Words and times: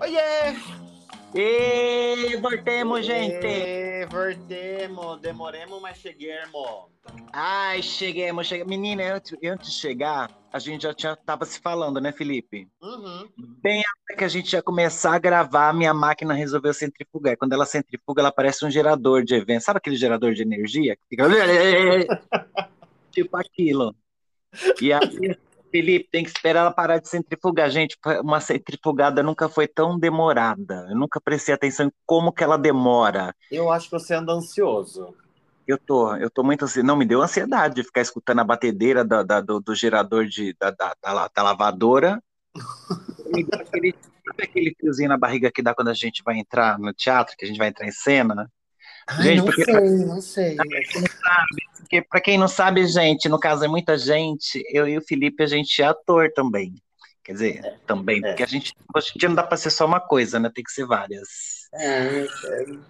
Oiê! 0.00 0.54
E 1.34 2.36
voltemos, 2.36 3.04
gente! 3.04 3.46
E 3.46 4.06
voltemos, 4.06 5.20
demoremos, 5.20 5.82
mas 5.82 5.98
cheguemos. 5.98 6.86
Ai, 7.32 7.82
cheguemos, 7.82 8.46
cheguemos. 8.46 8.70
Menina, 8.70 9.14
antes, 9.14 9.36
antes 9.44 9.72
de 9.72 9.78
chegar, 9.78 10.30
a 10.52 10.58
gente 10.58 10.82
já 10.82 10.94
tinha, 10.94 11.16
tava 11.16 11.44
se 11.44 11.58
falando, 11.58 12.00
né, 12.00 12.12
Felipe? 12.12 12.68
Uhum. 12.80 13.28
Bem 13.62 13.80
a 13.80 13.90
hora 14.08 14.18
que 14.18 14.24
a 14.24 14.28
gente 14.28 14.52
ia 14.52 14.62
começar 14.62 15.14
a 15.14 15.18
gravar, 15.18 15.72
minha 15.72 15.92
máquina 15.92 16.34
resolveu 16.34 16.72
centrifugar. 16.72 17.36
Quando 17.36 17.52
ela 17.52 17.66
centrifuga, 17.66 18.22
ela 18.22 18.32
parece 18.32 18.64
um 18.64 18.70
gerador 18.70 19.24
de 19.24 19.34
evento. 19.34 19.62
Sabe 19.62 19.78
aquele 19.78 19.96
gerador 19.96 20.34
de 20.34 20.42
energia? 20.42 20.96
Que 20.96 21.02
fica... 21.08 21.24
tipo 23.10 23.36
aquilo. 23.36 23.94
E 24.80 24.92
aí, 24.92 25.36
Felipe, 25.74 26.08
tem 26.08 26.22
que 26.22 26.30
esperar 26.30 26.60
ela 26.60 26.70
parar 26.70 27.00
de 27.00 27.08
centrifugar. 27.08 27.68
Gente, 27.68 27.98
uma 28.22 28.38
centrifugada 28.40 29.24
nunca 29.24 29.48
foi 29.48 29.66
tão 29.66 29.98
demorada. 29.98 30.86
Eu 30.88 30.94
nunca 30.96 31.20
prestei 31.20 31.52
atenção 31.52 31.86
em 31.86 31.92
como 32.06 32.32
que 32.32 32.44
ela 32.44 32.56
demora. 32.56 33.34
Eu 33.50 33.68
acho 33.72 33.86
que 33.86 33.98
você 33.98 34.14
anda 34.14 34.32
ansioso. 34.32 35.16
Eu 35.66 35.76
tô, 35.76 36.14
eu 36.14 36.30
tô 36.30 36.44
muito 36.44 36.64
assim. 36.64 36.80
Não, 36.80 36.94
me 36.94 37.04
deu 37.04 37.20
ansiedade 37.20 37.74
de 37.74 37.82
ficar 37.82 38.02
escutando 38.02 38.38
a 38.38 38.44
batedeira 38.44 39.04
da, 39.04 39.24
da- 39.24 39.40
do, 39.40 39.58
do 39.58 39.74
gerador 39.74 40.26
de, 40.26 40.54
da, 40.60 40.70
da, 40.70 40.94
da 41.02 41.12
la- 41.12 41.30
da 41.34 41.42
lavadora. 41.42 42.22
me 43.34 43.42
deu 43.42 43.58
aquele, 43.60 43.96
sabe 44.24 44.44
aquele 44.44 44.74
friozinho 44.78 45.08
na 45.08 45.18
barriga 45.18 45.50
que 45.52 45.60
dá 45.60 45.74
quando 45.74 45.88
a 45.88 45.94
gente 45.94 46.22
vai 46.24 46.38
entrar 46.38 46.78
no 46.78 46.94
teatro, 46.94 47.34
que 47.36 47.44
a 47.44 47.48
gente 47.48 47.58
vai 47.58 47.66
entrar 47.66 47.84
em 47.88 47.90
cena. 47.90 48.48
Ai, 49.06 49.22
Gente, 49.22 49.36
não 49.38 49.44
porque- 49.44 49.64
sei, 49.64 49.80
não 50.06 50.20
sei. 50.20 50.56
Porque, 51.78 52.02
para 52.02 52.20
quem 52.20 52.38
não 52.38 52.48
sabe, 52.48 52.86
gente, 52.86 53.28
no 53.28 53.38
caso 53.38 53.64
é 53.64 53.68
muita 53.68 53.96
gente, 53.98 54.62
eu 54.70 54.88
e 54.88 54.96
o 54.96 55.02
Felipe, 55.02 55.42
a 55.42 55.46
gente 55.46 55.80
é 55.82 55.86
ator 55.86 56.30
também. 56.34 56.74
Quer 57.22 57.32
dizer, 57.32 57.80
também, 57.86 58.18
é. 58.24 58.28
porque 58.28 58.42
a 58.42 58.46
gente, 58.46 58.72
hoje 58.94 59.12
em 59.14 59.18
dia 59.18 59.28
não 59.28 59.36
dá 59.36 59.42
para 59.42 59.56
ser 59.56 59.70
só 59.70 59.86
uma 59.86 60.00
coisa, 60.00 60.38
né? 60.38 60.50
Tem 60.54 60.62
que 60.64 60.72
ser 60.72 60.86
várias. 60.86 61.28
É, 61.74 62.26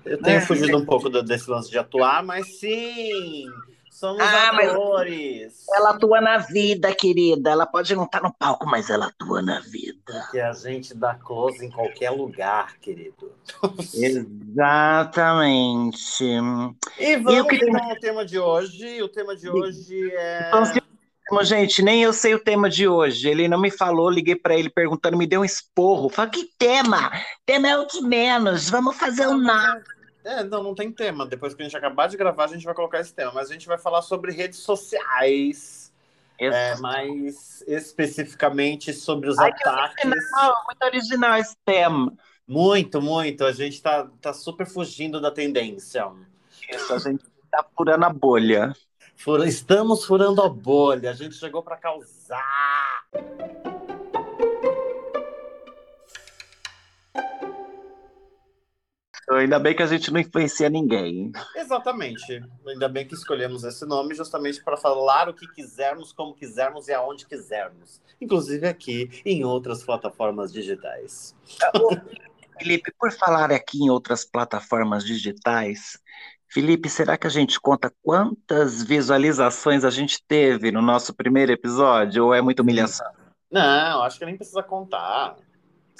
eu 0.05 0.21
tenho 0.23 0.37
É. 0.39 0.41
fugido 0.41 0.77
um 0.77 0.85
pouco 0.85 1.09
desse 1.23 1.49
lance 1.51 1.71
de 1.71 1.79
atuar, 1.79 2.23
mas 2.23 2.59
sim, 2.59 3.47
somos 4.05 4.21
Ah, 4.23 4.51
atores. 4.51 5.65
Ela 5.75 5.91
atua 5.91 6.21
na 6.21 6.37
vida, 6.39 6.95
querida. 6.95 7.51
Ela 7.51 7.65
pode 7.67 7.95
não 7.97 8.05
estar 8.05 8.23
no 8.23 8.33
palco, 8.35 8.67
mas 8.67 8.91
ela 8.91 9.07
atua 9.07 9.41
na 9.41 9.61
vida. 9.61 10.27
Que 10.31 10.39
a 10.41 10.53
gente 10.53 10.95
dá 10.95 11.15
close 11.15 11.65
em 11.65 11.71
qualquer 11.71 12.11
lugar, 12.11 12.77
querido. 12.81 13.33
Exatamente. 14.95 16.25
E 16.99 17.17
vamos 17.17 17.49
queria- 17.49 17.69
então 17.71 17.91
ao 17.91 17.97
tema 18.01 18.25
de 18.27 18.39
hoje. 18.39 19.03
O 19.03 19.09
tema 19.09 19.35
de 19.35 19.49
hoje 19.49 20.11
é. 20.15 20.51
Então, 21.27 21.43
Gente, 21.43 21.83
nem 21.83 22.03
eu 22.03 22.13
sei 22.13 22.35
o 22.35 22.39
tema 22.39 22.69
de 22.69 22.87
hoje. 22.87 23.29
Ele 23.29 23.49
não 23.49 23.59
me 23.59 23.71
falou, 23.71 24.11
liguei 24.11 24.37
para 24.37 24.55
ele 24.55 24.69
perguntando, 24.69 25.17
me 25.17 25.27
deu 25.27 25.41
um 25.41 25.45
esporro. 25.45 26.11
Falei, 26.11 26.31
que 26.31 26.51
tema? 26.59 27.11
Tema 27.47 27.67
é 27.69 27.77
o 27.79 27.87
de 27.87 28.03
menos. 28.03 28.69
Vamos 28.69 28.95
fazer 28.97 29.27
um 29.27 29.39
nada. 29.39 29.83
É, 30.25 30.43
não, 30.43 30.63
não 30.63 30.75
tem 30.75 30.91
tema. 30.91 31.27
Depois 31.27 31.55
que 31.55 31.63
a 31.63 31.65
gente 31.65 31.77
acabar 31.77 32.09
de 32.09 32.17
gravar, 32.17 32.45
a 32.45 32.49
gente 32.49 32.65
vai 32.65 32.75
colocar 32.75 32.99
esse 33.01 33.13
tema. 33.13 33.31
Mas 33.35 33.51
a 33.51 33.53
gente 33.53 33.67
vai 33.67 33.79
falar 33.79 34.01
sobre 34.03 34.33
redes 34.33 34.59
sociais. 34.61 35.93
É, 36.37 36.75
mais 36.79 37.63
especificamente 37.67 38.93
sobre 38.93 39.29
os 39.29 39.39
Ai, 39.39 39.53
que 39.53 39.69
ataques. 39.69 40.05
original, 40.05 40.55
muito 40.67 40.83
original 40.85 41.39
esse 41.39 41.57
tema. 41.65 42.13
Muito, 42.47 43.01
muito. 43.01 43.45
A 43.45 43.53
gente 43.53 43.81
tá, 43.81 44.09
tá 44.21 44.33
super 44.33 44.67
fugindo 44.67 45.21
da 45.21 45.31
tendência. 45.31 46.11
Isso, 46.69 46.93
a 46.93 46.99
gente 46.99 47.25
tá 47.51 47.65
furando 47.77 48.05
a 48.05 48.11
bolha. 48.11 48.75
Fura- 49.17 49.47
Estamos 49.47 50.05
furando 50.05 50.43
a 50.43 50.49
bolha. 50.49 51.11
A 51.11 51.15
gente 51.15 51.37
chegou 51.37 51.63
para 51.63 51.77
causar. 51.77 53.05
Ainda 59.31 59.59
bem 59.59 59.75
que 59.75 59.83
a 59.83 59.87
gente 59.87 60.13
não 60.13 60.21
influencia 60.21 60.69
ninguém. 60.69 61.33
Exatamente. 61.57 62.43
Ainda 62.67 62.89
bem 62.89 63.07
que 63.07 63.15
escolhemos 63.15 63.65
esse 63.65 63.85
nome 63.87 64.15
justamente 64.15 64.63
para 64.63 64.77
falar 64.77 65.29
o 65.29 65.35
que 65.35 65.47
quisermos, 65.49 66.13
como 66.13 66.35
quisermos 66.35 66.89
e 66.89 66.93
aonde 66.93 67.27
quisermos. 67.27 68.03
Inclusive 68.21 68.67
aqui 68.67 69.23
em 69.25 69.45
outras 69.45 69.83
plataformas 69.83 70.53
digitais. 70.53 71.35
Felipe, 72.59 72.93
por 72.99 73.11
falar 73.13 73.51
aqui 73.51 73.79
em 73.83 73.91
outras 73.91 74.25
plataformas 74.25 75.05
digitais, 75.05 75.99
Felipe, 76.49 76.89
será 76.89 77.17
que 77.19 77.27
a 77.27 77.31
gente 77.31 77.61
conta 77.61 77.93
quantas 78.01 78.81
visualizações 78.81 79.85
a 79.85 79.91
gente 79.91 80.23
teve 80.29 80.71
no 80.71 80.81
nosso 80.81 81.13
primeiro 81.13 81.51
episódio? 81.51 82.27
Ou 82.27 82.35
é 82.35 82.41
muita 82.41 82.63
humilhação? 82.63 83.11
Não, 83.51 84.03
acho 84.05 84.19
que 84.19 84.25
nem 84.25 84.37
precisa 84.37 84.63
contar. 84.63 85.37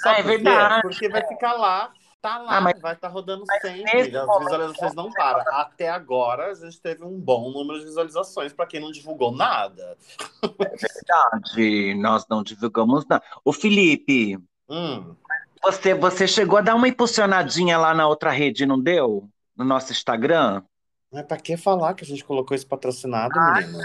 Ah, 0.05 0.19
é 0.19 0.23
verdade. 0.23 0.81
Porque 0.81 1.09
vai 1.09 1.27
ficar 1.27 1.53
lá, 1.53 1.91
tá 2.25 2.37
lá, 2.39 2.57
Ah, 2.57 2.61
mas- 2.61 2.79
vai 2.81 2.93
estar 2.93 3.07
rodando 3.09 3.43
mas 3.47 3.61
sempre. 3.61 4.17
As 4.17 4.25
momento- 4.25 4.43
visualizações 4.45 4.95
não 4.95 5.11
param. 5.11 5.43
Até 5.53 5.89
agora, 5.89 6.51
a 6.51 6.55
gente 6.55 6.81
teve 6.81 7.03
um 7.03 7.19
bom 7.19 7.51
número 7.51 7.79
de 7.79 7.85
visualizações 7.85 8.51
para 8.51 8.65
quem 8.65 8.79
não 8.79 8.91
divulgou 8.91 9.31
nada. 9.31 9.95
Verdade, 10.41 11.93
nós 11.95 12.25
não 12.29 12.43
divulgamos 12.43 13.05
nada. 13.07 13.23
Ô, 13.43 13.51
Felipe, 13.53 14.37
Hum, 14.67 15.15
você, 15.61 15.93
você 15.93 16.27
chegou 16.27 16.57
a 16.57 16.61
dar 16.61 16.73
uma 16.75 16.87
impulsionadinha 16.87 17.77
lá 17.77 17.93
na 17.93 18.07
outra 18.07 18.31
rede, 18.31 18.65
não 18.65 18.79
deu? 18.79 19.29
No 19.55 19.63
nosso 19.63 19.91
Instagram? 19.91 20.63
mas 21.11 21.23
pra 21.27 21.37
que 21.37 21.55
falar 21.55 21.93
que 21.93 22.03
a 22.03 22.07
gente 22.07 22.25
colocou 22.25 22.53
esse 22.55 22.65
patrocinado, 22.65 23.39
Ah, 23.39 23.53
menino? 23.61 23.77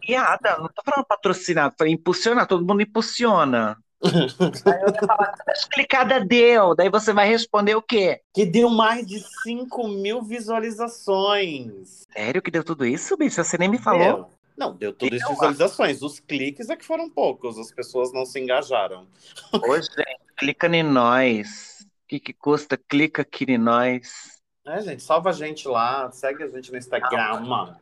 Piada, 0.00 0.58
não 0.58 0.68
tô 0.68 0.82
falando 0.84 1.06
patrocinado, 1.06 1.74
foi 1.78 1.88
impulsionar, 1.90 2.46
todo 2.46 2.66
mundo 2.66 2.82
impulsiona. 2.82 3.78
Aí 4.04 4.80
eu 4.82 4.88
ia 4.88 5.06
falar, 5.06 5.32
quantas 5.36 5.64
clicadas 5.64 6.26
deu? 6.26 6.74
Daí 6.74 6.90
você 6.90 7.12
vai 7.12 7.28
responder 7.28 7.74
o 7.74 7.82
quê? 7.82 8.20
Que 8.34 8.44
deu 8.44 8.68
mais 8.68 9.06
de 9.06 9.20
5 9.42 9.88
mil 9.88 10.22
visualizações. 10.22 12.02
Sério 12.12 12.42
que 12.42 12.50
deu 12.50 12.62
tudo 12.64 12.84
isso, 12.84 13.16
bicho? 13.16 13.42
Você 13.42 13.56
nem 13.58 13.68
me 13.68 13.78
falou? 13.78 14.04
Deu. 14.04 14.28
Não, 14.56 14.76
deu 14.76 14.92
tudo 14.92 15.14
isso 15.14 15.28
visualizações. 15.28 16.02
Os 16.02 16.20
cliques 16.20 16.70
é 16.70 16.76
que 16.76 16.84
foram 16.84 17.10
poucos, 17.10 17.58
as 17.58 17.72
pessoas 17.72 18.12
não 18.12 18.24
se 18.24 18.38
engajaram. 18.38 19.08
Ô, 19.52 19.76
gente, 19.76 20.18
clica 20.36 20.68
em 20.68 20.82
nós. 20.82 21.86
O 22.04 22.06
que, 22.06 22.20
que 22.20 22.32
custa? 22.32 22.76
Clica 22.76 23.22
aqui 23.22 23.44
em 23.48 23.58
nós. 23.58 24.34
É, 24.66 24.80
gente, 24.80 25.02
salva 25.02 25.30
a 25.30 25.32
gente 25.32 25.68
lá, 25.68 26.10
segue 26.10 26.42
a 26.42 26.48
gente 26.48 26.70
no 26.70 26.78
Instagram. 26.78 27.40
mano. 27.40 27.76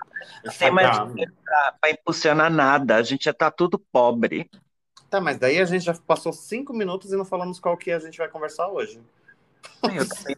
Não 0.44 0.52
tem 0.52 0.70
mais 0.70 1.08
dinheiro 1.08 1.32
pra, 1.44 1.74
pra 1.80 1.90
impulsionar 1.90 2.50
nada. 2.50 2.96
A 2.96 3.02
gente 3.02 3.24
já 3.24 3.32
tá 3.32 3.50
tudo 3.50 3.78
pobre. 3.78 4.50
Tá, 5.12 5.20
mas 5.20 5.36
daí 5.36 5.60
a 5.60 5.66
gente 5.66 5.84
já 5.84 5.92
passou 5.92 6.32
cinco 6.32 6.72
minutos 6.72 7.12
e 7.12 7.16
não 7.18 7.24
falamos 7.26 7.60
qual 7.60 7.76
que 7.76 7.92
a 7.92 7.98
gente 7.98 8.16
vai 8.16 8.28
conversar 8.28 8.68
hoje. 8.68 8.98
Eu, 9.82 9.82
também 9.82 9.98
não 9.98 10.06
sei, 10.06 10.34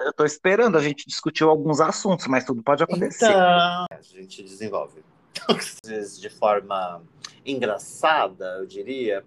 eu 0.00 0.12
tô 0.12 0.24
esperando, 0.24 0.76
a 0.76 0.82
gente 0.82 1.06
discutiu 1.06 1.48
alguns 1.48 1.80
assuntos, 1.80 2.26
mas 2.26 2.44
tudo 2.44 2.60
pode 2.60 2.82
acontecer. 2.82 3.26
Então, 3.26 3.38
a 3.38 4.00
gente 4.02 4.42
desenvolve. 4.42 5.04
De 6.20 6.28
forma 6.30 7.00
engraçada, 7.46 8.56
eu 8.58 8.66
diria. 8.66 9.24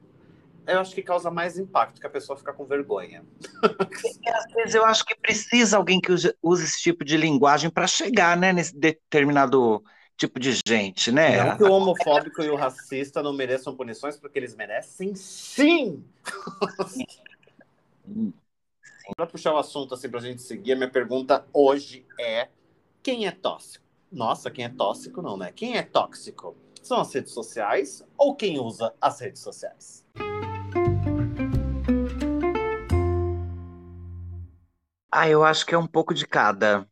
Eu 0.68 0.82
acho 0.82 0.94
que 0.94 1.02
causa 1.02 1.32
mais 1.32 1.58
impacto 1.58 2.02
que 2.02 2.08
a 2.08 2.10
pessoa 2.10 2.38
ficar 2.38 2.52
com 2.52 2.66
vergonha. 2.66 3.24
Porque 3.62 4.30
às 4.30 4.52
vezes 4.54 4.76
eu 4.76 4.84
acho 4.84 5.06
que 5.06 5.16
precisa 5.16 5.78
alguém 5.78 6.02
que 6.02 6.12
use, 6.12 6.36
use 6.44 6.66
esse 6.66 6.82
tipo 6.82 7.06
de 7.06 7.16
linguagem 7.16 7.70
para 7.70 7.88
chegar, 7.88 8.36
né, 8.36 8.52
nesse 8.52 8.76
determinado 8.76 9.82
tipo 10.22 10.40
de 10.40 10.56
gente, 10.68 11.12
né? 11.12 11.44
Não 11.44 11.58
que 11.58 11.64
o 11.64 11.72
homofóbico 11.74 12.44
e 12.44 12.50
o 12.50 12.56
racista 12.56 13.24
não 13.24 13.34
mereçam 13.34 13.76
punições, 13.76 14.18
porque 14.18 14.38
eles 14.38 14.56
merecem 14.56 15.16
sim! 15.16 16.04
Para 19.16 19.26
puxar 19.26 19.54
o 19.54 19.58
assunto 19.58 19.96
assim 19.96 20.10
pra 20.10 20.20
gente 20.20 20.42
seguir, 20.44 20.74
a 20.74 20.76
minha 20.76 20.90
pergunta 20.90 21.44
hoje 21.52 22.06
é: 22.20 22.50
quem 23.02 23.26
é 23.26 23.32
tóxico? 23.32 23.84
Nossa, 24.12 24.52
quem 24.52 24.66
é 24.66 24.70
tóxico 24.70 25.22
não, 25.22 25.38
né? 25.38 25.52
Quem 25.52 25.78
é 25.78 25.82
tóxico? 25.82 26.56
São 26.84 27.00
as 27.00 27.14
redes 27.14 27.34
sociais 27.34 28.06
ou 28.18 28.36
quem 28.36 28.60
usa 28.60 28.94
as 29.02 29.20
redes 29.20 29.42
sociais? 29.42 30.06
Ah, 35.12 35.28
eu 35.28 35.44
acho 35.44 35.66
que 35.66 35.76
é 35.76 35.78
um 35.78 35.88
pouco 35.88 36.14
de 36.14 36.26
cada, 36.26 36.88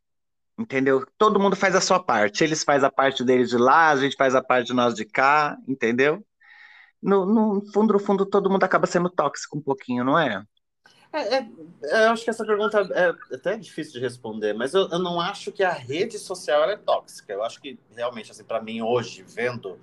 entendeu? 0.60 1.04
Todo 1.16 1.40
mundo 1.40 1.56
faz 1.56 1.74
a 1.74 1.80
sua 1.80 1.98
parte. 1.98 2.44
Eles 2.44 2.62
fazem 2.62 2.86
a 2.86 2.92
parte 2.92 3.24
deles 3.24 3.48
de 3.48 3.56
lá, 3.56 3.90
a 3.90 3.96
gente 3.96 4.16
faz 4.16 4.34
a 4.34 4.42
parte 4.42 4.68
de 4.68 4.74
nós 4.74 4.94
de 4.94 5.04
cá, 5.04 5.56
entendeu? 5.66 6.24
No, 7.02 7.24
no 7.24 7.72
fundo, 7.72 7.94
no 7.94 7.98
fundo, 7.98 8.26
todo 8.26 8.50
mundo 8.50 8.64
acaba 8.64 8.86
sendo 8.86 9.08
tóxico 9.08 9.56
um 9.56 9.62
pouquinho, 9.62 10.04
não 10.04 10.18
é? 10.18 10.44
É, 11.12 11.38
é, 11.38 11.46
eu 11.82 12.10
acho 12.10 12.22
que 12.22 12.30
essa 12.30 12.44
pergunta 12.44 12.86
é 12.92 13.34
até 13.34 13.56
difícil 13.56 13.94
de 13.94 14.00
responder, 14.00 14.52
mas 14.52 14.74
eu, 14.74 14.88
eu 14.90 14.98
não 14.98 15.20
acho 15.20 15.50
que 15.50 15.64
a 15.64 15.72
rede 15.72 16.18
social 16.18 16.62
é 16.70 16.76
tóxica. 16.76 17.32
Eu 17.32 17.42
acho 17.42 17.60
que 17.60 17.78
realmente, 17.96 18.30
assim, 18.30 18.44
para 18.44 18.62
mim 18.62 18.80
hoje, 18.82 19.24
vendo 19.26 19.78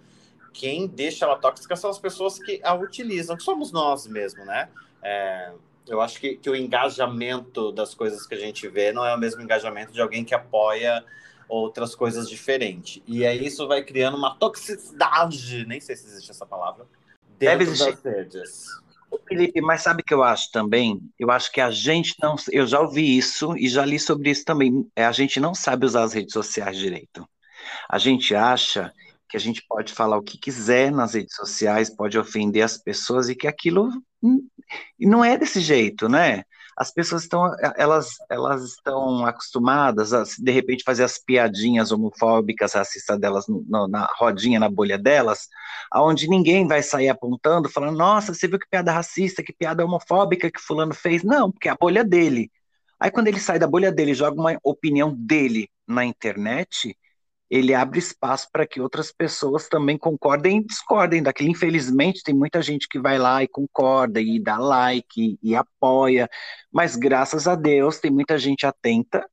quem 0.54 0.88
deixa 0.88 1.26
ela 1.26 1.38
tóxica 1.38 1.76
são 1.76 1.90
as 1.90 2.00
pessoas 2.00 2.40
que 2.40 2.62
a 2.64 2.74
utilizam, 2.74 3.36
que 3.36 3.44
somos 3.44 3.72
nós 3.72 4.08
mesmo, 4.08 4.46
né? 4.46 4.70
É, 5.02 5.54
eu 5.90 6.02
acho 6.02 6.20
que, 6.20 6.36
que 6.36 6.50
o 6.50 6.56
engajamento 6.56 7.72
das 7.72 7.94
coisas 7.94 8.26
que 8.26 8.36
a 8.36 8.40
gente 8.40 8.68
vê 8.68 8.92
não 8.92 9.06
é 9.06 9.14
o 9.16 9.20
mesmo 9.20 9.42
engajamento 9.42 9.94
de 9.94 10.02
alguém 10.02 10.24
que 10.24 10.36
apoia 10.36 11.04
outras 11.48 11.96
coisas 11.96 12.30
diferentes. 12.30 13.02
E 13.08 13.26
aí 13.26 13.46
isso 13.46 13.68
vai 13.68 13.84
criando 13.84 14.18
uma 14.18 14.36
toxicidade, 14.36 15.66
nem 15.66 15.80
sei 15.80 15.96
se 15.96 16.08
existe 16.08 16.32
essa 16.32 16.46
palavra, 16.46 16.86
Deve 17.40 17.66
dentro 17.66 17.74
existir. 17.74 18.04
das 18.04 18.04
redes. 18.04 18.66
Felipe, 19.28 19.62
mas 19.62 19.82
sabe 19.82 20.02
o 20.02 20.06
que 20.06 20.14
eu 20.14 20.24
acho 20.24 20.52
também? 20.52 21.02
Eu 21.18 21.32
acho 21.32 21.52
que 21.52 21.62
a 21.62 21.72
gente 21.72 22.14
não. 22.22 22.36
Eu 22.52 22.68
já 22.68 22.82
ouvi 22.82 23.18
isso 23.18 23.56
e 23.58 23.70
já 23.70 23.86
li 23.86 24.00
sobre 24.00 24.30
isso 24.30 24.44
também. 24.44 24.90
É, 24.96 25.06
a 25.06 25.12
gente 25.12 25.40
não 25.40 25.56
sabe 25.56 25.86
usar 25.86 26.04
as 26.04 26.14
redes 26.14 26.34
sociais 26.34 26.78
direito. 26.78 27.28
A 27.90 27.98
gente 27.98 28.36
acha 28.36 28.92
que 29.30 29.38
a 29.38 29.40
gente 29.40 29.64
pode 29.68 29.94
falar 29.94 30.18
o 30.18 30.24
que 30.24 30.38
quiser 30.38 30.92
nas 30.92 31.14
redes 31.14 31.36
sociais, 31.36 31.90
pode 31.90 32.18
ofender 32.18 32.64
as 32.64 32.78
pessoas 32.78 33.30
e 33.30 33.36
que 33.36 33.48
aquilo 33.48 33.90
não 35.00 35.24
é 35.24 35.38
desse 35.38 35.60
jeito, 35.60 36.08
né? 36.10 36.44
As 36.78 36.92
pessoas 36.92 37.24
estão, 37.24 37.52
elas, 37.76 38.10
elas 38.30 38.64
estão 38.64 39.26
acostumadas 39.26 40.14
a, 40.14 40.24
de 40.24 40.52
repente, 40.52 40.84
fazer 40.84 41.04
as 41.04 41.18
piadinhas 41.18 41.92
homofóbicas, 41.92 42.74
racistas 42.74 43.20
delas 43.20 43.48
no, 43.48 43.88
na 43.88 44.08
rodinha, 44.20 44.60
na 44.60 44.70
bolha 44.70 44.96
delas, 44.98 45.48
aonde 45.92 46.30
ninguém 46.30 46.68
vai 46.68 46.84
sair 46.84 47.10
apontando, 47.10 47.68
falando, 47.68 47.98
nossa, 47.98 48.32
você 48.32 48.48
viu 48.48 48.60
que 48.60 48.70
piada 48.70 48.92
racista, 48.92 49.42
que 49.42 49.52
piada 49.52 49.84
homofóbica 49.84 50.52
que 50.52 50.62
fulano 50.62 50.94
fez? 50.94 51.24
Não, 51.24 51.52
porque 51.52 51.68
é 51.68 51.72
a 51.72 51.78
bolha 51.80 52.04
dele. 52.04 52.52
Aí 53.00 53.10
quando 53.10 53.28
ele 53.28 53.40
sai 53.40 53.58
da 53.58 53.68
bolha 53.68 53.92
dele, 53.92 54.14
joga 54.14 54.40
uma 54.40 54.58
opinião 54.64 55.16
dele 55.16 55.70
na 55.88 56.06
internet, 56.06 56.96
ele 57.50 57.74
abre 57.74 58.00
espaço 58.00 58.50
para 58.52 58.68
que 58.68 58.82
outras 58.82 59.12
pessoas 59.12 59.68
também 59.70 59.98
concordem 59.98 60.60
e 60.60 60.66
discordem 60.66 61.24
daquilo. 61.24 61.50
Infelizmente, 61.50 62.24
tem 62.24 62.36
muita 62.36 62.62
gente 62.62 62.88
que 62.88 63.00
vai 63.00 63.18
lá 63.18 63.42
e 63.44 63.48
concorda, 63.48 64.20
e 64.20 64.40
dá 64.40 64.58
like, 64.58 65.40
e, 65.42 65.56
apoia, 65.56 66.30
mas 66.72 66.96
graças 66.96 67.48
a 67.48 67.56
Deus 67.56 68.00
tem 68.00 68.12
muita 68.12 68.38
gente 68.38 68.66
atenta 68.66 69.26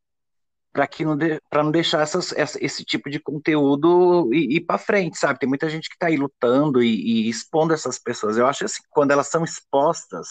para 0.73 0.89
que 0.89 1.05
não, 1.05 1.17
de, 1.17 1.41
não 1.53 1.71
deixar 1.71 2.03
essas, 2.03 2.33
essa, 2.33 2.59
esse 2.65 2.85
tipo 2.85 3.09
de 3.09 3.21
conteúdo 3.21 4.29
ir, 4.35 4.57
ir 4.57 4.61
para 4.63 4.77
frente, 4.77 5.17
sabe? 5.17 5.39
Tem 5.39 5.49
muita 5.49 5.69
gente 5.69 5.89
que 5.89 5.95
está 5.95 6.09
aí 6.09 6.17
lutando 6.17 6.83
e, 6.83 7.27
e, 7.27 7.29
expondo 7.29 7.73
essas 7.73 7.99
pessoas. 7.99 8.37
Eu 8.37 8.47
acho 8.47 8.65
assim, 8.65 8.83
quando 8.91 9.13
elas 9.13 9.29
são 9.29 9.45
expostas, 9.45 10.27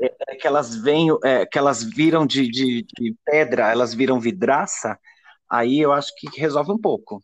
é, 0.00 0.14
é 0.28 0.36
que 0.36 0.46
elas 0.46 0.76
vêm, 0.76 1.08
é, 1.24 1.44
que 1.46 1.58
elas 1.58 1.82
viram 1.82 2.24
de, 2.26 2.48
de, 2.48 2.86
de 2.96 3.14
pedra, 3.24 3.70
elas 3.70 3.92
viram 3.92 4.20
vidraça, 4.20 4.96
aí 5.50 5.80
eu 5.80 5.92
acho 5.92 6.14
que 6.16 6.28
resolve 6.38 6.72
um 6.72 6.78
pouco. 6.78 7.22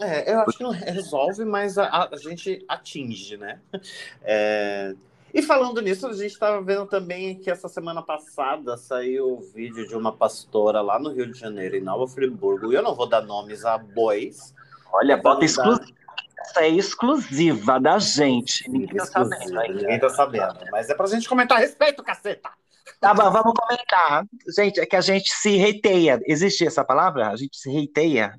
É, 0.00 0.32
eu 0.32 0.40
acho 0.40 0.56
que 0.56 0.62
não 0.62 0.70
resolve, 0.70 1.44
mas 1.44 1.76
a, 1.76 2.08
a 2.10 2.16
gente 2.16 2.64
atinge, 2.68 3.36
né? 3.36 3.60
É... 4.22 4.94
E 5.32 5.42
falando 5.42 5.80
nisso, 5.80 6.08
a 6.08 6.12
gente 6.12 6.32
estava 6.32 6.60
vendo 6.60 6.86
também 6.86 7.38
que 7.38 7.48
essa 7.48 7.68
semana 7.68 8.02
passada 8.02 8.76
saiu 8.76 9.34
o 9.34 9.40
vídeo 9.40 9.86
de 9.86 9.94
uma 9.94 10.10
pastora 10.10 10.80
lá 10.80 10.98
no 10.98 11.12
Rio 11.12 11.30
de 11.30 11.38
Janeiro, 11.38 11.76
em 11.76 11.80
Nova 11.80 12.08
Friburgo, 12.08 12.72
e 12.72 12.74
eu 12.74 12.82
não 12.82 12.96
vou 12.96 13.08
dar 13.08 13.22
nomes 13.22 13.64
a 13.64 13.78
bois. 13.78 14.52
Olha, 14.92 15.16
bota 15.16 15.44
exclusiva. 15.44 16.00
Essa 16.40 16.62
é 16.62 16.68
exclusiva 16.68 17.78
da 17.78 17.98
gente. 17.98 18.68
Ninguém 18.68 18.96
está 18.96 19.24
sabendo. 19.24 19.74
Ninguém 19.74 20.00
tá 20.00 20.08
sabendo. 20.08 20.58
Mas 20.72 20.90
é 20.90 20.94
pra 20.94 21.06
gente 21.06 21.28
comentar 21.28 21.58
a 21.58 21.60
respeito, 21.60 22.02
caceta! 22.02 22.50
Tá 22.98 23.14
bom, 23.14 23.30
vamos 23.30 23.52
comentar. 23.54 24.24
Gente, 24.56 24.80
é 24.80 24.86
que 24.86 24.96
a 24.96 25.00
gente 25.00 25.32
se 25.32 25.56
reiteia. 25.56 26.20
Existe 26.24 26.66
essa 26.66 26.84
palavra? 26.84 27.28
A 27.28 27.36
gente 27.36 27.56
se 27.56 27.70
reiteia? 27.70 28.34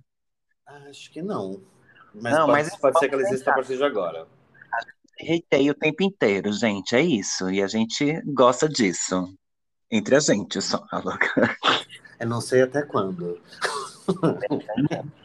Acho 0.66 1.12
que 1.12 1.22
não. 1.22 1.62
Mas 2.14 2.34
não, 2.34 2.48
pode, 2.48 2.52
mas 2.52 2.76
pode 2.78 3.00
ser 3.00 3.10
que 3.10 3.16
ela 3.16 3.24
exista 3.24 3.52
a 3.52 3.54
partir 3.54 3.78
de 3.78 3.84
agora. 3.84 4.28
A 4.74 4.82
gente 4.82 4.98
se 5.18 5.26
reiteia 5.26 5.72
o 5.72 5.76
tempo 5.76 6.04
inteiro, 6.04 6.52
gente. 6.52 6.96
É 6.96 7.02
isso. 7.02 7.50
E 7.50 7.62
a 7.62 7.68
gente 7.68 8.22
gosta 8.26 8.68
disso. 8.68 9.34
Entre 9.90 10.16
a 10.16 10.20
gente 10.20 10.62
só. 10.62 10.84
Eu 12.20 12.28
não 12.28 12.42
sei 12.42 12.62
até 12.62 12.82
quando. 12.82 13.40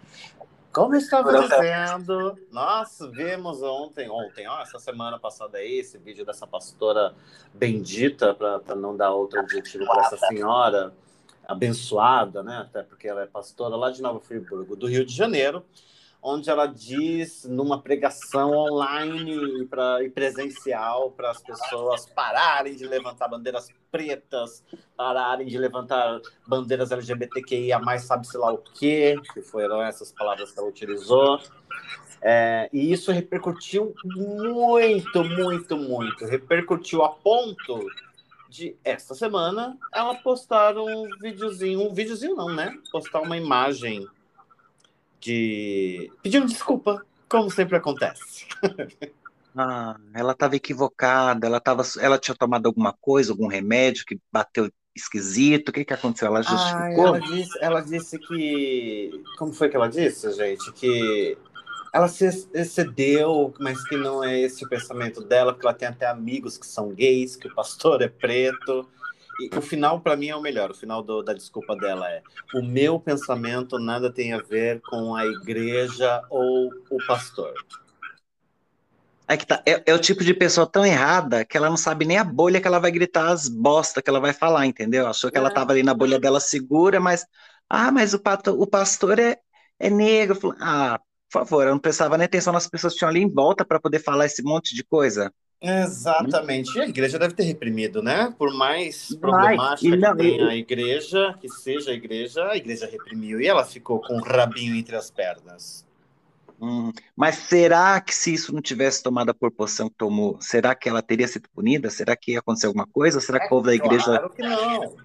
Como 0.77 0.95
eu 0.95 0.99
estava 0.99 1.33
dizendo, 1.41 2.39
nós 2.53 2.99
vimos 3.11 3.63
ontem, 3.63 4.11
ontem, 4.11 4.47
ó, 4.47 4.61
essa 4.61 4.79
semana 4.79 5.19
passada 5.19 5.57
aí, 5.57 5.79
esse 5.79 5.97
vídeo 5.97 6.23
dessa 6.23 6.47
pastora 6.47 7.15
bendita, 7.55 8.35
para 8.35 8.75
não 8.75 8.95
dar 8.95 9.11
outro 9.11 9.41
adjetivo 9.41 9.87
para 9.87 10.03
essa 10.03 10.19
senhora, 10.19 10.93
abençoada, 11.49 12.43
né? 12.43 12.59
Até 12.59 12.83
porque 12.83 13.09
ela 13.09 13.23
é 13.23 13.27
pastora 13.27 13.75
lá 13.75 13.91
de 13.91 14.03
Nova 14.03 14.21
Friburgo, 14.21 14.77
do 14.77 14.87
Rio 14.87 15.07
de 15.07 15.17
Janeiro, 15.17 15.65
onde 16.21 16.51
ela 16.51 16.67
diz 16.67 17.47
numa 17.47 17.81
pregação 17.81 18.51
online 18.51 19.65
pra, 19.71 20.03
e 20.03 20.11
presencial 20.11 21.11
para 21.11 21.31
as 21.31 21.41
pessoas 21.41 22.05
pararem 22.05 22.77
de 22.77 22.87
levantar 22.87 23.29
bandeiras 23.29 23.71
pretas, 23.97 24.63
pararem 24.95 25.47
de 25.47 25.57
levantar 25.57 26.21
bandeiras 26.47 26.93
LGBTQIA, 26.93 27.79
mais 27.79 28.03
sabe-se 28.03 28.37
lá 28.37 28.53
o 28.53 28.59
quê, 28.59 29.17
que 29.33 29.41
foram 29.41 29.83
essas 29.83 30.13
palavras 30.13 30.53
que 30.53 30.59
ela 30.59 30.69
utilizou. 30.69 31.41
É, 32.21 32.69
e 32.73 32.93
isso 32.93 33.11
repercutiu 33.13 33.95
muito, 34.05 35.25
muito, 35.25 35.77
muito. 35.77 36.27
Repercutiu 36.27 37.03
a 37.03 37.09
ponto 37.09 37.87
de, 38.51 38.77
esta 38.85 39.15
semana, 39.15 39.79
ela 39.95 40.15
postar 40.17 40.77
um 40.77 41.09
videozinho, 41.21 41.81
um 41.81 41.95
videozinho 41.95 42.37
não, 42.37 42.55
né? 42.55 42.79
Postar 42.93 43.21
uma 43.21 43.37
imagem 43.37 44.07
de 45.21 46.13
pedindo 46.23 46.47
desculpa, 46.47 47.05
como 47.29 47.51
sempre 47.51 47.77
acontece. 47.77 48.47
ah, 49.57 49.97
ela 50.15 50.33
estava 50.33 50.57
equivocada, 50.57 51.47
ela, 51.47 51.61
tava, 51.61 51.83
ela 52.01 52.19
tinha 52.19 52.35
tomado 52.35 52.67
alguma 52.67 52.93
coisa, 52.93 53.33
algum 53.33 53.47
remédio 53.47 54.05
que 54.07 54.21
bateu 54.33 54.71
esquisito, 54.95 55.69
o 55.69 55.73
que, 55.73 55.85
que 55.85 55.93
aconteceu? 55.93 56.29
Ela 56.29 56.43
justificou? 56.43 57.07
Ela, 57.07 57.21
disse, 57.21 57.59
ela 57.61 57.81
disse 57.81 58.19
que. 58.19 59.23
Como 59.39 59.53
foi 59.53 59.69
que 59.69 59.77
ela 59.77 59.89
disse, 59.89 60.33
gente? 60.33 60.73
Que 60.73 61.37
ela 61.93 62.09
se 62.09 62.49
excedeu, 62.55 63.55
mas 63.61 63.83
que 63.89 63.97
não 63.97 64.25
é 64.25 64.41
esse 64.41 64.65
o 64.65 64.69
pensamento 64.69 65.23
dela, 65.23 65.53
porque 65.53 65.67
ela 65.67 65.75
tem 65.75 65.89
até 65.89 66.07
amigos 66.07 66.59
que 66.59 66.67
são 66.67 66.93
gays, 66.93 67.37
que 67.37 67.49
o 67.49 67.55
pastor 67.55 68.03
é 68.03 68.09
preto. 68.09 68.89
E 69.39 69.51
o 69.57 69.61
final, 69.61 70.01
para 70.01 70.17
mim, 70.17 70.29
é 70.29 70.37
o 70.37 70.41
melhor. 70.41 70.71
O 70.71 70.75
final 70.75 71.03
do, 71.03 71.23
da 71.23 71.35
desculpa 71.35 71.77
dela 71.77 72.11
é: 72.11 72.23
o 72.55 72.63
meu 72.63 72.99
pensamento 72.99 73.79
nada 73.79 74.11
tem 74.11 74.33
a 74.33 74.39
ver 74.39 74.81
com 74.81 75.15
a 75.15 75.27
igreja 75.27 76.23
ou 76.31 76.71
o 76.91 77.07
pastor. 77.07 77.55
É, 79.29 79.37
que 79.37 79.45
tá, 79.45 79.61
é, 79.67 79.83
é, 79.87 79.95
o 79.95 79.99
tipo 79.99 80.23
de 80.23 80.33
pessoa 80.33 80.67
tão 80.67 80.87
errada 80.87 81.45
que 81.45 81.57
ela 81.57 81.69
não 81.69 81.77
sabe 81.77 82.05
nem 82.05 82.17
a 82.17 82.25
bolha 82.25 82.61
que 82.61 82.69
ela 82.69 82.79
vai 82.79 82.93
gritar 82.93 83.29
as 83.29 83.49
bosta 83.49 84.01
que 84.01 84.09
ela 84.09 84.21
vai 84.21 84.33
falar, 84.33 84.67
entendeu? 84.67 85.07
Achou 85.07 85.31
que 85.31 85.37
é. 85.37 85.41
ela 85.41 85.51
tava 85.51 85.73
ali 85.73 85.83
na 85.83 85.95
bolha 85.95 86.19
dela 86.19 86.39
segura, 86.39 87.01
mas. 87.01 87.27
Ah, 87.69 87.91
mas 87.91 88.15
o, 88.15 88.21
pato, 88.21 88.53
o 88.53 88.67
pastor 88.67 89.19
é, 89.19 89.37
é 89.81 89.91
negro. 89.91 90.55
Ah, 90.61 91.01
por 91.31 91.41
favor, 91.41 91.65
eu 91.65 91.73
não 91.73 91.79
prestava 91.79 92.17
nem 92.17 92.27
atenção 92.27 92.53
nas 92.53 92.69
pessoas 92.69 92.93
que 92.93 93.01
tinham 93.01 93.11
ali 93.11 93.21
em 93.21 93.33
volta 93.33 93.65
para 93.65 93.81
poder 93.81 93.99
falar 93.99 94.27
esse 94.27 94.43
monte 94.43 94.75
de 94.75 94.85
coisa. 94.85 95.33
Exatamente. 95.61 96.77
E 96.77 96.81
a 96.83 96.89
igreja 96.89 97.19
deve 97.19 97.35
ter 97.35 97.45
reprimido, 97.45 98.03
né? 98.03 98.33
Por 98.39 98.55
mais 98.55 99.15
problemática 99.17 99.97
não, 99.97 100.17
que 100.17 100.23
tenha 100.23 100.49
a 100.49 100.57
igreja, 100.57 101.35
que 101.41 101.49
seja 101.49 101.91
a 101.91 101.95
igreja, 101.95 102.45
a 102.49 102.57
igreja 102.57 102.87
reprimiu 102.87 103.41
e 103.41 103.47
ela 103.47 103.65
ficou 103.65 104.01
com 104.01 104.15
o 104.19 104.23
rabinho 104.23 104.75
entre 104.75 104.95
as 104.95 105.11
pernas. 105.11 105.86
Hum, 106.61 106.91
mas 107.15 107.37
será 107.37 108.01
que 108.01 108.15
se 108.15 108.33
isso 108.33 108.55
não 108.55 108.63
tivesse 108.63 109.03
tomado 109.03 109.31
a 109.31 109.35
proporção 109.35 109.89
que 109.89 109.97
tomou, 109.97 110.41
será 110.41 110.75
que 110.75 110.89
ela 110.89 111.03
teria 111.03 111.29
sido 111.29 111.49
punida? 111.51 111.91
Será 111.91 112.17
que 112.17 112.33
ia 112.33 112.39
acontecer 112.39 112.67
alguma 112.67 112.87
coisa? 112.87 113.21
Será 113.21 113.39
que 113.39 113.47
o 113.47 113.49
povo 113.49 113.67
da 113.67 113.75
igreja. 113.75 114.05
Claro 114.05 114.31
que 114.31 114.43
não. 114.43 114.97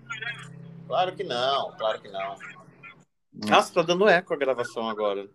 Claro 0.88 1.16
que 1.16 1.24
não, 1.24 1.78
claro 1.78 2.02
que 2.02 2.10
não. 2.10 2.34
Hum. 2.34 3.50
Nossa, 3.50 3.74
tá 3.74 3.82
dando 3.82 4.08
eco 4.08 4.34
a 4.34 4.38
gravação 4.38 4.90
agora. 4.90 5.30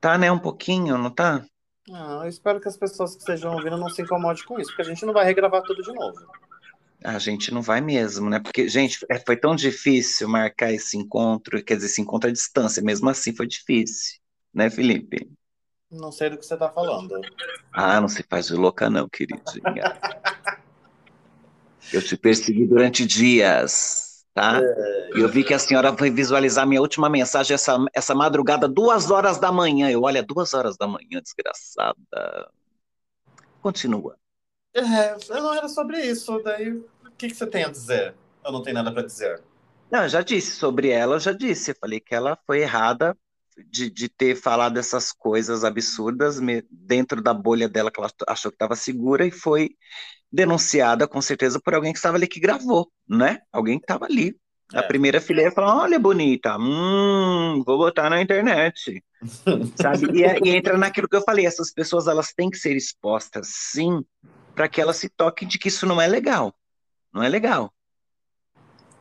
Tá, 0.00 0.16
né? 0.16 0.30
Um 0.30 0.38
pouquinho, 0.38 0.96
não 0.96 1.10
tá? 1.10 1.44
Ah, 1.92 2.20
eu 2.22 2.28
espero 2.28 2.60
que 2.60 2.68
as 2.68 2.76
pessoas 2.76 3.14
que 3.14 3.20
estejam 3.20 3.54
ouvindo 3.54 3.76
não 3.76 3.88
se 3.88 4.02
incomodem 4.02 4.44
com 4.44 4.58
isso, 4.58 4.70
porque 4.70 4.82
a 4.82 4.84
gente 4.84 5.04
não 5.04 5.12
vai 5.12 5.24
regravar 5.24 5.62
tudo 5.62 5.82
de 5.82 5.92
novo. 5.92 6.18
A 7.02 7.18
gente 7.18 7.52
não 7.52 7.62
vai 7.62 7.80
mesmo, 7.80 8.28
né? 8.28 8.38
Porque, 8.38 8.68
gente, 8.68 9.04
é, 9.10 9.18
foi 9.18 9.36
tão 9.36 9.56
difícil 9.56 10.28
marcar 10.28 10.72
esse 10.72 10.96
encontro, 10.96 11.62
quer 11.64 11.76
dizer, 11.76 11.86
esse 11.86 12.00
encontro 12.00 12.28
à 12.28 12.32
distância, 12.32 12.82
mesmo 12.82 13.08
assim 13.08 13.34
foi 13.34 13.46
difícil, 13.46 14.19
né, 14.52 14.70
Felipe? 14.70 15.30
Não 15.90 16.12
sei 16.12 16.30
do 16.30 16.38
que 16.38 16.46
você 16.46 16.54
está 16.54 16.68
falando. 16.68 17.20
Ah, 17.72 18.00
não 18.00 18.08
se 18.08 18.22
faz 18.22 18.50
o 18.50 18.60
louca, 18.60 18.88
não, 18.88 19.08
queridinha. 19.08 19.98
eu 21.92 22.02
te 22.02 22.16
persegui 22.16 22.66
durante 22.66 23.04
dias 23.04 24.10
tá? 24.34 24.60
É, 24.62 25.10
eu 25.14 25.28
vi 25.28 25.44
que 25.44 25.54
a 25.54 25.58
senhora 25.58 25.96
foi 25.96 26.10
visualizar 26.10 26.66
minha 26.66 26.80
última 26.80 27.08
mensagem 27.08 27.54
essa, 27.54 27.76
essa 27.92 28.14
madrugada, 28.14 28.68
duas 28.68 29.10
horas 29.10 29.38
da 29.38 29.52
manhã. 29.52 29.90
Eu, 29.90 30.02
olha, 30.02 30.22
duas 30.22 30.54
horas 30.54 30.76
da 30.76 30.86
manhã, 30.86 31.20
desgraçada. 31.22 32.50
Continua. 33.60 34.16
É, 34.74 35.16
não 35.28 35.54
era 35.54 35.68
sobre 35.68 36.00
isso. 36.00 36.40
Daí, 36.42 36.72
o 36.72 36.84
que, 37.18 37.28
que 37.28 37.34
você 37.34 37.46
tem 37.46 37.64
a 37.64 37.70
dizer? 37.70 38.14
Eu 38.44 38.52
não 38.52 38.62
tenho 38.62 38.74
nada 38.74 38.92
para 38.92 39.02
dizer. 39.02 39.42
Não, 39.90 40.04
eu 40.04 40.08
já 40.08 40.22
disse 40.22 40.52
sobre 40.52 40.88
ela, 40.88 41.16
eu 41.16 41.20
já 41.20 41.32
disse. 41.32 41.72
Eu 41.72 41.76
falei 41.80 42.00
que 42.00 42.14
ela 42.14 42.38
foi 42.46 42.60
errada 42.60 43.16
de, 43.68 43.90
de 43.90 44.08
ter 44.08 44.36
falado 44.36 44.78
essas 44.78 45.12
coisas 45.12 45.64
absurdas 45.64 46.40
dentro 46.70 47.22
da 47.22 47.34
bolha 47.34 47.68
dela, 47.68 47.90
que 47.90 48.00
ela 48.00 48.10
achou 48.28 48.50
que 48.50 48.56
estava 48.56 48.76
segura, 48.76 49.26
e 49.26 49.30
foi 49.30 49.70
denunciada 50.32 51.08
com 51.08 51.20
certeza 51.20 51.60
por 51.60 51.74
alguém 51.74 51.92
que 51.92 51.98
estava 51.98 52.16
ali 52.16 52.26
que 52.26 52.40
gravou, 52.40 52.90
né? 53.08 53.40
Alguém 53.52 53.78
que 53.78 53.84
estava 53.84 54.04
ali. 54.04 54.36
É. 54.72 54.78
A 54.78 54.82
primeira 54.82 55.20
fileira 55.20 55.50
falou: 55.50 55.82
Olha, 55.82 55.98
bonita, 55.98 56.56
hum, 56.56 57.62
vou 57.66 57.78
botar 57.78 58.08
na 58.08 58.22
internet. 58.22 59.02
Sabe? 59.80 60.18
E, 60.18 60.24
é, 60.24 60.38
e, 60.42 60.56
entra 60.56 60.78
naquilo 60.78 61.08
que 61.08 61.16
eu 61.16 61.22
falei: 61.22 61.44
essas 61.44 61.72
pessoas 61.72 62.06
elas 62.06 62.32
têm 62.32 62.48
que 62.48 62.58
ser 62.58 62.76
expostas, 62.76 63.48
sim, 63.48 64.04
para 64.54 64.68
que 64.68 64.80
ela 64.80 64.92
se 64.92 65.08
toque 65.08 65.44
de 65.44 65.58
que 65.58 65.68
isso 65.68 65.86
não 65.86 66.00
é 66.00 66.06
legal. 66.06 66.54
Não 67.12 67.22
é 67.22 67.28
legal. 67.28 67.72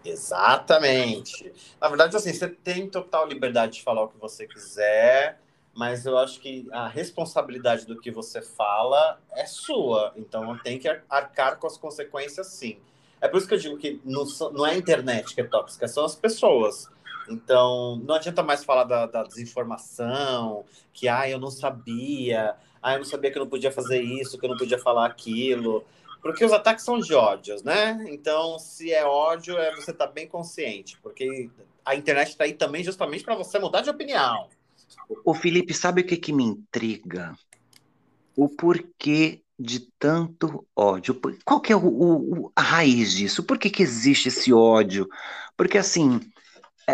Exatamente. 0.04 1.52
Na 1.80 1.88
verdade, 1.88 2.16
assim, 2.16 2.34
você 2.34 2.48
tem 2.48 2.90
total 2.90 3.28
liberdade 3.28 3.74
de 3.74 3.84
falar 3.84 4.04
o 4.04 4.08
que 4.08 4.18
você 4.18 4.48
quiser, 4.48 5.40
mas 5.74 6.06
eu 6.06 6.18
acho 6.18 6.40
que 6.40 6.68
a 6.72 6.88
responsabilidade 6.88 7.86
do 7.86 8.00
que 8.00 8.12
você 8.12 8.42
fala 8.42 9.20
é 9.32 9.46
sua. 9.46 10.14
Então, 10.16 10.58
tem 10.60 10.80
que 10.80 10.88
arcar 11.10 11.58
com 11.58 11.68
as 11.68 11.78
consequências, 11.78 12.48
sim. 12.48 12.80
É 13.22 13.28
por 13.28 13.38
isso 13.38 13.48
que 13.48 13.54
eu 13.54 13.60
digo 13.60 13.78
que 13.78 14.02
não, 14.06 14.26
não 14.54 14.66
é 14.66 14.72
a 14.72 14.78
internet 14.78 15.36
que 15.36 15.42
é 15.42 15.44
tóxica, 15.44 15.88
são 15.88 16.06
as 16.06 16.16
pessoas. 16.16 16.90
Então, 17.30 18.02
não 18.04 18.16
adianta 18.16 18.42
mais 18.42 18.64
falar 18.64 18.86
da, 18.86 19.06
da, 19.06 19.24
desinformação, 19.24 20.66
que, 20.94 21.08
ah, 21.08 21.30
eu 21.30 21.38
não 21.38 21.52
sabia, 21.52 22.56
ah, 22.82 22.94
eu 22.94 23.00
não 23.00 23.06
sabia 23.06 23.30
que 23.30 23.38
eu 23.38 23.44
não 23.44 23.50
podia 23.50 23.72
fazer 23.72 24.02
isso, 24.02 24.38
que 24.38 24.46
eu 24.46 24.50
não 24.50 24.58
podia 24.58 24.80
falar 24.80 25.06
aquilo. 25.06 25.86
Porque 26.22 26.44
os 26.44 26.52
ataques 26.52 26.84
são 26.84 27.00
de 27.00 27.14
ódios, 27.14 27.64
né? 27.64 28.06
Então, 28.10 28.60
se 28.60 28.92
é 28.94 29.06
ódio, 29.06 29.58
é 29.58 29.74
você 29.76 29.94
tá 29.94 30.06
bem 30.06 30.28
consciente, 30.28 30.98
porque 31.02 31.50
a 31.86 31.96
internet 31.96 32.30
está 32.30 32.44
aí 32.44 32.54
também 32.54 32.84
justamente 32.84 33.24
para 33.24 33.36
você 33.36 33.58
mudar 33.58 33.82
de 33.82 33.90
opinião. 33.90 34.48
O 35.24 35.34
Felipe, 35.34 35.74
sabe 35.74 36.02
o 36.02 36.06
que, 36.06 36.18
que 36.18 36.34
me 36.34 36.44
intriga? 36.44 37.34
O 38.36 38.50
porquê 38.50 39.42
de 39.58 39.80
tanto 40.00 40.66
ódio. 40.76 41.20
Qual 41.44 41.60
que 41.60 41.74
é 41.74 41.76
o, 41.76 41.86
o, 41.86 42.52
a 42.56 42.62
raiz 42.62 43.14
disso? 43.14 43.44
Por 43.44 43.58
que, 43.58 43.70
que 43.70 43.84
existe 43.84 44.30
esse 44.30 44.54
ódio? 44.54 45.08
Porque, 45.58 45.78
assim, 45.78 46.22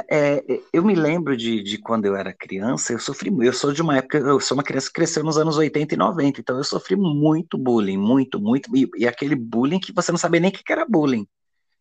é, 0.10 0.44
é, 0.48 0.62
eu 0.74 0.84
me 0.84 0.96
lembro 0.96 1.38
de, 1.38 1.62
de, 1.62 1.78
quando 1.78 2.06
eu 2.06 2.16
era 2.16 2.34
criança, 2.34 2.94
eu 2.94 3.00
sofri 3.00 3.32
eu 3.42 3.54
sou 3.54 3.72
de 3.72 3.82
uma 3.82 3.98
época, 3.98 4.18
eu 4.18 4.40
sou 4.40 4.58
uma 4.58 4.64
criança 4.64 4.88
que 4.88 4.94
cresceu 4.94 5.24
nos 5.24 5.38
anos 5.38 5.58
80 5.58 5.94
e 5.94 5.98
90, 5.98 6.42
então 6.42 6.58
eu 6.58 6.64
sofri 6.64 6.96
muito 6.96 7.58
bullying, 7.58 7.98
muito, 7.98 8.40
muito, 8.40 8.76
e, 8.76 8.90
e 8.98 9.08
aquele 9.08 9.36
bullying 9.36 9.80
que 9.80 9.94
você 9.94 10.12
não 10.12 10.18
sabia 10.18 10.40
nem 10.40 10.50
o 10.50 10.54
que 10.54 10.72
era 10.72 10.86
bullying. 10.86 11.28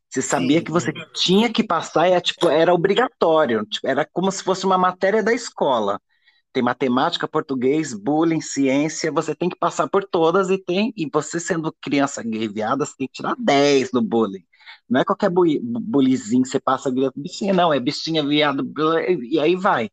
Você 0.08 0.22
sabia 0.22 0.58
Sim. 0.58 0.64
que 0.64 0.70
você 0.70 0.92
tinha 1.12 1.52
que 1.52 1.64
passar, 1.64 2.08
era, 2.08 2.20
tipo, 2.20 2.48
era 2.48 2.72
obrigatório, 2.72 3.66
tipo, 3.66 3.86
era 3.86 4.04
como 4.12 4.30
se 4.30 4.44
fosse 4.44 4.64
uma 4.64 4.78
matéria 4.78 5.22
da 5.22 5.32
escola. 5.32 6.00
Tem 6.52 6.62
matemática, 6.62 7.26
português, 7.26 7.92
bullying, 7.92 8.40
ciência, 8.40 9.10
você 9.10 9.34
tem 9.34 9.48
que 9.48 9.58
passar 9.58 9.88
por 9.88 10.04
todas 10.04 10.50
e 10.50 10.58
tem, 10.58 10.92
e 10.96 11.08
você 11.12 11.40
sendo 11.40 11.74
criança 11.82 12.22
gay 12.22 12.46
viada, 12.46 12.86
você 12.86 12.94
tem 12.96 13.08
que 13.08 13.14
tirar 13.14 13.34
10 13.36 13.90
no 13.92 14.00
bullying. 14.00 14.44
Não 14.88 15.00
é 15.00 15.04
qualquer 15.04 15.30
bulizinho 15.30 16.42
que 16.42 16.48
você 16.48 16.60
passa 16.60 16.92
direto 16.92 17.20
bichinha, 17.20 17.52
não, 17.52 17.72
é 17.72 17.80
bichinha, 17.80 18.24
viado, 18.26 18.64
e 19.22 19.38
aí 19.38 19.56
vai. 19.56 19.90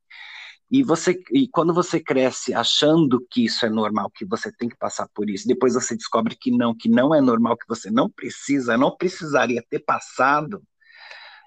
E 0.69 0.83
você, 0.83 1.21
e 1.33 1.49
quando 1.49 1.73
você 1.73 1.99
cresce 1.99 2.53
achando 2.53 3.25
que 3.29 3.43
isso 3.45 3.65
é 3.65 3.69
normal, 3.69 4.09
que 4.09 4.25
você 4.25 4.51
tem 4.51 4.69
que 4.69 4.77
passar 4.77 5.07
por 5.13 5.29
isso, 5.29 5.47
depois 5.47 5.73
você 5.73 5.95
descobre 5.95 6.35
que 6.39 6.49
não, 6.49 6.73
que 6.73 6.87
não 6.87 7.13
é 7.13 7.19
normal, 7.19 7.57
que 7.57 7.67
você 7.67 7.91
não 7.91 8.09
precisa, 8.09 8.77
não 8.77 8.95
precisaria 8.95 9.61
ter 9.69 9.79
passado, 9.79 10.63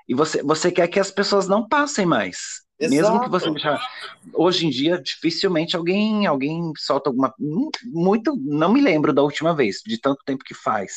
e 0.09 0.15
você, 0.15 0.43
você 0.43 0.71
quer 0.71 0.89
que 0.89 1.01
as 1.01 1.11
pessoas 1.11 1.49
não 1.49 1.67
passem 1.67 2.05
mais. 2.05 2.65
Exato. 2.79 2.95
Mesmo 2.95 3.21
que 3.23 3.31
você 3.31 3.59
já. 3.59 3.81
Hoje 4.33 4.67
em 4.67 4.71
dia, 4.71 5.01
dificilmente 5.01 5.77
alguém 5.77 6.27
alguém 6.27 6.73
solta 6.77 7.09
alguma. 7.09 7.33
Muito. 7.85 8.37
Não 8.37 8.73
me 8.73 8.81
lembro 8.81 9.13
da 9.13 9.23
última 9.23 9.55
vez, 9.55 9.81
de 9.87 9.99
tanto 9.99 10.23
tempo 10.25 10.45
que 10.45 10.55
faz. 10.55 10.93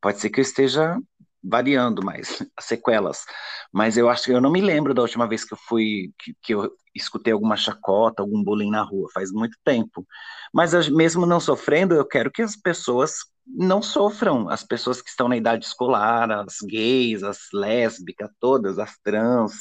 Pode 0.00 0.20
ser 0.20 0.30
que 0.30 0.40
eu 0.40 0.42
esteja 0.42 0.96
variando 1.42 2.04
mais 2.04 2.42
as 2.56 2.64
sequelas. 2.64 3.24
Mas 3.72 3.96
eu 3.96 4.08
acho 4.08 4.24
que 4.24 4.32
eu 4.32 4.40
não 4.40 4.50
me 4.50 4.60
lembro 4.60 4.94
da 4.94 5.02
última 5.02 5.26
vez 5.28 5.44
que 5.44 5.54
eu 5.54 5.58
fui, 5.68 6.12
que, 6.18 6.34
que 6.42 6.54
eu 6.54 6.70
escutei 6.94 7.32
alguma 7.32 7.56
chacota, 7.56 8.22
algum 8.22 8.42
bullying 8.42 8.70
na 8.70 8.82
rua, 8.82 9.08
faz 9.12 9.30
muito 9.32 9.56
tempo. 9.64 10.06
Mas 10.52 10.88
mesmo 10.88 11.26
não 11.26 11.40
sofrendo, 11.40 11.94
eu 11.94 12.04
quero 12.04 12.30
que 12.30 12.42
as 12.42 12.56
pessoas 12.56 13.12
não 13.46 13.80
sofram, 13.80 14.48
as 14.50 14.62
pessoas 14.62 15.00
que 15.00 15.08
estão 15.08 15.28
na 15.28 15.36
idade 15.36 15.64
escolar, 15.64 16.30
as 16.30 16.58
gays, 16.60 17.22
as 17.22 17.38
lésbicas, 17.52 18.30
todas, 18.38 18.78
as 18.78 18.98
trans, 18.98 19.52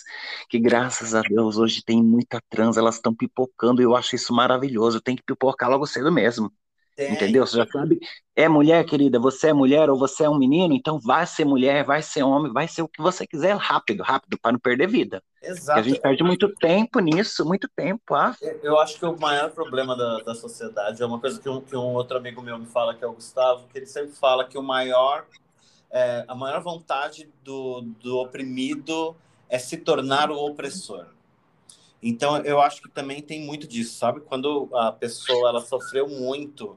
que 0.49 0.59
graças 0.59 1.15
a 1.15 1.21
Deus 1.21 1.57
hoje 1.57 1.81
tem 1.85 2.03
muita 2.03 2.41
trans, 2.49 2.75
elas 2.75 2.95
estão 2.95 3.15
pipocando, 3.15 3.81
e 3.81 3.85
eu 3.85 3.95
acho 3.95 4.15
isso 4.15 4.33
maravilhoso, 4.33 5.01
tem 5.01 5.15
que 5.15 5.23
pipocar 5.23 5.69
logo 5.69 5.85
cedo 5.85 6.11
mesmo. 6.11 6.51
Tem. 6.97 7.13
Entendeu? 7.13 7.45
Você 7.45 7.57
já 7.57 7.67
sabe. 7.67 7.99
É 8.35 8.49
mulher, 8.49 8.83
querida, 8.83 9.19
você 9.19 9.49
é 9.49 9.53
mulher 9.53 9.87
ou 9.87 9.99
você 9.99 10.23
é 10.23 10.29
um 10.29 10.37
menino, 10.37 10.73
então 10.73 10.99
vai 10.99 11.27
ser 11.27 11.45
mulher, 11.45 11.85
vai 11.85 12.01
ser 12.01 12.23
homem, 12.23 12.51
vai 12.51 12.67
ser 12.67 12.81
o 12.81 12.87
que 12.87 12.99
você 12.99 13.27
quiser, 13.27 13.55
rápido, 13.55 14.01
rápido, 14.01 14.35
para 14.41 14.53
não 14.53 14.59
perder 14.59 14.87
vida. 14.87 15.23
Exato. 15.39 15.75
Porque 15.75 15.79
a 15.79 15.83
gente 15.83 16.01
perde 16.01 16.23
muito 16.23 16.49
tempo 16.55 16.99
nisso, 16.99 17.45
muito 17.45 17.69
tempo. 17.75 18.15
Ah. 18.15 18.35
Eu 18.63 18.79
acho 18.79 18.97
que 18.97 19.05
o 19.05 19.15
maior 19.15 19.51
problema 19.51 19.95
da, 19.95 20.21
da 20.21 20.33
sociedade 20.33 20.99
é 20.99 21.05
uma 21.05 21.19
coisa 21.19 21.39
que 21.39 21.47
um, 21.47 21.61
que 21.61 21.75
um 21.75 21.93
outro 21.93 22.17
amigo 22.17 22.41
meu 22.41 22.57
me 22.57 22.65
fala, 22.65 22.95
que 22.95 23.03
é 23.03 23.07
o 23.07 23.13
Gustavo, 23.13 23.67
que 23.71 23.77
ele 23.77 23.85
sempre 23.85 24.15
fala 24.15 24.45
que 24.45 24.57
o 24.57 24.63
maior, 24.63 25.27
é, 25.91 26.25
a 26.27 26.33
maior 26.33 26.61
vontade 26.63 27.29
do, 27.43 27.81
do 28.01 28.17
oprimido 28.17 29.15
é 29.47 29.59
se 29.59 29.77
tornar 29.77 30.31
o 30.31 30.43
opressor. 30.43 31.05
Então, 32.01 32.37
eu 32.37 32.59
acho 32.59 32.81
que 32.81 32.89
também 32.89 33.21
tem 33.21 33.45
muito 33.45 33.67
disso, 33.67 33.99
sabe? 33.99 34.19
Quando 34.21 34.67
a 34.73 34.91
pessoa 34.91 35.49
ela 35.49 35.61
sofreu 35.61 36.07
muito 36.07 36.75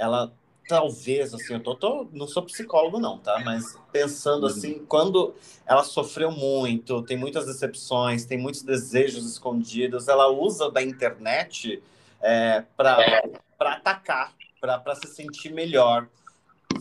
ela 0.00 0.32
talvez, 0.66 1.34
assim, 1.34 1.54
eu 1.54 1.60
tô, 1.60 1.74
tô, 1.74 2.08
não 2.12 2.28
sou 2.28 2.44
psicólogo 2.44 3.00
não, 3.00 3.18
tá? 3.18 3.40
Mas 3.44 3.76
pensando 3.90 4.44
uhum. 4.44 4.48
assim, 4.48 4.84
quando 4.86 5.34
ela 5.66 5.82
sofreu 5.82 6.30
muito, 6.30 7.02
tem 7.02 7.16
muitas 7.16 7.46
decepções, 7.46 8.24
tem 8.24 8.38
muitos 8.38 8.62
desejos 8.62 9.26
escondidos, 9.28 10.06
ela 10.06 10.28
usa 10.28 10.70
da 10.70 10.80
internet 10.80 11.82
é, 12.22 12.64
para 12.76 13.20
atacar, 13.58 14.32
para 14.60 14.94
se 14.94 15.08
sentir 15.08 15.52
melhor, 15.52 16.06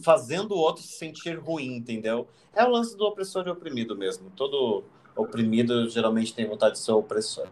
fazendo 0.03 0.53
o 0.53 0.57
outro 0.59 0.83
se 0.83 0.93
sentir 0.93 1.39
ruim, 1.39 1.75
entendeu? 1.77 2.27
É 2.53 2.63
o 2.63 2.69
lance 2.69 2.95
do 2.95 3.05
opressor 3.05 3.47
e 3.47 3.49
oprimido 3.49 3.97
mesmo. 3.97 4.29
Todo 4.35 4.83
oprimido 5.15 5.89
geralmente 5.89 6.33
tem 6.33 6.47
vontade 6.47 6.73
de 6.73 6.79
ser 6.79 6.91
opressor. 6.91 7.47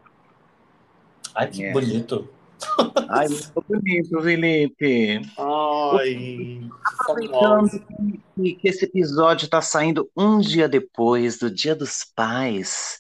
Ai, 1.34 1.50
que 1.50 1.66
é. 1.66 1.72
bonito. 1.72 2.30
Ai, 3.10 3.28
muito 3.28 3.66
bonito, 3.68 4.22
Felipe. 4.22 5.22
Ai, 5.38 6.70
Aproveitando 7.00 7.86
que, 8.36 8.54
que 8.56 8.68
esse 8.68 8.86
episódio 8.86 9.46
está 9.46 9.62
saindo 9.62 10.10
um 10.16 10.40
dia 10.40 10.68
depois 10.68 11.38
do 11.38 11.50
Dia 11.50 11.76
dos 11.76 12.04
Pais, 12.16 13.00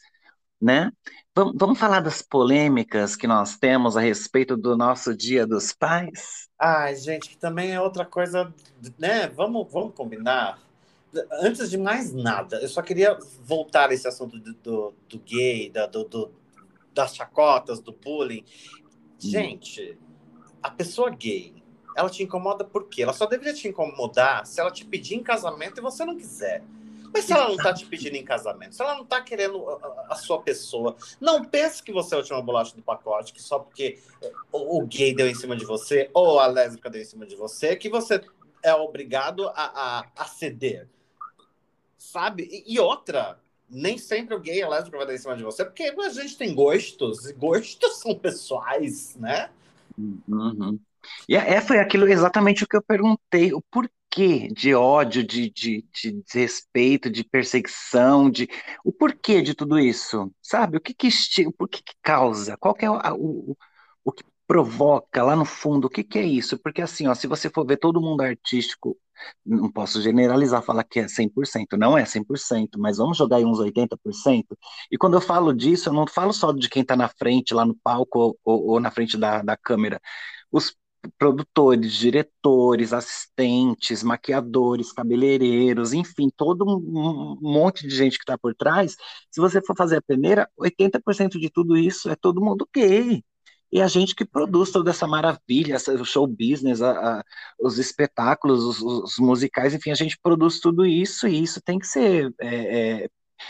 né? 0.61 0.91
Vamos, 1.35 1.53
vamos 1.55 1.79
falar 1.79 1.99
das 1.99 2.21
polêmicas 2.21 3.15
que 3.15 3.27
nós 3.27 3.57
temos 3.57 3.95
a 3.95 4.01
respeito 4.01 4.57
do 4.57 4.75
nosso 4.75 5.15
Dia 5.15 5.45
dos 5.45 5.71
Pais? 5.71 6.47
Ai, 6.59 6.95
gente, 6.95 7.29
que 7.29 7.37
também 7.37 7.71
é 7.73 7.79
outra 7.79 8.05
coisa, 8.05 8.51
né? 8.97 9.27
Vamos, 9.27 9.71
vamos 9.71 9.93
combinar. 9.93 10.59
Antes 11.41 11.69
de 11.69 11.77
mais 11.77 12.11
nada, 12.13 12.57
eu 12.57 12.67
só 12.67 12.81
queria 12.81 13.17
voltar 13.43 13.89
a 13.89 13.93
esse 13.93 14.07
assunto 14.07 14.39
do, 14.39 14.53
do, 14.55 14.93
do 15.07 15.19
gay, 15.19 15.69
da, 15.69 15.85
do, 15.85 16.03
do, 16.03 16.31
das 16.93 17.15
chacotas, 17.15 17.79
do 17.79 17.91
bullying. 17.91 18.43
Gente, 19.19 19.97
a 20.61 20.69
pessoa 20.69 21.09
gay, 21.09 21.63
ela 21.95 22.09
te 22.09 22.23
incomoda 22.23 22.63
por 22.63 22.87
quê? 22.87 23.03
Ela 23.03 23.13
só 23.13 23.25
deveria 23.25 23.53
te 23.53 23.67
incomodar 23.67 24.45
se 24.45 24.59
ela 24.61 24.71
te 24.71 24.85
pedir 24.85 25.15
em 25.15 25.23
casamento 25.23 25.79
e 25.79 25.81
você 25.81 26.05
não 26.05 26.15
quiser. 26.15 26.63
Mas 27.13 27.25
se 27.25 27.33
ela 27.33 27.49
não 27.49 27.57
tá 27.57 27.73
te 27.73 27.85
pedindo 27.85 28.15
em 28.15 28.23
casamento, 28.23 28.75
se 28.75 28.81
ela 28.81 28.95
não 28.95 29.05
tá 29.05 29.21
querendo 29.21 29.67
a, 29.69 30.07
a 30.09 30.15
sua 30.15 30.41
pessoa, 30.41 30.95
não 31.19 31.43
pense 31.43 31.81
que 31.81 31.91
você 31.91 32.13
é 32.13 32.17
a 32.17 32.19
última 32.19 32.41
bolacha 32.41 32.75
do 32.75 32.83
pacote, 32.83 33.33
que 33.33 33.41
só 33.41 33.59
porque 33.59 33.97
o, 34.51 34.77
o, 34.79 34.85
gay 34.85 35.15
deu 35.15 35.27
em 35.27 35.33
cima 35.33 35.55
de 35.55 35.65
você, 35.65 36.09
ou 36.13 36.39
a 36.39 36.47
lésbica 36.47 36.89
deu 36.89 37.01
em 37.01 37.05
cima 37.05 37.25
de 37.25 37.35
você, 37.35 37.75
que 37.75 37.89
você 37.89 38.21
é 38.61 38.73
obrigado 38.73 39.47
a, 39.49 39.53
a, 39.55 40.07
a 40.15 40.25
ceder. 40.25 40.87
Sabe? 41.97 42.47
E, 42.51 42.75
e 42.75 42.79
outra, 42.79 43.39
nem 43.69 43.97
sempre 43.97 44.35
o 44.35 44.39
gay 44.39 44.59
e 44.59 44.63
a 44.63 44.69
lésbica 44.69 44.97
vai 44.97 45.07
dar 45.07 45.13
em 45.13 45.17
cima 45.17 45.35
de 45.35 45.43
você, 45.43 45.65
porque 45.65 45.83
a 45.83 46.09
gente 46.09 46.37
tem 46.37 46.53
gostos, 46.53 47.25
e 47.25 47.33
gostos 47.33 47.97
são 47.99 48.15
pessoais, 48.15 49.15
né? 49.15 49.49
Uhum. 49.97 50.79
E 51.27 51.35
é, 51.35 51.55
é, 51.55 51.61
foi 51.61 51.79
aquilo 51.79 52.07
exatamente 52.07 52.63
o 52.63 52.67
que 52.67 52.75
eu 52.75 52.81
perguntei, 52.81 53.53
o 53.53 53.61
porquê 53.61 54.47
de 54.49 54.73
ódio, 54.73 55.23
de, 55.23 55.49
de, 55.49 55.85
de 55.93 56.11
desrespeito, 56.23 57.09
de 57.09 57.23
perseguição, 57.23 58.29
de 58.29 58.47
o 58.83 58.91
porquê 58.91 59.41
de 59.41 59.53
tudo 59.53 59.79
isso, 59.79 60.31
sabe? 60.41 60.77
O 60.77 60.81
que 60.81 60.93
que, 60.93 61.09
o 61.45 61.51
porquê 61.51 61.81
que 61.83 61.93
causa? 62.01 62.57
Qual 62.57 62.73
que 62.73 62.85
é 62.85 62.89
o, 62.89 62.97
o, 63.15 63.57
o 64.03 64.11
que 64.11 64.23
provoca 64.47 65.23
lá 65.23 65.35
no 65.35 65.45
fundo? 65.45 65.85
O 65.87 65.89
que 65.89 66.03
que 66.03 66.19
é 66.19 66.23
isso? 66.23 66.57
Porque 66.57 66.81
assim, 66.81 67.07
ó, 67.07 67.13
se 67.15 67.27
você 67.27 67.49
for 67.49 67.65
ver 67.65 67.77
todo 67.77 68.01
mundo 68.01 68.21
artístico 68.21 68.97
não 69.45 69.71
posso 69.71 70.01
generalizar, 70.01 70.61
falar 70.61 70.83
que 70.83 70.99
é 70.99 71.07
100%, 71.07 71.75
não 71.77 71.97
é 71.97 72.05
100%, 72.05 72.77
mas 72.79 72.97
vamos 72.97 73.17
jogar 73.17 73.37
aí 73.37 73.45
uns 73.45 73.59
80%. 73.59 74.57
E 74.91 74.97
quando 74.97 75.15
eu 75.15 75.21
falo 75.21 75.53
disso, 75.53 75.89
eu 75.89 75.93
não 75.93 76.07
falo 76.07 76.31
só 76.33 76.51
de 76.51 76.69
quem 76.69 76.81
está 76.83 76.95
na 76.95 77.09
frente, 77.09 77.53
lá 77.53 77.65
no 77.65 77.75
palco 77.75 78.19
ou, 78.19 78.39
ou, 78.43 78.67
ou 78.67 78.79
na 78.79 78.91
frente 78.91 79.17
da, 79.17 79.41
da 79.41 79.57
câmera. 79.57 79.99
Os 80.51 80.75
produtores, 81.17 81.93
diretores, 81.93 82.91
assistentes, 82.93 84.03
maquiadores, 84.03 84.91
cabeleireiros, 84.91 85.93
enfim, 85.93 86.29
todo 86.35 86.65
um 86.65 87.37
monte 87.41 87.87
de 87.87 87.95
gente 87.95 88.17
que 88.17 88.23
está 88.23 88.37
por 88.37 88.53
trás. 88.55 88.95
Se 89.31 89.39
você 89.39 89.61
for 89.61 89.75
fazer 89.75 89.97
a 89.97 90.01
peneira, 90.01 90.49
80% 90.57 91.39
de 91.39 91.49
tudo 91.49 91.77
isso 91.77 92.09
é 92.09 92.15
todo 92.15 92.41
mundo 92.43 92.67
gay. 92.73 93.23
E 93.71 93.81
a 93.81 93.87
gente 93.87 94.15
que 94.15 94.25
produz 94.25 94.71
toda 94.71 94.91
essa 94.91 95.07
maravilha, 95.07 95.77
o 95.99 96.05
show 96.05 96.25
business, 96.25 96.81
a, 96.81 97.19
a, 97.19 97.23
os 97.59 97.77
espetáculos, 97.77 98.63
os, 98.63 98.81
os, 98.81 99.17
musicais, 99.19 99.73
enfim, 99.73 99.91
a 99.91 99.95
gente 99.95 100.17
produz 100.21 100.59
tudo 100.59 100.85
isso 100.85 101.27
e 101.27 101.41
isso 101.43 101.61
tem 101.61 101.77
que 101.77 101.87
ser. 101.87 102.33
É, 102.39 103.03
é, 103.03 103.09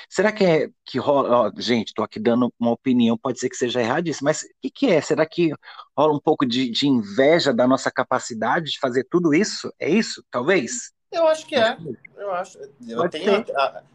será 0.09 0.31
que 0.31 0.43
é 0.43 0.69
que 0.86 0.97
rola? 1.00 1.29
Ó, 1.47 1.51
gente, 1.57 1.89
estou 1.89 2.03
aqui 2.03 2.19
dando 2.19 2.51
uma 2.59 2.71
opinião, 2.71 3.17
pode 3.17 3.39
ser 3.39 3.50
que 3.50 3.55
seja 3.55 3.81
erradíssimo, 3.81 4.25
mas 4.25 4.41
o 4.43 4.47
que, 4.62 4.71
que, 4.71 4.88
é? 4.88 5.01
Será 5.01 5.25
que 5.25 5.51
rola 5.97 6.13
um 6.13 6.19
pouco 6.19 6.45
de, 6.45 6.69
de 6.69 6.88
inveja 6.88 7.53
da 7.53 7.67
nossa 7.67 7.91
capacidade 7.91 8.71
de 8.71 8.79
fazer 8.79 9.05
tudo 9.09 9.33
isso? 9.33 9.71
É 9.79 9.89
isso? 9.89 10.24
Talvez? 10.31 10.91
Eu 11.11 11.27
acho 11.27 11.45
que 11.45 11.55
é. 11.55 11.77
Eu 12.17 12.31
acho. 12.31 12.57
Eu 12.87 12.97
Pode 12.97 13.11
tenho. 13.11 13.45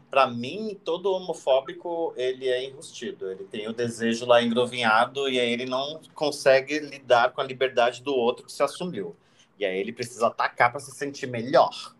Para 0.09 0.27
mim, 0.27 0.79
todo 0.83 1.11
homofóbico 1.11 2.13
ele 2.15 2.47
é 2.47 2.63
enrustido. 2.63 3.31
Ele 3.31 3.43
tem 3.45 3.67
o 3.67 3.73
desejo 3.73 4.25
lá 4.25 4.41
engrovinhado 4.43 5.27
e 5.27 5.39
aí 5.39 5.51
ele 5.51 5.65
não 5.65 5.99
consegue 6.13 6.79
lidar 6.79 7.31
com 7.31 7.41
a 7.41 7.43
liberdade 7.43 8.03
do 8.03 8.13
outro 8.13 8.45
que 8.45 8.51
se 8.51 8.61
assumiu. 8.61 9.15
E 9.57 9.65
aí 9.65 9.79
ele 9.79 9.91
precisa 9.91 10.27
atacar 10.27 10.71
para 10.71 10.79
se 10.79 10.91
sentir 10.91 11.27
melhor. 11.27 11.95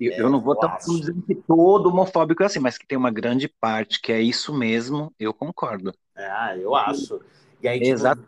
Eu, 0.00 0.12
é, 0.12 0.20
eu 0.20 0.30
não 0.30 0.40
vou 0.40 0.54
estar 0.54 0.78
dizendo 0.78 1.22
que 1.22 1.34
todo 1.34 1.88
homofóbico 1.88 2.42
é 2.42 2.46
assim, 2.46 2.58
mas 2.58 2.78
que 2.78 2.86
tem 2.86 2.96
uma 2.96 3.10
grande 3.10 3.48
parte 3.48 4.00
que 4.00 4.10
é 4.10 4.20
isso 4.20 4.54
mesmo, 4.54 5.12
eu 5.20 5.34
concordo. 5.34 5.92
Ah, 6.16 6.56
eu 6.56 6.74
acho. 6.74 7.20
E 7.62 7.68
aí, 7.68 7.78
tipo, 7.78 7.90
Exato. 7.92 8.22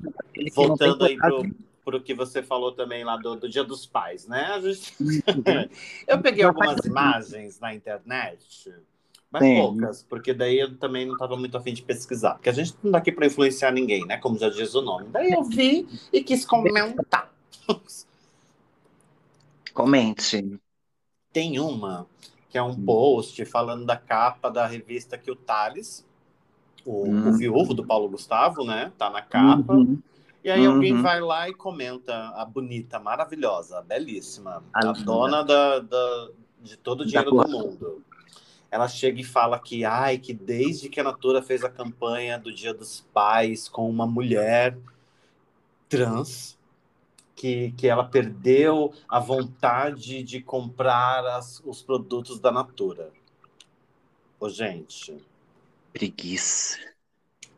voltando 0.54 1.04
aí 1.04 1.16
pro, 1.16 1.50
por 1.88 1.94
o 1.94 2.02
que 2.02 2.12
você 2.12 2.42
falou 2.42 2.72
também 2.72 3.02
lá 3.02 3.16
do, 3.16 3.34
do 3.34 3.48
Dia 3.48 3.64
dos 3.64 3.86
Pais, 3.86 4.26
né? 4.26 4.60
Gente... 4.60 4.92
eu 6.06 6.20
peguei 6.20 6.44
algumas 6.44 6.84
imagens 6.84 7.58
na 7.58 7.74
internet, 7.74 8.74
mas 9.30 9.42
Sim. 9.42 9.56
poucas, 9.56 10.02
porque 10.02 10.34
daí 10.34 10.58
eu 10.58 10.76
também 10.76 11.06
não 11.06 11.14
estava 11.14 11.34
muito 11.34 11.56
afim 11.56 11.72
de 11.72 11.80
pesquisar, 11.80 12.34
porque 12.34 12.50
a 12.50 12.52
gente 12.52 12.74
não 12.82 12.90
está 12.90 12.98
aqui 12.98 13.10
para 13.10 13.24
influenciar 13.24 13.72
ninguém, 13.72 14.04
né? 14.04 14.18
Como 14.18 14.38
já 14.38 14.50
diz 14.50 14.74
o 14.74 14.82
nome. 14.82 15.08
Daí 15.08 15.32
eu 15.32 15.42
vi 15.44 15.88
e 16.12 16.22
quis 16.22 16.44
comentar. 16.44 17.32
Comente. 19.72 20.60
Tem 21.32 21.58
uma 21.58 22.06
que 22.50 22.58
é 22.58 22.62
um 22.62 22.72
hum. 22.72 22.84
post 22.84 23.42
falando 23.46 23.86
da 23.86 23.96
capa 23.96 24.50
da 24.50 24.66
revista 24.66 25.16
que 25.16 25.30
o 25.30 25.36
Thales, 25.36 26.06
o, 26.84 27.06
hum. 27.06 27.30
o 27.30 27.32
viúvo 27.32 27.72
do 27.72 27.82
Paulo 27.82 28.10
Gustavo, 28.10 28.62
né? 28.62 28.92
Tá 28.98 29.08
na 29.08 29.22
capa. 29.22 29.72
Uhum. 29.72 29.98
E 30.48 30.50
aí 30.50 30.66
uhum. 30.66 30.76
alguém 30.76 31.02
vai 31.02 31.20
lá 31.20 31.46
e 31.46 31.52
comenta 31.52 32.30
a 32.30 32.42
bonita, 32.42 32.98
maravilhosa, 32.98 33.82
belíssima, 33.82 34.64
a, 34.72 34.88
a 34.88 34.92
dona 34.92 35.44
da, 35.44 35.80
da, 35.80 36.30
de 36.58 36.74
todo 36.74 37.02
o 37.02 37.04
dinheiro 37.04 37.30
do 37.32 37.46
mundo. 37.46 38.02
Ela 38.70 38.88
chega 38.88 39.20
e 39.20 39.24
fala 39.24 39.58
que, 39.58 39.84
ai, 39.84 40.16
que 40.16 40.32
desde 40.32 40.88
que 40.88 41.00
a 41.00 41.04
Natura 41.04 41.42
fez 41.42 41.64
a 41.64 41.68
campanha 41.68 42.38
do 42.38 42.50
Dia 42.50 42.72
dos 42.72 43.06
Pais 43.12 43.68
com 43.68 43.90
uma 43.90 44.06
mulher 44.06 44.78
trans, 45.86 46.58
que, 47.36 47.72
que 47.72 47.86
ela 47.86 48.04
perdeu 48.04 48.94
a 49.06 49.20
vontade 49.20 50.22
de 50.22 50.40
comprar 50.40 51.26
as, 51.26 51.62
os 51.62 51.82
produtos 51.82 52.40
da 52.40 52.50
Natura. 52.50 53.10
Ô, 54.40 54.48
gente. 54.48 55.14
Preguiça 55.92 56.78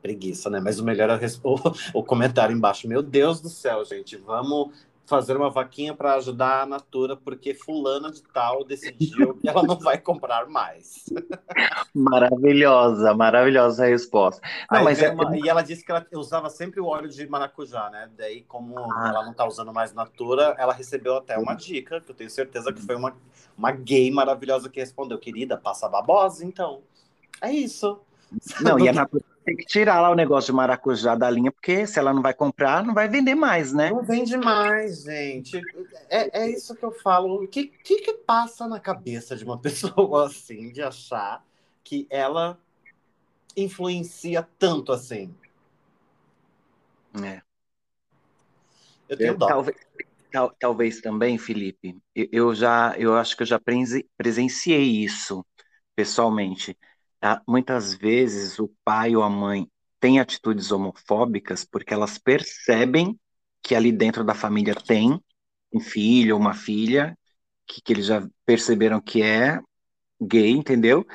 preguiça, 0.01 0.51
né? 0.51 0.61
Mas 0.61 0.79
o 0.79 0.85
melhor 0.85 1.11
é 1.11 1.19
o, 1.45 2.01
o 2.01 2.03
comentário 2.05 2.57
embaixo. 2.57 2.89
Meu 2.89 3.03
Deus 3.03 3.41
do 3.41 3.49
céu, 3.49 3.85
gente, 3.85 4.17
vamos 4.17 4.71
fazer 5.11 5.37
uma 5.37 5.51
vaquinha 5.51 5.93
para 5.93 6.15
ajudar 6.15 6.63
a 6.63 6.67
Natura, 6.67 7.17
porque 7.17 7.53
fulana 7.53 8.13
de 8.13 8.23
tal 8.23 8.65
decidiu 8.65 9.35
que 9.35 9.49
ela 9.49 9.65
não 9.65 9.77
vai 9.77 9.99
comprar 9.99 10.47
mais. 10.47 11.05
Maravilhosa, 11.93 13.13
maravilhosa 13.13 13.85
a 13.85 13.89
resposta. 13.89 14.41
Não, 14.71 14.85
mas 14.85 15.03
é... 15.03 15.11
uma... 15.11 15.37
E 15.37 15.49
ela 15.49 15.63
disse 15.63 15.85
que 15.85 15.91
ela 15.91 16.07
usava 16.13 16.49
sempre 16.49 16.81
o 16.81 16.87
óleo 16.87 17.09
de 17.09 17.29
maracujá, 17.29 17.91
né? 17.91 18.09
Daí, 18.17 18.43
como 18.43 18.79
ah. 18.79 19.09
ela 19.09 19.25
não 19.25 19.33
está 19.33 19.45
usando 19.45 19.73
mais 19.73 19.93
Natura, 19.93 20.55
ela 20.57 20.73
recebeu 20.73 21.17
até 21.17 21.37
uma 21.37 21.55
dica, 21.55 22.01
que 22.01 22.13
eu 22.13 22.15
tenho 22.15 22.31
certeza 22.31 22.73
que 22.73 22.81
foi 22.81 22.95
uma, 22.95 23.17
uma 23.59 23.73
gay 23.73 24.13
maravilhosa 24.13 24.69
que 24.69 24.79
respondeu, 24.79 25.19
querida, 25.19 25.57
passa 25.57 25.89
babosa, 25.89 26.45
então. 26.45 26.83
É 27.43 27.51
isso. 27.51 27.99
Não, 28.61 28.79
e 28.79 28.89
a 28.89 28.93
Natura 28.95 29.25
tem 29.45 29.57
que 29.57 29.65
tirar 29.65 30.01
lá 30.01 30.11
o 30.11 30.15
negócio 30.15 30.53
de 30.53 30.57
maracujá 30.57 31.15
da 31.15 31.29
linha, 31.29 31.51
porque 31.51 31.87
se 31.87 31.99
ela 31.99 32.13
não 32.13 32.23
vai 32.23 32.35
comprar, 32.35 32.85
não 32.85 32.95
vai 32.95 33.09
vender 33.09 33.35
mais, 33.35 33.73
né? 33.73 33.91
Não 33.91 34.03
vende 34.03 34.37
mais, 34.37 35.03
gente. 35.03 35.61
É, 36.09 36.43
é 36.43 36.51
isso 36.51 36.75
que 36.75 36.85
eu 36.85 36.93
falo. 36.93 37.43
O 37.43 37.49
que, 37.49 37.67
que, 37.67 38.01
que 38.01 38.13
passa 38.15 38.69
na 38.69 38.79
cabeça 38.79 39.37
de 39.37 39.45
uma 39.45 39.59
pessoa 39.61 40.27
assim, 40.27 40.71
de 40.71 40.83
achar 40.83 41.45
que 41.83 42.07
ela 42.11 42.59
influencia 43.57 44.47
tanto 44.59 44.93
assim? 44.93 45.35
É. 47.23 47.43
Eu 49.09 49.17
tenho 49.17 49.37
dó. 49.37 49.49
Talvez, 49.49 49.77
tal, 50.31 50.55
talvez 50.59 51.01
também, 51.01 51.37
Felipe, 51.37 51.99
eu 52.15 52.55
já, 52.55 52.95
eu 52.97 53.17
acho 53.17 53.37
que 53.37 53.43
eu 53.43 53.47
já 53.47 53.61
presenciei 54.17 55.03
isso 55.03 55.45
pessoalmente 55.97 56.79
muitas 57.47 57.95
vezes 57.95 58.59
o 58.59 58.69
pai 58.85 59.15
ou 59.15 59.23
a 59.23 59.31
mãe 59.31 59.69
têm 59.99 60.21
atitudes 60.21 60.73
homofóbicas 60.73 61.65
porque 61.65 61.93
elas 61.93 62.19
percebem 62.19 63.19
que 63.63 63.75
ali 63.75 63.93
dentro 63.93 64.25
da 64.25 64.35
família 64.35 64.75
tem 64.75 65.21
um 65.73 65.81
filho 65.81 66.35
ou 66.35 66.41
uma 66.41 66.55
filha 66.55 67.17
que, 67.67 67.81
que 67.83 67.93
eles 67.93 68.07
já 68.07 68.27
perceberam 68.45 69.01
que 69.01 69.23
é 69.23 69.61
gay, 70.21 70.51
entendeu? 70.51 71.07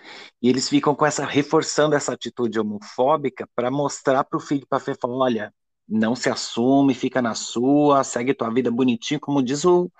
E 0.42 0.50
eles 0.50 0.70
ficam 0.70 0.96
com 0.96 1.06
essa 1.06 1.26
reforçando 1.26 1.96
essa 1.96 2.14
atitude 2.14 2.60
homofóbica 2.60 3.48
para 3.56 3.70
mostrar 3.70 4.24
para 4.24 4.38
o 4.38 4.40
filho 4.40 4.66
para 4.68 4.80
falar, 4.80 5.16
olha, 5.16 5.54
não 5.88 6.16
se 6.16 6.30
assume, 6.30 6.94
fica 6.94 7.22
na 7.22 7.36
sua, 7.36 8.04
segue 8.04 8.34
tua 8.34 8.52
vida 8.52 8.72
bonitinho, 8.72 9.20
como 9.20 9.44
diz 9.44 9.66
o, 9.66 9.92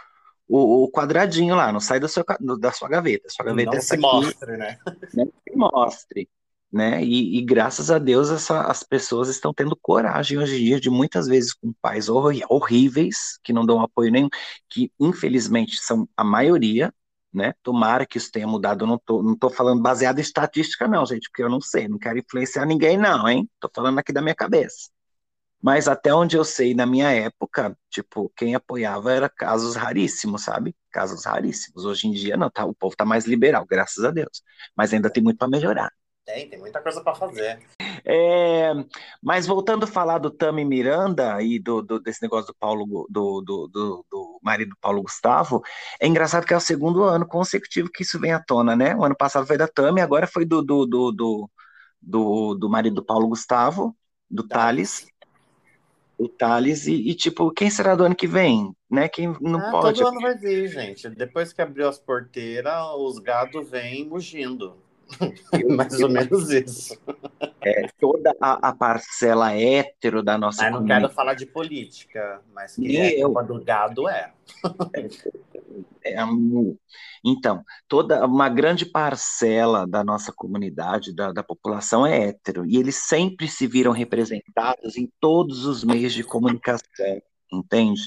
o, 0.48 0.84
o, 0.84 0.92
quadradinho 0.92 1.56
lá, 1.56 1.72
não 1.72 1.80
sai 1.80 2.00
da 2.00 2.08
sua, 2.08 2.24
da 2.60 2.72
sua 2.72 2.88
gaveta. 2.88 3.28
Sua 3.30 3.46
gaveta 3.46 3.72
não 3.72 3.78
é 3.78 3.82
se 3.82 3.94
aqui, 3.94 4.02
mostre, 4.02 4.58
né? 4.58 4.78
Não 5.14 5.26
se 5.26 5.56
mostre. 5.56 6.30
Né? 6.72 7.04
E, 7.04 7.38
e 7.38 7.42
graças 7.42 7.90
a 7.90 7.98
Deus 7.98 8.30
essa, 8.30 8.64
as 8.64 8.84
pessoas 8.84 9.30
estão 9.30 9.54
tendo 9.54 9.78
coragem 9.82 10.38
hoje 10.38 10.56
em 10.58 10.66
dia 10.66 10.80
de 10.80 10.90
muitas 10.90 11.26
vezes 11.26 11.54
com 11.54 11.72
pais 11.82 12.10
horríveis 12.10 13.40
que 13.44 13.54
não 13.54 13.66
dão 13.66 13.82
apoio 13.82 14.12
nenhum, 14.12 14.28
que 14.70 14.92
infelizmente 15.00 15.78
são 15.78 16.08
a 16.18 16.24
maioria, 16.24 16.94
né? 17.34 17.54
Tomara 17.64 18.06
que 18.06 18.18
isso 18.18 18.32
tenha 18.32 18.48
mudado. 18.48 18.86
não 18.86 18.98
tô, 18.98 19.24
não 19.24 19.38
tô 19.38 19.50
falando 19.50 19.82
baseado 19.82 20.20
em 20.20 20.22
estatística, 20.22 20.88
não, 20.88 21.06
gente, 21.06 21.30
porque 21.30 21.44
eu 21.44 21.50
não 21.50 21.62
sei, 21.62 21.88
não 21.88 21.98
quero 21.98 22.20
influenciar 22.20 22.66
ninguém, 22.66 22.98
não, 22.98 23.28
hein? 23.28 23.50
Tô 23.60 23.70
falando 23.74 24.00
aqui 24.00 24.12
da 24.12 24.22
minha 24.22 24.36
cabeça. 24.36 24.90
Mas 25.62 25.88
até 25.88 26.14
onde 26.14 26.38
eu 26.38 26.44
sei, 26.44 26.76
na 26.76 26.86
minha 26.86 27.12
época, 27.12 27.78
tipo, 27.90 28.32
quem 28.36 28.56
apoiava 28.56 29.12
era 29.12 29.30
casos 29.30 29.76
raríssimos, 29.76 30.44
sabe? 30.44 30.76
Casos 30.92 31.26
raríssimos. 31.26 31.86
Hoje 31.86 32.08
em 32.08 32.12
dia, 32.12 32.38
não, 32.38 32.50
tá, 32.50 32.66
o 32.66 32.76
povo 32.76 32.96
tá 32.96 33.06
mais 33.06 33.26
liberal, 33.26 33.66
graças 33.66 34.04
a 34.04 34.12
Deus. 34.12 34.44
Mas 34.76 34.94
ainda 34.94 35.10
tem 35.10 35.24
muito 35.24 35.38
para 35.38 35.48
melhorar. 35.48 35.92
Tem, 36.26 36.50
tem 36.50 36.58
muita 36.58 36.82
coisa 36.82 37.02
para 37.02 37.14
fazer. 37.14 37.60
É, 38.04 38.72
mas 39.22 39.46
voltando 39.46 39.84
a 39.84 39.88
falar 39.88 40.18
do 40.18 40.32
Tami 40.32 40.66
Miranda 40.66 41.42
e 41.42 41.60
do, 41.60 41.84
do, 41.84 42.00
desse 42.00 42.22
negócio 42.22 42.48
do 42.48 42.56
Paulo, 42.56 43.08
do, 43.10 43.42
do, 43.42 43.68
do, 43.68 44.06
do 44.10 44.40
marido 44.42 44.76
Paulo 44.82 45.04
Gustavo, 45.04 45.62
é 46.00 46.08
engraçado 46.08 46.46
que 46.46 46.54
é 46.54 46.58
o 46.58 46.60
segundo 46.60 47.04
ano 47.04 47.28
consecutivo 47.28 47.90
que 47.92 48.02
isso 48.02 48.20
vem 48.20 48.32
à 48.32 48.40
tona, 48.40 48.76
né? 48.76 48.96
O 48.96 49.04
ano 49.04 49.16
passado 49.16 49.46
foi 49.46 49.58
da 49.58 49.68
Tami, 49.68 50.02
agora 50.02 50.26
foi 50.26 50.46
do, 50.46 50.64
do, 50.64 50.86
do, 50.86 51.12
do, 51.12 51.52
do, 52.02 52.56
do 52.56 52.70
marido 52.70 52.96
do 52.96 53.06
Paulo 53.06 53.28
Gustavo, 53.28 53.96
do 54.30 54.48
tá. 54.48 54.58
Thales 54.58 55.06
o 56.18 56.28
Thales, 56.28 56.88
e, 56.88 57.10
e, 57.10 57.14
tipo, 57.14 57.52
quem 57.52 57.70
será 57.70 57.96
do 57.96 58.04
ano 58.04 58.16
que 58.16 58.28
vem? 58.28 58.76
Né? 58.90 59.08
Quem 59.08 59.36
não 59.42 59.60
ah, 59.60 59.72
pode. 59.72 60.00
Todo 60.00 60.10
ano 60.10 60.22
vai 60.22 60.38
vir, 60.38 60.68
gente. 60.70 61.10
Depois 61.10 61.52
que 61.52 61.62
abriu 61.62 61.88
as 61.88 62.00
porteiras, 62.00 62.74
os 62.98 63.20
gados 63.20 63.70
vêm 63.70 64.06
mugindo. 64.06 64.78
Mais 65.76 66.00
ou 66.02 66.10
menos 66.10 66.50
isso. 66.50 67.00
É, 67.62 67.88
toda 68.00 68.36
a, 68.40 68.70
a, 68.70 68.76
parcela 68.76 69.54
hétero 69.54 70.24
da 70.24 70.38
nossa 70.38 70.66
ah, 70.66 70.72
não 70.72 70.86
quero 70.86 71.10
falar 71.10 71.34
de 71.34 71.46
política, 71.46 72.42
mas 72.54 72.76
que 72.76 72.98
é 72.98 73.20
eu. 73.20 73.34
do 73.44 73.64
gado 73.64 74.08
é. 74.10 74.32
é. 76.04 76.16
Então, 77.24 77.64
toda 77.88 78.26
uma 78.26 78.50
grande 78.50 78.86
parcela 78.86 79.88
da 79.88 80.04
nossa 80.04 80.32
comunidade, 80.32 81.14
da, 81.14 81.32
da 81.32 81.44
população 81.44 82.06
é 82.06 82.28
hétero, 82.28 82.66
e 82.66 82.78
eles 82.78 82.96
sempre 82.96 83.48
se 83.48 83.66
viram 83.66 83.92
representados 83.92 84.98
em 84.98 85.12
todos 85.20 85.66
os 85.66 85.84
meios 85.84 86.14
de 86.14 86.24
comunicação, 86.24 87.22
entende? 87.52 88.02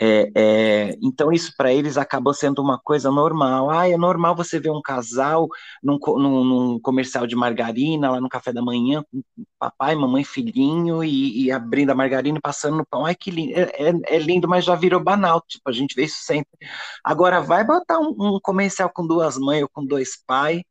É, 0.00 0.32
é, 0.34 0.98
então, 1.02 1.32
isso 1.32 1.52
para 1.56 1.72
eles 1.72 1.96
acabou 1.96 2.34
sendo 2.34 2.60
uma 2.60 2.78
coisa 2.78 3.10
normal. 3.10 3.70
Ah, 3.70 3.88
é 3.88 3.96
normal 3.96 4.34
você 4.34 4.58
ver 4.58 4.70
um 4.70 4.82
casal 4.82 5.48
num, 5.82 5.98
num, 5.98 6.44
num, 6.44 6.80
comercial 6.80 7.26
de 7.26 7.36
margarina, 7.36 8.10
lá 8.10 8.20
no 8.20 8.28
café 8.28 8.52
da 8.52 8.62
manhã, 8.62 9.04
com 9.10 9.22
papai, 9.58 9.94
mamãe, 9.94 10.24
filhinho, 10.24 11.04
e, 11.04 11.44
e 11.44 11.52
abrindo 11.52 11.90
a 11.90 11.94
margarina 11.94 12.38
e 12.38 12.40
passando 12.40 12.78
no 12.78 12.86
pão. 12.86 13.06
Ai, 13.06 13.14
que 13.14 13.30
lindo. 13.30 13.52
É, 13.54 13.62
é, 13.62 14.16
é, 14.16 14.18
lindo, 14.18 14.48
mas 14.48 14.64
já 14.64 14.74
virou 14.74 15.02
banal. 15.02 15.40
Tipo, 15.46 15.70
a 15.70 15.72
gente 15.72 15.94
vê 15.94 16.04
isso 16.04 16.18
sempre. 16.22 16.50
Agora, 17.04 17.40
vai 17.40 17.64
botar 17.64 17.98
um, 18.00 18.14
um 18.18 18.40
comercial 18.42 18.90
com 18.92 19.06
duas 19.06 19.38
mães 19.38 19.62
ou 19.62 19.68
com 19.68 19.84
dois 19.84 20.16
pais 20.26 20.62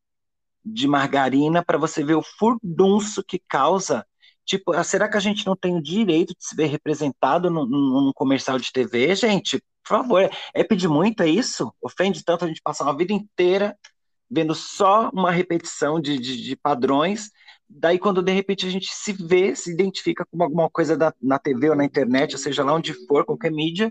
de 0.64 0.88
margarina 0.88 1.64
para 1.64 1.78
você 1.78 2.04
ver 2.04 2.16
o 2.16 2.24
furdunço 2.24 3.24
que 3.24 3.40
causa 3.40 4.06
Tipo, 4.52 4.74
ah, 4.74 4.84
será 4.84 5.08
que 5.08 5.16
a 5.16 5.20
gente 5.22 5.46
não 5.46 5.56
tem 5.56 5.76
o 5.76 5.82
direito 5.82 6.36
de 6.38 6.46
se 6.46 6.56
ver 6.56 6.66
representado 6.66 7.50
num, 7.50 7.66
num 7.66 8.12
comercial 8.14 8.60
de 8.60 8.72
TV, 8.72 9.16
gente? 9.16 9.64
Por 9.84 9.98
favor, 9.98 10.30
é 10.54 10.64
pedir 10.64 10.90
muito, 10.90 11.24
é 11.24 11.28
isso? 11.28 11.74
Ofende 11.82 12.24
tanto 12.24 12.44
a 12.44 12.48
gente 12.50 12.62
passar 12.62 12.84
uma 12.84 12.98
vida 12.98 13.14
inteira 13.14 13.78
vendo 14.30 14.54
só 14.54 15.10
uma 15.12 15.32
repetição 15.32 16.02
de, 16.02 16.18
de, 16.18 16.42
de 16.44 16.56
padrões 16.56 17.30
daí 17.70 17.98
quando 17.98 18.22
de 18.22 18.34
repente 18.34 18.66
a 18.66 18.70
gente 18.70 18.94
se 18.94 19.14
vê, 19.14 19.56
se 19.56 19.72
identifica 19.72 20.26
com 20.26 20.44
alguma 20.44 20.70
coisa 20.70 20.98
da, 20.98 21.14
na 21.22 21.40
TV 21.40 21.70
ou 21.70 21.76
na 21.76 21.86
internet, 21.86 22.34
ou 22.34 22.40
seja 22.40 22.64
lá 22.64 22.74
onde 22.74 22.94
for, 23.08 23.26
qualquer 23.26 23.52
mídia, 23.52 23.90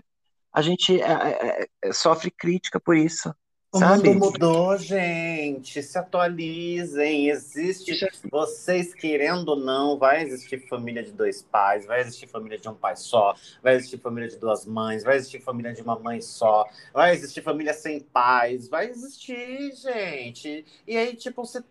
a 0.53 0.61
gente 0.61 1.01
é, 1.01 1.11
é, 1.11 1.67
é 1.83 1.91
sofre 1.91 2.29
crítica 2.29 2.79
por 2.79 2.95
isso. 2.95 3.33
O 3.73 3.79
sabe? 3.79 4.09
mundo 4.09 4.25
mudou, 4.25 4.77
gente. 4.77 5.81
Se 5.81 5.97
atualizem. 5.97 7.29
Existe. 7.29 7.97
Vocês 8.29 8.93
querendo 8.93 9.47
ou 9.49 9.55
não, 9.55 9.97
vai 9.97 10.21
existir 10.23 10.67
família 10.67 11.01
de 11.01 11.13
dois 11.13 11.41
pais, 11.41 11.85
vai 11.85 12.01
existir 12.01 12.27
família 12.27 12.57
de 12.57 12.67
um 12.67 12.73
pai 12.73 12.97
só, 12.97 13.33
vai 13.63 13.75
existir 13.75 13.97
família 13.97 14.27
de 14.27 14.35
duas 14.37 14.65
mães, 14.65 15.03
vai 15.05 15.15
existir 15.15 15.39
família 15.39 15.73
de 15.73 15.81
uma 15.81 15.97
mãe 15.97 16.19
só, 16.19 16.65
vai 16.93 17.13
existir 17.13 17.41
família 17.41 17.73
sem 17.73 18.01
pais, 18.01 18.67
vai 18.67 18.89
existir, 18.89 19.73
gente. 19.73 20.65
E 20.85 20.97
aí, 20.97 21.15
tipo, 21.15 21.45
se, 21.45 21.63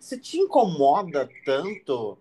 se 0.00 0.18
te 0.18 0.38
incomoda 0.38 1.28
tanto 1.44 2.16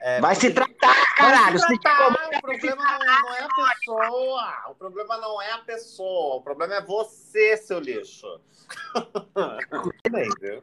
é, 0.00 0.20
vai 0.20 0.34
se 0.34 0.52
tratar, 0.52 0.94
caralho. 1.16 1.58
Se 1.58 1.78
tratar. 1.80 2.12
O 2.36 2.40
problema 2.40 2.98
não, 2.98 3.22
não, 3.22 3.34
é 3.34 3.42
a 3.42 3.48
pessoa. 3.48 4.52
O 4.68 4.74
problema 4.74 5.18
não 5.18 5.42
é 5.42 5.52
a 5.52 5.58
pessoa. 5.58 6.36
O 6.36 6.42
problema 6.42 6.74
é 6.74 6.82
você, 6.82 7.56
seu 7.56 7.78
lixo. 7.80 8.40
Bem, 10.10 10.28
viu? 10.40 10.60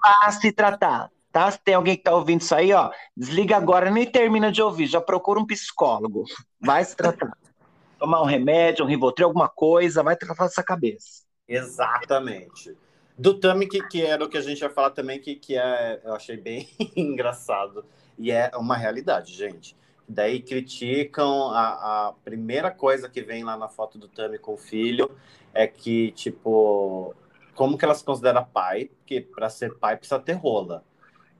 Vai 0.00 0.32
se 0.32 0.52
tratar. 0.52 1.10
Tá? 1.32 1.50
Se 1.50 1.58
tem 1.62 1.74
alguém 1.74 1.96
que 1.96 2.02
tá 2.02 2.14
ouvindo 2.14 2.40
isso 2.40 2.54
aí, 2.54 2.72
ó, 2.72 2.90
desliga 3.14 3.56
agora, 3.56 3.90
nem 3.90 4.10
termina 4.10 4.50
de 4.50 4.62
ouvir, 4.62 4.86
já 4.86 5.00
procura 5.00 5.38
um 5.38 5.46
psicólogo. 5.46 6.24
Vai 6.58 6.82
se 6.84 6.96
tratar. 6.96 7.36
Tomar 7.98 8.22
um 8.22 8.26
remédio, 8.26 8.84
um 8.84 8.88
Rivotril, 8.88 9.26
alguma 9.26 9.48
coisa, 9.48 10.02
vai 10.02 10.16
tratar 10.16 10.46
essa 10.46 10.62
cabeça. 10.62 11.24
Exatamente. 11.48 12.76
Do 13.18 13.38
Tami, 13.38 13.66
que, 13.66 13.82
que 13.88 14.04
era 14.04 14.22
o 14.24 14.28
que 14.28 14.36
a 14.36 14.42
gente 14.42 14.60
ia 14.60 14.70
falar 14.70 14.90
também, 14.90 15.18
que, 15.18 15.34
que 15.34 15.56
é, 15.56 16.00
eu 16.04 16.14
achei 16.14 16.36
bem 16.36 16.68
engraçado 16.96 17.84
e 18.18 18.30
é 18.30 18.50
uma 18.56 18.76
realidade, 18.76 19.32
gente. 19.32 19.76
Daí 20.08 20.40
criticam 20.40 21.50
a, 21.50 22.08
a 22.08 22.12
primeira 22.24 22.70
coisa 22.70 23.08
que 23.08 23.22
vem 23.22 23.42
lá 23.42 23.56
na 23.56 23.68
foto 23.68 23.98
do 23.98 24.08
Tami 24.08 24.38
com 24.38 24.54
o 24.54 24.58
filho 24.58 25.10
é 25.52 25.66
que, 25.66 26.12
tipo, 26.12 27.14
como 27.54 27.76
que 27.76 27.84
ela 27.84 27.94
se 27.94 28.04
considera 28.04 28.42
pai? 28.42 28.86
Porque 28.98 29.20
para 29.20 29.48
ser 29.48 29.74
pai 29.78 29.96
precisa 29.96 30.20
ter 30.20 30.34
rola. 30.34 30.84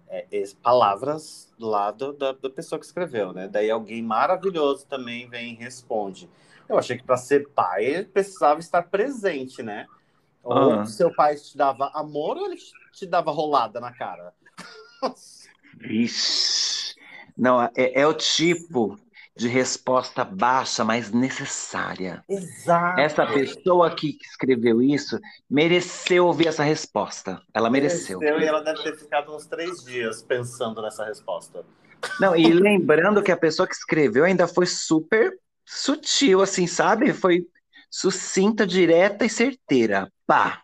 É, 0.08 0.26
é, 0.32 0.44
palavras 0.62 1.52
do 1.58 1.68
lado 1.68 2.12
da, 2.12 2.32
da 2.32 2.50
pessoa 2.50 2.78
que 2.78 2.86
escreveu, 2.86 3.32
né? 3.32 3.48
Daí 3.48 3.70
alguém 3.70 4.02
maravilhoso 4.02 4.86
também 4.86 5.28
vem 5.28 5.52
e 5.52 5.56
responde. 5.56 6.28
Eu 6.68 6.78
achei 6.78 6.96
que 6.96 7.04
para 7.04 7.16
ser 7.16 7.48
pai 7.50 8.04
precisava 8.04 8.58
estar 8.60 8.82
presente, 8.84 9.62
né? 9.62 9.86
Ou 10.42 10.72
ah. 10.72 10.86
seu 10.86 11.12
pai 11.12 11.36
te 11.36 11.56
dava 11.56 11.90
amor 11.92 12.36
ou 12.36 12.46
ele 12.46 12.56
te 12.92 13.06
dava 13.06 13.30
rolada 13.30 13.80
na 13.80 13.92
cara? 13.92 14.32
Ixi. 15.82 16.94
Não, 17.36 17.62
é, 17.62 17.70
é 17.76 18.06
o 18.06 18.14
tipo 18.14 18.98
de 19.36 19.48
resposta 19.48 20.24
baixa, 20.24 20.82
mas 20.82 21.12
necessária. 21.12 22.24
Exato. 22.26 22.98
Essa 22.98 23.26
pessoa 23.26 23.86
aqui 23.86 24.14
que 24.14 24.24
escreveu 24.24 24.80
isso 24.80 25.20
mereceu 25.48 26.26
ouvir 26.26 26.48
essa 26.48 26.64
resposta. 26.64 27.42
Ela 27.52 27.68
mereceu. 27.68 28.18
mereceu 28.18 28.40
e 28.40 28.48
ela 28.48 28.62
deve 28.62 28.82
ter 28.82 28.96
ficado 28.96 29.34
uns 29.34 29.46
três 29.46 29.84
dias 29.84 30.22
pensando 30.22 30.80
nessa 30.80 31.04
resposta. 31.04 31.64
Não, 32.18 32.34
e 32.34 32.50
lembrando 32.50 33.22
que 33.22 33.30
a 33.30 33.36
pessoa 33.36 33.68
que 33.68 33.74
escreveu 33.74 34.24
ainda 34.24 34.48
foi 34.48 34.64
super 34.64 35.38
sutil, 35.66 36.40
assim, 36.40 36.66
sabe? 36.66 37.12
Foi 37.12 37.46
sucinta, 37.90 38.66
direta 38.66 39.24
e 39.26 39.28
certeira. 39.28 40.10
Pá! 40.26 40.62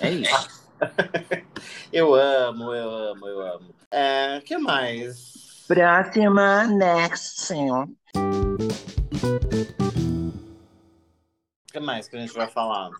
É 0.00 0.10
isso. 0.10 0.66
eu 1.92 2.14
amo, 2.14 2.74
eu 2.74 2.90
amo, 2.90 3.28
eu 3.28 3.40
amo. 3.40 3.74
É, 3.98 4.42
que 4.42 4.58
mais? 4.58 5.64
Próxima, 5.66 6.66
next. 6.66 7.50
O 7.54 7.88
que 11.72 11.80
mais 11.80 12.06
que 12.06 12.14
a 12.14 12.20
gente 12.20 12.34
vai 12.34 12.46
falar? 12.46 12.90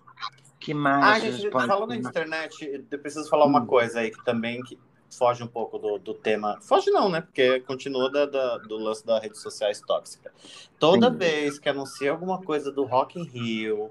Que 0.59 0.73
mais? 0.73 1.05
Ah, 1.05 1.13
a 1.13 1.19
gente, 1.19 1.37
gente 1.37 1.51
pode... 1.51 1.67
falando 1.67 1.91
na 1.91 1.97
internet, 1.97 2.87
eu 2.91 2.99
preciso 2.99 3.29
falar 3.29 3.45
uma 3.45 3.61
hum. 3.61 3.67
coisa 3.67 4.01
aí 4.01 4.11
que 4.11 4.25
também 4.25 4.63
que 4.63 4.79
foge 5.11 5.45
um 5.45 5.47
pouco 5.47 5.79
do, 5.79 5.99
do 5.99 6.15
tema. 6.15 6.59
Foge 6.63 6.91
não, 6.91 7.11
né? 7.11 7.21
Porque 7.21 7.61
continua 7.61 8.11
da, 8.11 8.25
da, 8.25 8.57
do 8.57 8.79
lance 8.79 9.05
das 9.05 9.23
redes 9.23 9.43
sociais 9.43 9.83
tóxicas. 9.83 10.33
Toda 10.79 11.11
Sim. 11.11 11.19
vez 11.19 11.59
que 11.59 11.69
anuncia 11.69 12.11
alguma 12.11 12.41
coisa 12.41 12.73
do 12.73 12.85
Rock 12.85 13.21
in 13.21 13.25
Rio, 13.25 13.91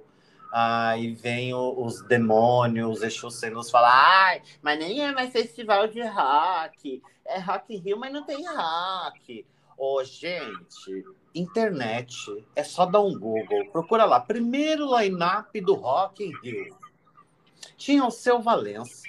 Aí 0.57 1.11
vem 1.11 1.53
o, 1.53 1.83
os 1.83 2.01
demônios, 2.03 2.99
os 2.99 3.03
Exus 3.03 3.35
sem 3.35 3.49
luz, 3.49 3.69
fala, 3.69 3.89
ai, 3.91 4.41
mas 4.61 4.79
nem 4.79 5.01
é 5.01 5.11
mais 5.11 5.29
festival 5.29 5.85
de 5.85 6.01
rock. 6.01 7.03
É 7.25 7.39
Rock 7.39 7.75
Rio, 7.75 7.99
mas 7.99 8.13
não 8.13 8.23
tem 8.23 8.47
rock. 8.47 9.45
Ô, 9.77 9.97
oh, 9.97 10.03
gente, 10.05 11.03
internet, 11.33 12.47
é 12.55 12.63
só 12.63 12.85
dar 12.85 13.01
um 13.01 13.19
Google. 13.19 13.69
Procura 13.73 14.05
lá, 14.05 14.17
primeiro 14.21 14.97
line-up 14.97 15.59
do 15.59 15.73
Rock 15.73 16.23
in 16.23 16.31
Rio. 16.41 16.77
Tinha 17.75 18.05
o 18.05 18.11
Seu 18.11 18.41
Valença, 18.41 19.03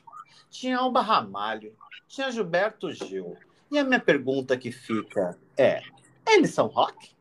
tinha 0.50 0.82
o 0.82 0.90
Barramalho, 0.90 1.76
tinha 2.08 2.28
Gilberto 2.32 2.90
Gil. 2.90 3.36
E 3.70 3.78
a 3.78 3.84
minha 3.84 4.00
pergunta 4.00 4.58
que 4.58 4.72
fica 4.72 5.38
é, 5.56 5.80
eles 6.26 6.52
são 6.52 6.66
rock? 6.66 7.14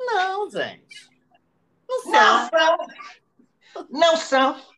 Não, 0.00 0.48
gente. 0.48 1.13
Não 2.06 2.48
são. 2.48 2.78
Não 3.90 4.16
são. 4.16 4.74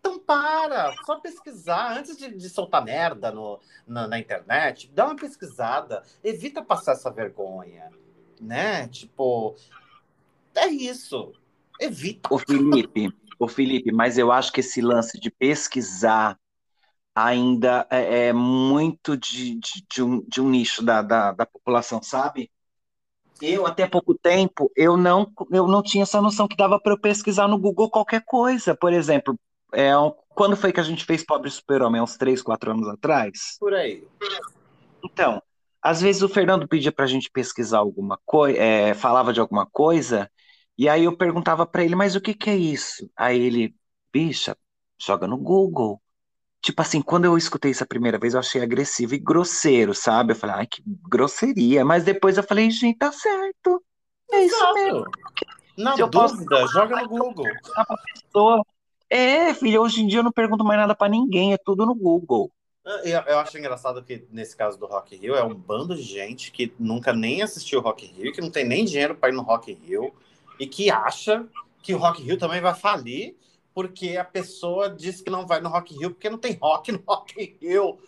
Então 0.00 0.18
para, 0.18 0.94
só 1.04 1.20
pesquisar 1.20 1.98
antes 1.98 2.16
de, 2.16 2.34
de 2.34 2.48
soltar 2.48 2.82
merda 2.82 3.30
no, 3.30 3.60
na, 3.86 4.08
na, 4.08 4.18
internet, 4.18 4.90
dá 4.94 5.04
uma 5.04 5.16
pesquisada, 5.16 6.02
evita 6.24 6.62
passar 6.64 6.92
essa 6.92 7.10
vergonha, 7.10 7.90
né? 8.40 8.88
Tipo, 8.88 9.54
é 10.54 10.66
isso, 10.68 11.34
evita. 11.78 12.32
O 12.32 12.38
Felipe, 12.38 13.12
o 13.38 13.46
Felipe, 13.46 13.92
mas 13.92 14.16
eu 14.16 14.32
acho 14.32 14.50
que 14.50 14.60
esse 14.60 14.80
lance 14.80 15.20
de 15.20 15.30
pesquisar 15.30 16.38
ainda 17.14 17.86
é, 17.90 18.28
é 18.28 18.32
muito 18.32 19.18
de, 19.18 19.56
de, 19.56 19.84
de, 19.90 20.02
um, 20.02 20.24
de 20.26 20.40
um 20.40 20.48
nicho 20.48 20.82
da, 20.82 21.02
da, 21.02 21.32
da 21.32 21.44
população, 21.44 22.02
sabe? 22.02 22.50
Eu, 23.40 23.66
até 23.66 23.86
pouco 23.86 24.14
tempo, 24.14 24.70
eu 24.76 24.96
não, 24.96 25.30
eu 25.50 25.66
não 25.66 25.82
tinha 25.82 26.02
essa 26.02 26.20
noção 26.20 26.46
que 26.46 26.56
dava 26.56 26.80
para 26.80 26.92
eu 26.92 27.00
pesquisar 27.00 27.48
no 27.48 27.58
Google 27.58 27.90
qualquer 27.90 28.22
coisa. 28.24 28.74
Por 28.74 28.92
exemplo, 28.92 29.38
é, 29.72 29.92
quando 30.30 30.56
foi 30.56 30.72
que 30.72 30.80
a 30.80 30.84
gente 30.84 31.04
fez 31.04 31.24
Pobre 31.24 31.50
Super-Homem? 31.50 32.00
Uns 32.00 32.16
3, 32.16 32.42
4 32.42 32.72
anos 32.72 32.88
atrás? 32.88 33.56
Por 33.58 33.74
aí. 33.74 34.04
Então, 35.04 35.42
às 35.82 36.00
vezes 36.00 36.22
o 36.22 36.28
Fernando 36.28 36.68
pedia 36.68 36.92
para 36.92 37.04
a 37.04 37.08
gente 37.08 37.30
pesquisar 37.30 37.78
alguma 37.78 38.18
coisa, 38.24 38.58
é, 38.58 38.94
falava 38.94 39.32
de 39.32 39.40
alguma 39.40 39.66
coisa, 39.66 40.30
e 40.76 40.88
aí 40.88 41.04
eu 41.04 41.16
perguntava 41.16 41.66
para 41.66 41.84
ele, 41.84 41.94
mas 41.94 42.16
o 42.16 42.20
que, 42.20 42.34
que 42.34 42.50
é 42.50 42.56
isso? 42.56 43.10
Aí 43.16 43.38
ele, 43.38 43.74
bicha, 44.12 44.56
joga 44.98 45.26
no 45.26 45.36
Google. 45.36 46.00
Tipo 46.62 46.82
assim, 46.82 47.00
quando 47.00 47.24
eu 47.24 47.38
escutei 47.38 47.70
isso 47.70 47.82
a 47.82 47.86
primeira 47.86 48.18
vez, 48.18 48.34
eu 48.34 48.40
achei 48.40 48.62
agressivo 48.62 49.14
e 49.14 49.18
grosseiro, 49.18 49.94
sabe? 49.94 50.32
Eu 50.32 50.36
falei, 50.36 50.56
ai, 50.56 50.66
que 50.66 50.82
grosseria. 51.08 51.84
Mas 51.84 52.04
depois 52.04 52.36
eu 52.36 52.42
falei, 52.42 52.70
gente, 52.70 52.98
tá 52.98 53.10
certo. 53.10 53.82
É 54.30 54.44
Exato. 54.44 54.62
isso 54.62 54.74
mesmo. 54.74 55.04
Na 55.78 55.96
Se 55.96 56.06
dúvida, 56.06 56.46
posso... 56.46 56.72
joga 56.72 57.02
no 57.02 57.08
Google. 57.08 57.46
Pessoa... 58.14 58.62
É, 59.08 59.52
filho, 59.54 59.82
hoje 59.82 60.02
em 60.02 60.06
dia 60.06 60.20
eu 60.20 60.22
não 60.22 60.30
pergunto 60.30 60.62
mais 60.62 60.78
nada 60.78 60.94
para 60.94 61.08
ninguém, 61.08 61.52
é 61.52 61.58
tudo 61.58 61.84
no 61.84 61.94
Google. 61.94 62.52
Eu, 62.84 63.20
eu, 63.22 63.38
acho 63.40 63.58
engraçado 63.58 64.02
que 64.02 64.24
nesse 64.30 64.56
caso 64.56 64.78
do 64.78 64.86
Rock 64.86 65.16
Hill 65.16 65.34
é 65.34 65.42
um 65.42 65.54
bando 65.54 65.96
de 65.96 66.02
gente 66.02 66.52
que 66.52 66.72
nunca 66.78 67.12
nem 67.12 67.42
assistiu 67.42 67.80
o 67.80 67.82
Rock 67.82 68.06
Hill, 68.06 68.32
que 68.32 68.40
não 68.40 68.50
tem 68.50 68.64
nem 68.64 68.84
dinheiro 68.84 69.16
para 69.16 69.30
ir 69.30 69.32
no 69.32 69.42
Rock 69.42 69.76
Hill 69.84 70.14
e 70.60 70.66
que 70.66 70.90
acha 70.90 71.44
que 71.82 71.94
o 71.94 71.98
Rock 71.98 72.22
Hill 72.22 72.38
também 72.38 72.60
vai 72.60 72.74
falir 72.74 73.36
porque 73.80 74.18
a 74.18 74.24
pessoa 74.24 74.90
disse 74.90 75.24
que 75.24 75.30
não 75.30 75.46
vai 75.46 75.58
no 75.58 75.70
Rock 75.70 75.96
Rio 75.96 76.10
porque 76.10 76.28
não 76.28 76.36
tem 76.36 76.52
rock 76.60 76.92
no 76.92 77.02
Rock 77.08 77.56
Rio. 77.58 77.98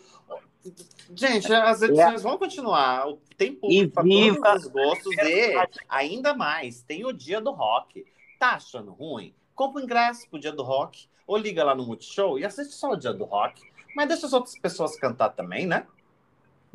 Gente, 1.15 1.51
as 1.51 1.81
edições 1.81 2.21
é. 2.21 2.23
vão 2.23 2.37
continuar. 2.37 3.07
Tem 3.35 3.55
público 3.55 3.91
para 3.91 4.03
todos 4.03 4.65
os 4.65 4.71
gostos 4.71 5.17
e 5.17 5.55
ainda 5.89 6.35
mais, 6.35 6.83
tem 6.83 7.03
o 7.07 7.11
dia 7.11 7.41
do 7.41 7.49
rock. 7.49 8.05
Tá 8.37 8.51
achando 8.51 8.91
ruim? 8.91 9.33
Compra 9.55 9.81
o 9.81 9.83
ingresso 9.83 10.29
pro 10.29 10.39
dia 10.39 10.51
do 10.51 10.61
rock 10.61 11.07
ou 11.25 11.37
liga 11.37 11.63
lá 11.63 11.73
no 11.73 11.87
Multishow 11.87 12.37
e 12.37 12.45
assiste 12.45 12.75
só 12.75 12.91
o 12.91 12.95
dia 12.95 13.11
do 13.11 13.23
rock. 13.23 13.59
Mas 13.95 14.07
deixa 14.07 14.27
as 14.27 14.33
outras 14.33 14.55
pessoas 14.55 14.95
cantar 14.95 15.29
também, 15.29 15.65
né? 15.65 15.87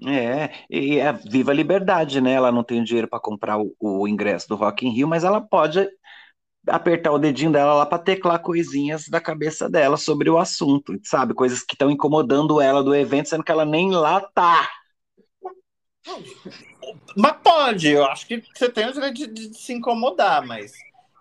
É, 0.05 0.51
e 0.69 0.99
é 0.99 1.13
viva 1.13 1.53
a 1.53 1.55
liberdade, 1.55 2.21
né? 2.21 2.33
Ela 2.33 2.51
não 2.51 2.65
tem 2.65 2.83
dinheiro 2.83 3.07
para 3.07 3.21
comprar 3.21 3.59
o, 3.61 3.75
o, 3.79 4.09
ingresso 4.09 4.49
do 4.49 4.57
Rock 4.57 4.87
in 4.87 4.91
Rio, 4.91 5.09
mas 5.09 5.23
ela 5.23 5.41
pode 5.41 5.89
apertar 6.71 7.13
o 7.13 7.19
dedinho 7.19 7.53
dela 7.53 7.75
lá 7.75 7.87
para 7.87 7.99
teclar 7.99 8.41
coisinhas 8.41 9.09
da 9.09 9.21
cabeça 9.21 9.69
dela 9.69 9.97
sobre 9.97 10.31
o 10.31 10.39
assunto, 10.39 10.99
sabe? 11.05 11.35
Coisas 11.35 11.63
que 11.63 11.75
estão 11.75 11.91
incomodando 11.91 12.61
ela 12.61 12.83
do 12.83 12.95
evento, 12.95 13.29
sendo 13.29 13.45
que 13.45 13.53
ela 13.53 13.65
nem 13.65 13.91
lá 13.91 14.21
tá. 14.21 14.69
Mas 17.17 17.37
pode, 17.43 17.89
eu 17.89 18.05
acho 18.05 18.27
que 18.27 18.43
você 18.55 18.69
tem 18.69 18.89
o 18.89 18.93
direito 18.93 19.15
de, 19.15 19.27
de 19.27 19.59
se 19.59 19.73
incomodar, 19.73 20.47
mas 20.47 20.73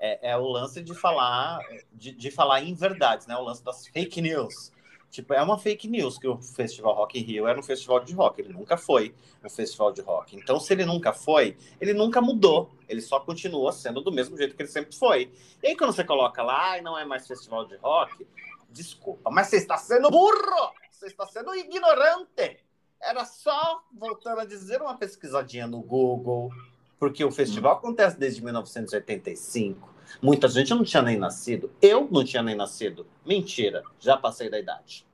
é, 0.01 0.31
é, 0.31 0.37
o 0.37 0.47
lance 0.47 0.81
de 0.81 0.93
falar 0.93 1.59
de, 1.91 2.11
de 2.11 2.31
falar 2.31 2.61
em 2.61 2.73
verdades, 2.73 3.27
né? 3.27 3.35
O 3.35 3.43
lance 3.43 3.63
das 3.63 3.87
fake 3.87 4.21
news. 4.21 4.71
Tipo, 5.09 5.33
é 5.33 5.41
uma 5.41 5.57
fake 5.57 5.87
news 5.87 6.17
que 6.17 6.27
o 6.27 6.37
Festival 6.37 6.93
Rock 6.93 7.17
in 7.17 7.23
Rio 7.23 7.47
era 7.47 7.57
um 7.57 7.63
festival 7.63 7.99
de 8.03 8.13
rock. 8.13 8.41
Ele 8.41 8.53
nunca 8.53 8.77
foi 8.77 9.15
um 9.43 9.49
festival 9.49 9.91
de 9.91 10.01
rock. 10.01 10.35
Então, 10.35 10.59
se 10.59 10.73
ele 10.73 10.85
nunca 10.85 11.13
foi, 11.13 11.57
ele 11.79 11.93
nunca 11.93 12.21
mudou. 12.21 12.69
Ele 12.87 13.01
só 13.01 13.19
continua 13.19 13.71
sendo 13.71 14.01
do 14.01 14.11
mesmo 14.11 14.37
jeito 14.37 14.55
que 14.55 14.61
ele 14.61 14.69
sempre 14.69 14.95
foi. 14.95 15.31
E 15.63 15.67
aí, 15.67 15.75
quando 15.75 15.93
você 15.93 16.03
coloca 16.03 16.43
lá, 16.43 16.77
e 16.77 16.81
não 16.81 16.97
é 16.97 17.05
mais 17.05 17.25
festival 17.25 17.65
de 17.65 17.75
rock, 17.77 18.27
desculpa, 18.69 19.29
mas 19.31 19.47
você 19.47 19.57
está 19.57 19.77
sendo 19.77 20.09
burro! 20.09 20.71
Você 20.91 21.07
está 21.07 21.25
sendo 21.25 21.55
ignorante! 21.55 22.59
Era 23.01 23.23
só, 23.25 23.81
voltando 23.93 24.41
a 24.41 24.45
dizer, 24.45 24.81
uma 24.81 24.97
pesquisadinha 24.97 25.67
no 25.67 25.81
Google, 25.81 26.51
porque 26.99 27.23
o 27.23 27.31
festival 27.31 27.75
hum. 27.75 27.77
acontece 27.77 28.17
desde 28.17 28.43
1985. 28.43 29.96
Muita 30.21 30.47
gente 30.47 30.69
não 30.71 30.83
tinha 30.83 31.01
nem 31.01 31.17
nascido. 31.17 31.71
Eu 31.81 32.07
não 32.11 32.23
tinha 32.23 32.43
nem 32.43 32.55
nascido. 32.55 33.05
Mentira, 33.25 33.83
já 33.99 34.17
passei 34.17 34.49
da 34.49 34.59
idade. 34.59 35.05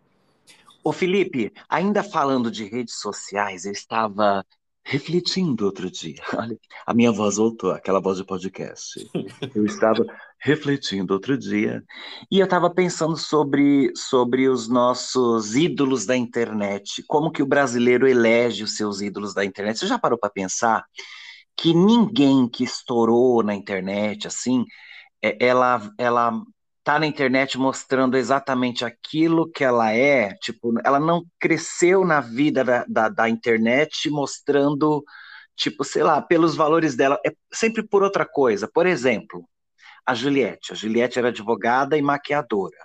Ô 0.83 0.91
Felipe, 0.91 1.53
ainda 1.69 2.03
falando 2.03 2.51
de 2.51 2.65
redes 2.65 2.95
sociais, 2.99 3.65
eu 3.65 3.71
estava 3.71 4.45
refletindo 4.83 5.65
outro 5.65 5.89
dia. 5.89 6.21
Olha, 6.37 6.57
a 6.85 6.93
minha 6.93 7.11
voz 7.11 7.37
voltou, 7.37 7.71
aquela 7.71 8.01
voz 8.01 8.17
de 8.17 8.25
podcast. 8.25 9.09
Eu 9.55 9.65
estava 9.65 10.05
refletindo 10.39 11.13
outro 11.13 11.37
dia 11.37 11.81
e 12.29 12.39
eu 12.39 12.43
estava 12.43 12.69
pensando 12.69 13.15
sobre, 13.15 13.93
sobre 13.95 14.49
os 14.49 14.67
nossos 14.67 15.55
ídolos 15.55 16.05
da 16.05 16.17
internet, 16.17 17.01
como 17.07 17.31
que 17.31 17.41
o 17.41 17.45
brasileiro 17.45 18.05
elege 18.05 18.61
os 18.61 18.75
seus 18.75 18.99
ídolos 18.99 19.33
da 19.33 19.45
internet. 19.45 19.79
Você 19.79 19.87
já 19.87 19.97
parou 19.97 20.19
para 20.19 20.29
pensar 20.29 20.85
que 21.57 21.73
ninguém 21.73 22.47
que 22.49 22.63
estourou 22.63 23.43
na 23.43 23.55
internet 23.55 24.27
assim, 24.27 24.65
é, 25.21 25.37
ela 25.45 25.91
ela 25.97 26.43
tá 26.83 26.99
na 26.99 27.07
internet 27.07 27.57
mostrando 27.57 28.17
exatamente 28.17 28.83
aquilo 28.85 29.49
que 29.49 29.63
ela 29.63 29.91
é, 29.93 30.33
tipo, 30.35 30.73
ela 30.83 30.99
não 30.99 31.23
cresceu 31.39 32.05
na 32.05 32.19
vida 32.19 32.63
da, 32.63 32.85
da, 32.87 33.09
da, 33.09 33.29
internet 33.29 34.09
mostrando, 34.09 35.03
tipo, 35.55 35.83
sei 35.85 36.03
lá, 36.03 36.21
pelos 36.21 36.55
valores 36.55 36.95
dela, 36.95 37.19
é 37.25 37.31
sempre 37.53 37.87
por 37.87 38.03
outra 38.03 38.25
coisa. 38.25 38.69
Por 38.71 38.85
exemplo, 38.85 39.47
a 40.05 40.13
Juliette. 40.13 40.73
A 40.73 40.75
Juliette 40.75 41.19
era 41.19 41.29
advogada 41.29 41.97
e 41.97 42.01
maquiadora. 42.01 42.77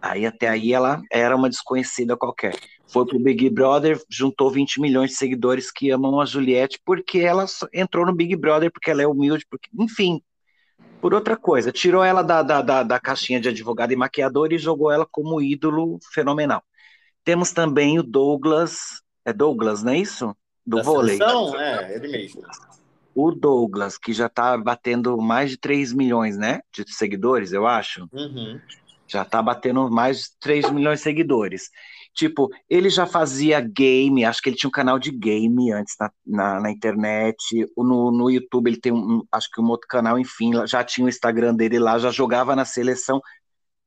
Aí 0.00 0.24
até 0.24 0.48
aí 0.48 0.72
ela 0.72 1.02
era 1.10 1.34
uma 1.34 1.48
desconhecida 1.48 2.16
qualquer. 2.16 2.56
Foi 2.86 3.04
pro 3.04 3.18
Big 3.18 3.50
Brother, 3.50 4.00
juntou 4.08 4.50
20 4.50 4.80
milhões 4.80 5.10
de 5.10 5.16
seguidores 5.16 5.70
que 5.70 5.90
amam 5.90 6.20
a 6.20 6.24
Juliette 6.24 6.80
porque 6.84 7.18
ela 7.18 7.44
entrou 7.72 8.06
no 8.06 8.14
Big 8.14 8.34
Brother, 8.36 8.70
porque 8.72 8.90
ela 8.90 9.02
é 9.02 9.06
humilde, 9.06 9.44
porque, 9.50 9.68
enfim, 9.78 10.22
por 11.00 11.12
outra 11.12 11.36
coisa, 11.36 11.70
tirou 11.70 12.02
ela 12.02 12.22
da, 12.22 12.42
da, 12.42 12.62
da, 12.62 12.82
da 12.82 13.00
caixinha 13.00 13.40
de 13.40 13.48
advogado 13.48 13.92
e 13.92 13.96
maquiador 13.96 14.52
e 14.52 14.58
jogou 14.58 14.90
ela 14.90 15.06
como 15.10 15.40
ídolo 15.40 15.98
fenomenal. 16.12 16.62
Temos 17.24 17.52
também 17.52 17.98
o 17.98 18.02
Douglas, 18.02 19.02
é 19.24 19.32
Douglas, 19.32 19.82
não 19.82 19.92
é 19.92 19.98
isso? 19.98 20.34
Do 20.66 20.78
da 20.78 20.82
vôlei. 20.82 21.18
Seleção? 21.18 21.60
É, 21.60 21.94
ele 21.94 22.08
mesmo. 22.08 22.42
O 23.14 23.32
Douglas, 23.32 23.98
que 23.98 24.12
já 24.12 24.26
está 24.26 24.56
batendo 24.56 25.16
mais 25.18 25.50
de 25.50 25.56
3 25.56 25.92
milhões, 25.92 26.38
né? 26.38 26.60
De 26.72 26.84
seguidores, 26.92 27.52
eu 27.52 27.66
acho. 27.66 28.08
Uhum. 28.12 28.60
Já 29.08 29.22
está 29.22 29.42
batendo 29.42 29.90
mais 29.90 30.18
de 30.18 30.38
3 30.40 30.70
milhões 30.70 30.98
de 30.98 31.04
seguidores. 31.04 31.70
Tipo, 32.14 32.48
ele 32.68 32.90
já 32.90 33.06
fazia 33.06 33.60
game, 33.60 34.24
acho 34.24 34.42
que 34.42 34.48
ele 34.50 34.56
tinha 34.56 34.68
um 34.68 34.72
canal 34.72 34.98
de 34.98 35.10
game 35.10 35.72
antes 35.72 35.94
na, 35.98 36.10
na, 36.26 36.60
na 36.60 36.70
internet. 36.70 37.36
No, 37.76 38.10
no 38.10 38.30
YouTube 38.30 38.68
ele 38.68 38.80
tem 38.80 38.92
um, 38.92 39.22
acho 39.30 39.48
que 39.52 39.60
um 39.60 39.68
outro 39.68 39.86
canal, 39.88 40.18
enfim, 40.18 40.52
já 40.66 40.82
tinha 40.82 41.04
o 41.04 41.08
Instagram 41.08 41.54
dele 41.54 41.78
lá, 41.78 41.98
já 41.98 42.10
jogava 42.10 42.56
na 42.56 42.64
seleção. 42.64 43.20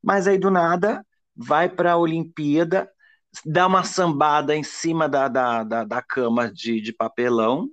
Mas 0.01 0.27
aí 0.27 0.37
do 0.37 0.49
nada 0.49 1.05
vai 1.35 1.69
para 1.69 1.93
a 1.93 1.97
Olimpíada, 1.97 2.89
dá 3.45 3.67
uma 3.67 3.83
sambada 3.83 4.55
em 4.55 4.63
cima 4.63 5.07
da, 5.07 5.27
da, 5.27 5.63
da, 5.63 5.83
da 5.83 6.01
cama 6.01 6.51
de, 6.51 6.81
de 6.81 6.93
papelão 6.93 7.69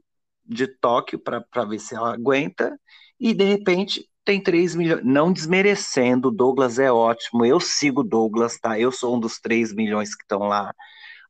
de 0.49 0.67
Tóquio 0.67 1.19
para 1.19 1.65
ver 1.67 1.79
se 1.79 1.95
ela 1.95 2.15
aguenta, 2.15 2.79
e 3.21 3.35
de 3.35 3.45
repente 3.45 4.09
tem 4.29 4.43
3 4.43 4.75
milhões. 4.75 5.03
Não 5.03 5.33
desmerecendo, 5.33 6.31
Douglas 6.31 6.79
é 6.79 6.93
ótimo. 6.93 7.47
Eu 7.47 7.59
sigo 7.59 8.05
Douglas, 8.05 8.59
tá? 8.61 8.79
Eu 8.79 8.93
sou 8.93 9.17
um 9.17 9.21
dos 9.21 9.41
3 9.41 9.73
milhões 9.73 10.15
que 10.15 10.23
estão 10.23 10.41
lá. 10.41 10.75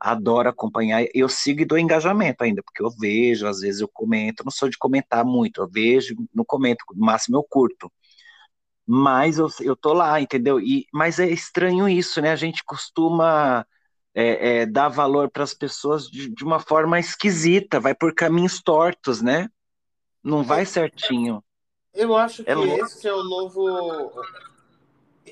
Adoro 0.01 0.49
acompanhar. 0.49 1.05
Eu 1.15 1.29
sigo 1.29 1.61
e 1.61 1.65
dou 1.65 1.79
engajamento 1.79 2.43
ainda, 2.43 2.61
porque 2.61 2.83
eu 2.83 2.91
vejo, 2.91 3.47
às 3.47 3.61
vezes 3.61 3.81
eu 3.81 3.89
comento. 3.89 4.43
Não 4.45 4.51
sou 4.51 4.69
de 4.69 4.77
comentar 4.77 5.25
muito, 5.25 5.61
eu 5.63 5.69
vejo, 5.69 6.17
não 6.35 6.45
comento, 6.45 6.85
no 6.93 7.07
máximo 7.07 7.37
eu 7.37 7.45
curto. 7.49 7.89
Mas 8.85 9.39
eu, 9.39 9.49
eu 9.61 9.77
tô 9.77 9.93
lá, 9.93 10.21
entendeu? 10.21 10.59
E, 10.59 10.87
mas 10.93 11.21
é 11.21 11.29
estranho 11.29 11.89
isso, 11.89 12.21
né? 12.21 12.33
A 12.33 12.37
gente 12.37 12.65
costuma 12.65 13.65
é, 14.13 14.63
é, 14.63 14.67
dar 14.67 14.89
valor 14.89 15.31
para 15.31 15.45
as 15.45 15.55
pessoas 15.55 16.09
de, 16.09 16.29
de 16.35 16.45
uma 16.45 16.59
forma 16.59 16.99
esquisita, 16.99 17.79
vai 17.79 17.95
por 17.95 18.13
caminhos 18.13 18.61
tortos, 18.61 19.23
né? 19.23 19.49
Não 20.25 20.43
vai 20.43 20.67
certinho. 20.67 21.45
Eu 21.95 22.17
acho 22.17 22.45
que 22.45 22.51
é 22.51 22.79
esse 22.81 23.07
é 23.09 23.15
o 23.15 23.25
novo. 23.25 24.13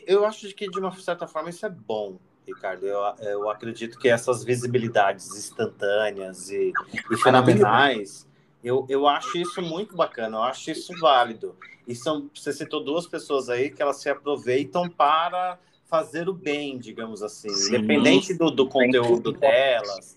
Eu 0.07 0.25
acho 0.25 0.49
que, 0.55 0.69
de 0.69 0.79
uma 0.79 0.92
certa 0.99 1.27
forma, 1.27 1.51
isso 1.51 1.64
é 1.64 1.71
bom, 1.71 2.19
Ricardo. 2.47 2.87
Eu, 2.87 3.01
eu 3.21 3.51
acredito 3.51 3.99
que 3.99 4.09
essas 4.09 4.45
visibilidades 4.45 5.37
instantâneas 5.37 6.51
e, 6.51 6.73
e 7.11 7.16
fenomenais, 7.16 8.27
eu, 8.62 8.87
eu 8.88 9.07
acho 9.07 9.38
isso 9.38 9.62
muito 9.62 9.97
bacana, 9.97 10.38
eu 10.38 10.42
acho 10.42 10.71
isso 10.71 10.92
válido. 10.99 11.57
E 11.87 11.95
são, 11.95 12.29
você 12.35 12.53
citou 12.53 12.83
duas 12.83 13.07
pessoas 13.07 13.49
aí 13.49 13.71
que 13.71 13.81
elas 13.81 13.99
se 13.99 14.09
aproveitam 14.09 14.88
para 14.88 15.59
fazer 15.85 16.29
o 16.29 16.33
bem, 16.33 16.79
digamos 16.79 17.23
assim, 17.23 17.49
Sim. 17.49 17.77
independente 17.77 18.35
do, 18.35 18.51
do 18.51 18.69
conteúdo 18.69 19.31
delas, 19.33 20.16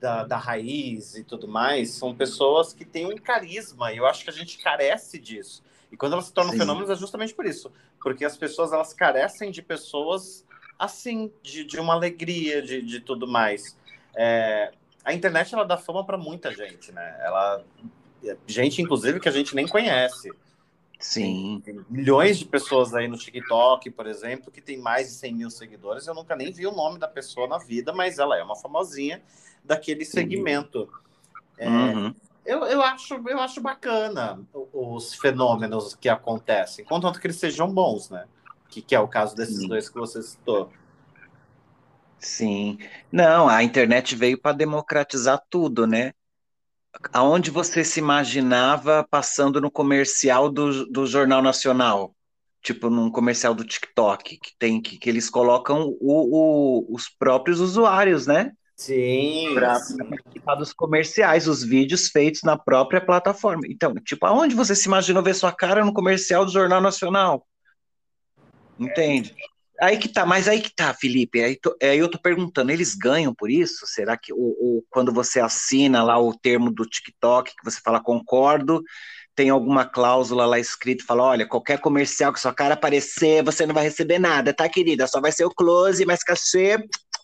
da, 0.00 0.24
da 0.24 0.36
raiz 0.36 1.16
e 1.16 1.24
tudo 1.24 1.48
mais, 1.48 1.90
são 1.90 2.14
pessoas 2.14 2.72
que 2.72 2.84
têm 2.84 3.06
um 3.06 3.16
carisma, 3.16 3.92
e 3.92 3.96
eu 3.96 4.06
acho 4.06 4.22
que 4.22 4.30
a 4.30 4.32
gente 4.32 4.58
carece 4.58 5.18
disso. 5.18 5.62
E 5.90 5.96
quando 5.96 6.12
elas 6.12 6.26
se 6.26 6.32
tornam 6.32 6.52
Sim. 6.52 6.58
fenômenos 6.58 6.90
é 6.90 6.94
justamente 6.94 7.34
por 7.34 7.44
isso. 7.44 7.70
Porque 8.02 8.24
as 8.24 8.36
pessoas 8.36 8.72
elas 8.72 8.92
carecem 8.92 9.50
de 9.50 9.62
pessoas 9.62 10.44
assim, 10.78 11.30
de, 11.42 11.64
de 11.64 11.78
uma 11.78 11.92
alegria, 11.92 12.62
de, 12.62 12.80
de 12.80 13.00
tudo 13.00 13.26
mais. 13.26 13.76
É, 14.16 14.72
a 15.04 15.12
internet 15.12 15.54
ela 15.54 15.64
dá 15.64 15.76
fama 15.76 16.04
para 16.04 16.16
muita 16.16 16.52
gente, 16.54 16.92
né? 16.92 17.16
Ela 17.20 17.64
gente 18.46 18.82
inclusive 18.82 19.20
que 19.20 19.28
a 19.28 19.32
gente 19.32 19.54
nem 19.54 19.66
conhece. 19.66 20.30
Sim. 20.98 21.60
Tem, 21.64 21.74
tem, 21.74 21.86
milhões 21.88 22.38
de 22.38 22.44
pessoas 22.44 22.94
aí 22.94 23.08
no 23.08 23.16
TikTok, 23.16 23.90
por 23.90 24.06
exemplo, 24.06 24.50
que 24.50 24.60
tem 24.60 24.78
mais 24.78 25.08
de 25.08 25.14
100 25.14 25.34
mil 25.34 25.50
seguidores. 25.50 26.06
Eu 26.06 26.14
nunca 26.14 26.36
nem 26.36 26.52
vi 26.52 26.66
o 26.66 26.72
nome 26.72 26.98
da 26.98 27.08
pessoa 27.08 27.48
na 27.48 27.58
vida, 27.58 27.92
mas 27.92 28.18
ela 28.18 28.38
é 28.38 28.42
uma 28.42 28.56
famosinha 28.56 29.22
daquele 29.64 30.04
segmento. 30.04 30.88
É, 31.58 31.68
uhum 31.68 32.14
eu, 32.44 32.64
eu, 32.64 32.82
acho, 32.82 33.14
eu 33.26 33.40
acho 33.40 33.60
bacana 33.60 34.40
os 34.72 35.14
fenômenos 35.14 35.94
que 35.94 36.08
acontecem, 36.08 36.84
contanto 36.84 37.20
que 37.20 37.26
eles 37.26 37.36
sejam 37.36 37.72
bons, 37.72 38.10
né? 38.10 38.26
Que, 38.68 38.80
que 38.80 38.94
é 38.94 39.00
o 39.00 39.08
caso 39.08 39.34
desses 39.34 39.58
Sim. 39.58 39.68
dois 39.68 39.88
que 39.88 39.98
você 39.98 40.22
citou. 40.22 40.70
Sim. 42.18 42.78
Não, 43.10 43.48
a 43.48 43.62
internet 43.62 44.14
veio 44.14 44.40
para 44.40 44.56
democratizar 44.56 45.42
tudo, 45.48 45.86
né? 45.86 46.12
Aonde 47.12 47.50
você 47.50 47.82
se 47.84 47.98
imaginava 47.98 49.06
passando 49.10 49.60
no 49.60 49.70
comercial 49.70 50.50
do, 50.50 50.86
do 50.86 51.06
Jornal 51.06 51.42
Nacional? 51.42 52.14
Tipo, 52.62 52.90
num 52.90 53.10
comercial 53.10 53.54
do 53.54 53.64
TikTok, 53.64 54.36
que 54.36 54.54
tem 54.58 54.82
que, 54.82 54.98
que 54.98 55.08
eles 55.08 55.30
colocam 55.30 55.96
o, 56.00 56.86
o, 56.90 56.94
os 56.94 57.08
próprios 57.08 57.58
usuários, 57.58 58.26
né? 58.26 58.52
Sim. 58.80 59.52
Para 59.52 59.78
participar 59.78 60.54
dos 60.54 60.72
comerciais, 60.72 61.46
os 61.46 61.62
vídeos 61.62 62.08
feitos 62.08 62.40
na 62.42 62.56
própria 62.56 62.98
plataforma. 62.98 63.64
Então, 63.66 63.92
tipo, 63.96 64.24
aonde 64.24 64.54
você 64.54 64.74
se 64.74 64.86
imaginou 64.88 65.22
ver 65.22 65.34
sua 65.34 65.52
cara 65.52 65.84
no 65.84 65.92
comercial 65.92 66.46
do 66.46 66.50
Jornal 66.50 66.80
Nacional? 66.80 67.46
Entende? 68.78 69.34
É. 69.38 69.86
Aí 69.86 69.98
que 69.98 70.08
tá, 70.08 70.24
mas 70.24 70.48
aí 70.48 70.62
que 70.62 70.74
tá, 70.74 70.94
Felipe. 70.94 71.42
Aí, 71.42 71.56
tô, 71.56 71.76
aí 71.82 71.98
eu 71.98 72.10
tô 72.10 72.18
perguntando, 72.18 72.72
eles 72.72 72.94
ganham 72.94 73.34
por 73.34 73.50
isso? 73.50 73.86
Será 73.86 74.16
que 74.16 74.32
o, 74.32 74.82
quando 74.88 75.12
você 75.12 75.40
assina 75.40 76.02
lá 76.02 76.18
o 76.18 76.32
termo 76.32 76.70
do 76.70 76.86
TikTok, 76.86 77.50
que 77.54 77.64
você 77.64 77.80
fala 77.84 78.02
concordo, 78.02 78.82
tem 79.34 79.50
alguma 79.50 79.84
cláusula 79.84 80.46
lá 80.46 80.58
escrito, 80.58 81.04
fala, 81.04 81.24
olha, 81.24 81.46
qualquer 81.46 81.78
comercial 81.80 82.32
que 82.32 82.40
sua 82.40 82.54
cara 82.54 82.74
aparecer, 82.74 83.44
você 83.44 83.66
não 83.66 83.74
vai 83.74 83.84
receber 83.84 84.18
nada, 84.18 84.54
tá, 84.54 84.66
querida? 84.70 85.06
Só 85.06 85.20
vai 85.20 85.32
ser 85.32 85.44
o 85.44 85.50
close, 85.50 86.04
mas 86.06 86.22
cachê 86.22 86.78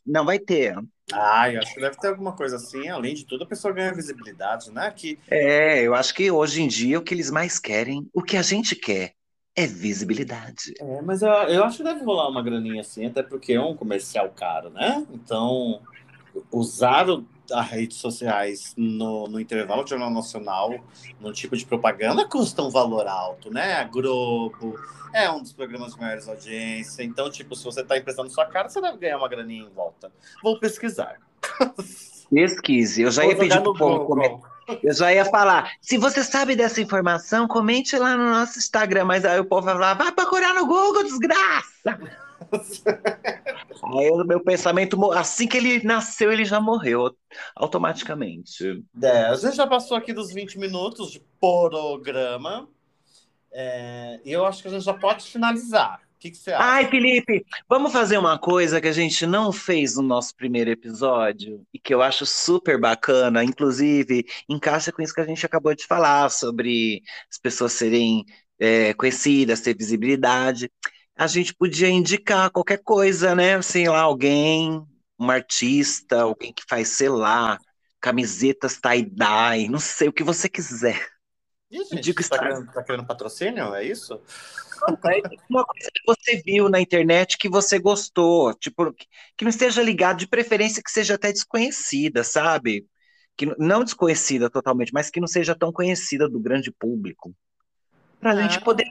não 0.06 0.24
vai 0.24 0.38
ter. 0.38 0.76
Ah, 1.12 1.50
eu 1.50 1.60
acho 1.60 1.74
que 1.74 1.80
deve 1.80 1.96
ter 1.96 2.08
alguma 2.08 2.32
coisa 2.32 2.56
assim. 2.56 2.88
Além 2.88 3.14
de 3.14 3.24
tudo, 3.24 3.44
a 3.44 3.46
pessoa 3.46 3.72
ganha 3.72 3.94
visibilidade, 3.94 4.70
né? 4.70 4.90
Que... 4.94 5.18
É, 5.30 5.82
eu 5.82 5.94
acho 5.94 6.14
que 6.14 6.30
hoje 6.30 6.62
em 6.62 6.68
dia 6.68 6.98
o 6.98 7.02
que 7.02 7.14
eles 7.14 7.30
mais 7.30 7.58
querem, 7.58 8.08
o 8.12 8.22
que 8.22 8.36
a 8.36 8.42
gente 8.42 8.74
quer, 8.74 9.12
é 9.54 9.66
visibilidade. 9.66 10.74
É, 10.78 11.02
mas 11.02 11.22
eu, 11.22 11.28
eu 11.28 11.64
acho 11.64 11.78
que 11.78 11.84
deve 11.84 12.04
rolar 12.04 12.28
uma 12.28 12.42
graninha 12.42 12.82
assim, 12.82 13.06
até 13.06 13.22
porque 13.22 13.54
é 13.54 13.60
um 13.60 13.74
comercial 13.74 14.28
caro, 14.30 14.68
né? 14.70 15.06
Então, 15.12 15.80
usar 16.52 17.06
as 17.52 17.68
redes 17.68 17.98
sociais 17.98 18.74
no, 18.76 19.26
no 19.26 19.40
intervalo 19.40 19.82
do 19.82 19.90
Jornal 19.90 20.10
Nacional, 20.10 20.74
num 21.20 21.32
tipo 21.32 21.56
de 21.56 21.64
propaganda, 21.64 22.26
custa 22.28 22.62
um 22.62 22.70
valor 22.70 23.06
alto, 23.06 23.52
né? 23.52 23.74
A 23.74 23.84
Globo 23.84 24.78
é 25.12 25.30
um 25.30 25.40
dos 25.40 25.52
programas 25.52 25.94
de 25.94 26.00
maiores 26.00 26.28
audiência. 26.28 27.02
Então, 27.02 27.30
tipo, 27.30 27.54
se 27.56 27.64
você 27.64 27.80
está 27.80 27.96
emprestando 27.96 28.30
sua 28.30 28.46
cara, 28.46 28.68
você 28.68 28.80
deve 28.80 28.98
ganhar 28.98 29.18
uma 29.18 29.28
graninha 29.28 29.64
em 29.64 29.70
volta. 29.70 30.12
Vou 30.42 30.58
pesquisar. 30.58 31.16
Pesquise. 32.30 33.02
Eu 33.02 33.10
já 33.10 33.22
Vou 33.22 33.30
ia 33.30 33.38
pedir 33.38 33.62
pro 33.62 33.74
povo 33.74 34.04
comentar. 34.04 34.56
Eu 34.82 34.92
já 34.92 35.12
ia 35.12 35.24
falar, 35.24 35.72
se 35.80 35.96
você 35.96 36.24
sabe 36.24 36.56
dessa 36.56 36.80
informação, 36.80 37.46
comente 37.46 37.96
lá 37.96 38.16
no 38.16 38.30
nosso 38.30 38.58
Instagram. 38.58 39.04
Mas 39.04 39.24
aí 39.24 39.38
o 39.38 39.44
povo 39.44 39.62
vai 39.62 39.74
falar, 39.74 39.94
vai 39.94 40.12
procurar 40.12 40.54
no 40.54 40.66
Google, 40.66 41.04
desgraça! 41.04 42.25
Aí 43.84 44.10
o 44.10 44.24
meu 44.24 44.40
pensamento, 44.40 45.12
assim 45.12 45.46
que 45.46 45.56
ele 45.56 45.82
nasceu, 45.84 46.32
ele 46.32 46.44
já 46.44 46.60
morreu 46.60 47.14
automaticamente. 47.54 48.82
É, 49.02 49.26
a 49.26 49.34
gente 49.34 49.56
já 49.56 49.66
passou 49.66 49.96
aqui 49.96 50.12
dos 50.12 50.32
20 50.32 50.58
minutos 50.58 51.10
de 51.10 51.20
programa. 51.40 52.68
É, 53.52 54.20
e 54.24 54.32
eu 54.32 54.44
acho 54.44 54.62
que 54.62 54.68
a 54.68 54.70
gente 54.70 54.84
já 54.84 54.94
pode 54.94 55.24
finalizar. 55.24 56.00
O 56.16 56.18
que, 56.18 56.30
que 56.30 56.36
você 56.36 56.52
acha? 56.52 56.64
Ai, 56.64 56.88
Felipe, 56.88 57.44
vamos 57.68 57.92
fazer 57.92 58.16
uma 58.16 58.38
coisa 58.38 58.80
que 58.80 58.88
a 58.88 58.92
gente 58.92 59.26
não 59.26 59.52
fez 59.52 59.96
no 59.96 60.02
nosso 60.02 60.34
primeiro 60.34 60.70
episódio 60.70 61.62
e 61.72 61.78
que 61.78 61.92
eu 61.92 62.00
acho 62.00 62.24
super 62.24 62.80
bacana, 62.80 63.44
inclusive 63.44 64.24
encaixa 64.48 64.90
com 64.90 65.02
isso 65.02 65.14
que 65.14 65.20
a 65.20 65.26
gente 65.26 65.44
acabou 65.44 65.74
de 65.74 65.86
falar 65.86 66.30
sobre 66.30 67.02
as 67.30 67.38
pessoas 67.38 67.72
serem 67.72 68.24
é, 68.58 68.94
conhecidas, 68.94 69.60
ter 69.60 69.76
visibilidade 69.76 70.70
a 71.16 71.26
gente 71.26 71.54
podia 71.54 71.88
indicar 71.88 72.50
qualquer 72.50 72.78
coisa, 72.82 73.34
né? 73.34 73.60
Sei 73.62 73.88
lá, 73.88 74.00
alguém, 74.00 74.86
um 75.18 75.30
artista, 75.30 76.22
alguém 76.22 76.52
que 76.52 76.62
faz, 76.68 76.88
sei 76.88 77.08
lá, 77.08 77.58
camisetas 77.98 78.78
tie-dye, 78.78 79.68
não 79.68 79.78
sei, 79.78 80.08
o 80.08 80.12
que 80.12 80.22
você 80.22 80.48
quiser. 80.48 81.00
E, 81.70 81.78
gente, 81.78 82.00
Digo, 82.00 82.28
tá, 82.28 82.38
querendo, 82.38 82.72
tá 82.72 82.82
querendo 82.82 83.06
patrocínio? 83.06 83.74
É 83.74 83.82
isso? 83.82 84.20
É 84.86 84.90
uma 85.48 85.64
coisa 85.64 85.90
que 85.92 86.02
você 86.06 86.42
viu 86.44 86.68
na 86.68 86.78
internet 86.78 87.38
que 87.38 87.48
você 87.48 87.78
gostou, 87.78 88.52
tipo, 88.54 88.92
que 88.92 89.44
não 89.44 89.48
esteja 89.48 89.82
ligado, 89.82 90.18
de 90.18 90.28
preferência 90.28 90.82
que 90.82 90.90
seja 90.90 91.14
até 91.14 91.32
desconhecida, 91.32 92.22
sabe? 92.22 92.86
Que 93.34 93.46
não 93.58 93.82
desconhecida 93.82 94.50
totalmente, 94.50 94.92
mas 94.92 95.08
que 95.08 95.18
não 95.18 95.26
seja 95.26 95.54
tão 95.54 95.72
conhecida 95.72 96.28
do 96.28 96.38
grande 96.38 96.70
público. 96.70 97.34
Para 98.20 98.32
a 98.32 98.34
ah. 98.34 98.42
gente 98.42 98.62
poder 98.62 98.84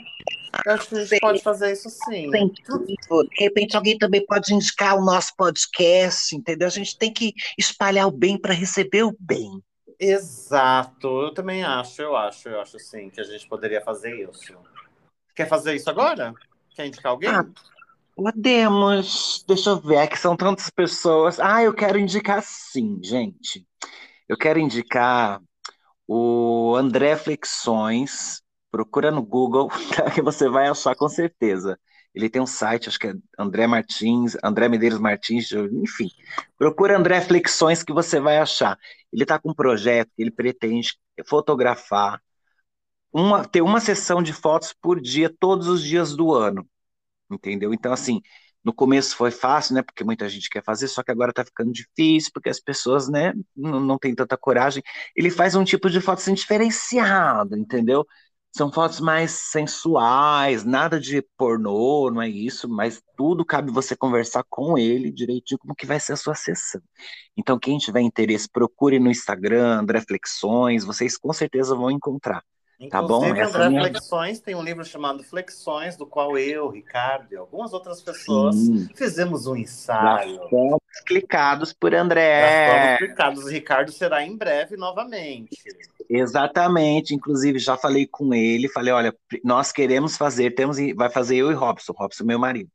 eu 0.66 0.72
acho 0.74 0.88
que 0.90 0.96
a 0.96 1.06
gente 1.06 1.20
pode 1.20 1.42
fazer 1.44 1.72
isso 1.72 1.90
sim. 1.90 2.30
De 2.30 3.44
repente, 3.44 3.76
alguém 3.76 3.98
também 3.98 4.26
pode 4.26 4.54
indicar 4.54 4.98
o 4.98 5.06
nosso 5.06 5.34
podcast, 5.38 6.36
entendeu? 6.36 6.68
A 6.68 6.72
gente 6.72 6.98
tem 6.98 7.14
que 7.14 7.34
espalhar 7.58 8.08
o 8.08 8.12
bem 8.12 8.38
para 8.38 8.54
receber 8.54 9.04
o 9.04 9.16
bem. 9.20 9.62
Exato, 10.00 11.08
eu 11.22 11.34
também 11.34 11.64
acho, 11.64 12.02
eu 12.02 12.16
acho, 12.18 12.50
eu 12.50 12.60
acho 12.60 12.78
sim 12.80 13.10
que 13.10 13.22
a 13.22 13.24
gente 13.24 13.48
poderia 13.48 13.82
fazer 13.82 14.28
isso. 14.30 14.54
Quer 15.36 15.48
fazer 15.48 15.76
isso 15.76 15.90
agora? 15.90 16.34
Quer 16.76 16.88
indicar 16.88 17.12
alguém? 17.12 17.30
Ah, 17.30 17.46
podemos. 18.16 19.46
Deixa 19.48 19.70
eu 19.70 19.80
ver, 19.80 19.96
é 19.96 20.08
que 20.08 20.18
são 20.18 20.36
tantas 20.36 20.70
pessoas. 20.70 21.40
Ah, 21.40 21.64
eu 21.64 21.74
quero 21.74 22.00
indicar 22.00 22.42
sim, 22.44 23.00
gente. 23.04 23.66
Eu 24.28 24.38
quero 24.38 24.60
indicar 24.60 25.42
o 26.08 26.76
André 26.76 27.16
Flexões, 27.16 28.42
Procura 28.76 29.10
no 29.10 29.24
Google, 29.24 29.70
que 30.14 30.22
você 30.22 30.50
vai 30.50 30.68
achar 30.68 30.94
com 30.98 31.08
certeza. 31.08 31.80
Ele 32.14 32.30
tem 32.30 32.42
um 32.42 32.46
site, 32.46 32.90
acho 32.90 33.00
que 33.00 33.08
é 33.08 33.14
André 33.40 33.66
Martins, 33.68 34.36
André 34.44 34.68
Medeiros 34.68 35.00
Martins, 35.00 35.50
enfim. 35.54 36.10
Procura 36.58 36.98
André 36.98 37.22
Flexões 37.22 37.84
que 37.84 37.94
você 37.94 38.20
vai 38.20 38.38
achar. 38.38 38.78
Ele 39.14 39.24
está 39.24 39.40
com 39.40 39.52
um 39.52 39.54
projeto 39.54 40.12
que 40.14 40.22
ele 40.22 40.30
pretende 40.32 40.94
fotografar, 41.26 42.22
uma, 43.14 43.46
ter 43.46 43.62
uma 43.62 43.80
sessão 43.80 44.22
de 44.22 44.34
fotos 44.34 44.74
por 44.82 45.00
dia, 45.00 45.34
todos 45.40 45.70
os 45.70 45.82
dias 45.82 46.14
do 46.14 46.34
ano. 46.34 46.68
Entendeu? 47.32 47.74
Então, 47.74 47.94
assim, 47.94 48.22
no 48.62 48.74
começo 48.74 49.16
foi 49.16 49.32
fácil, 49.32 49.76
né? 49.76 49.84
Porque 49.84 50.04
muita 50.04 50.28
gente 50.28 50.50
quer 50.50 50.62
fazer, 50.66 50.90
só 50.90 51.02
que 51.02 51.12
agora 51.12 51.32
tá 51.32 51.46
ficando 51.46 51.72
difícil, 51.72 52.32
porque 52.34 52.50
as 52.50 52.60
pessoas, 52.60 53.08
né, 53.08 53.34
não, 53.56 53.80
não 53.80 53.98
têm 53.98 54.14
tanta 54.14 54.36
coragem. 54.36 54.84
Ele 55.16 55.30
faz 55.30 55.56
um 55.56 55.64
tipo 55.64 55.90
de 55.90 56.02
foto 56.02 56.20
assim, 56.20 56.34
diferenciado, 56.34 57.56
entendeu? 57.58 58.06
São 58.56 58.72
fotos 58.72 59.02
mais 59.02 59.32
sensuais, 59.32 60.64
nada 60.64 60.98
de 60.98 61.22
pornô, 61.38 62.10
não 62.10 62.22
é 62.22 62.30
isso, 62.30 62.70
mas 62.70 63.02
tudo 63.18 63.44
cabe 63.44 63.70
você 63.70 63.98
conversar 63.98 64.46
com 64.50 64.78
ele 64.78 65.12
direitinho 65.12 65.60
como 65.60 65.76
que 65.76 65.86
vai 65.86 66.00
ser 66.00 66.14
a 66.14 66.16
sua 66.16 66.36
sessão. 66.36 66.80
Então, 67.36 67.60
quem 67.60 67.78
tiver 67.78 68.00
interesse, 68.00 68.48
procure 68.48 68.98
no 68.98 69.12
Instagram, 69.12 69.80
André 69.82 70.00
Flexões, 70.08 70.86
vocês 70.86 71.18
com 71.18 71.34
certeza 71.34 71.76
vão 71.76 71.92
encontrar. 71.92 72.42
Tá 72.90 73.02
bom? 73.02 73.26
André 73.26 73.42
Essa 73.42 73.70
minha... 73.70 73.82
Flexões 73.82 74.40
tem 74.40 74.56
um 74.56 74.64
livro 74.64 74.86
chamado 74.86 75.22
Flexões, 75.22 75.98
do 75.98 76.06
qual 76.06 76.38
eu, 76.38 76.70
Ricardo 76.70 77.34
e 77.34 77.36
algumas 77.36 77.74
outras 77.74 78.02
pessoas 78.02 78.56
Sim. 78.56 78.88
fizemos 78.96 79.48
um 79.48 79.58
ensaio. 79.58 80.36
Já 80.36 80.50
fomos 80.50 80.80
clicados 81.06 81.74
por 81.74 81.94
André. 81.94 82.42
Já 82.42 82.74
fomos 82.74 82.98
clicados. 83.00 83.44
O 83.44 83.50
Ricardo 83.50 83.92
será 83.92 84.24
em 84.24 84.38
breve 84.38 84.78
novamente. 84.78 85.58
Exatamente, 86.10 87.14
inclusive 87.14 87.60
já 87.60 87.78
falei 87.78 88.08
com 88.08 88.34
ele, 88.34 88.70
falei, 88.70 88.94
olha, 88.94 89.16
nós 89.44 89.72
queremos 89.72 90.18
fazer, 90.18 90.54
temos, 90.54 90.78
vai 90.96 91.10
fazer 91.10 91.38
eu 91.38 91.52
e 91.52 91.54
Robson, 91.54 91.94
Robson 91.94 92.24
meu 92.24 92.40
marido. 92.40 92.70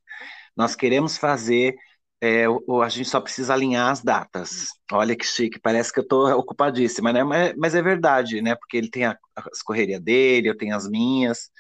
Nós 0.56 0.74
queremos 0.74 1.16
fazer, 1.16 1.74
é, 2.20 2.44
a 2.46 2.88
gente 2.88 3.08
só 3.08 3.20
precisa 3.20 3.54
alinhar 3.54 3.90
as 3.90 4.02
datas. 4.02 4.68
Olha 4.92 5.16
que 5.16 5.24
chique, 5.24 5.60
parece 5.60 5.92
que 5.92 6.00
eu 6.00 6.02
estou 6.02 6.28
ocupadíssima, 6.32 7.12
né? 7.12 7.24
Mas, 7.24 7.54
mas, 7.56 7.74
é 7.74 7.82
verdade, 7.82 8.42
né? 8.42 8.54
Porque 8.54 8.76
ele 8.76 8.90
tem 8.90 9.04
a, 9.06 9.16
as 9.36 9.62
correrias 9.62 10.00
dele, 10.00 10.48
eu 10.48 10.56
tenho 10.56 10.74
as 10.74 10.88
minhas, 10.88 11.50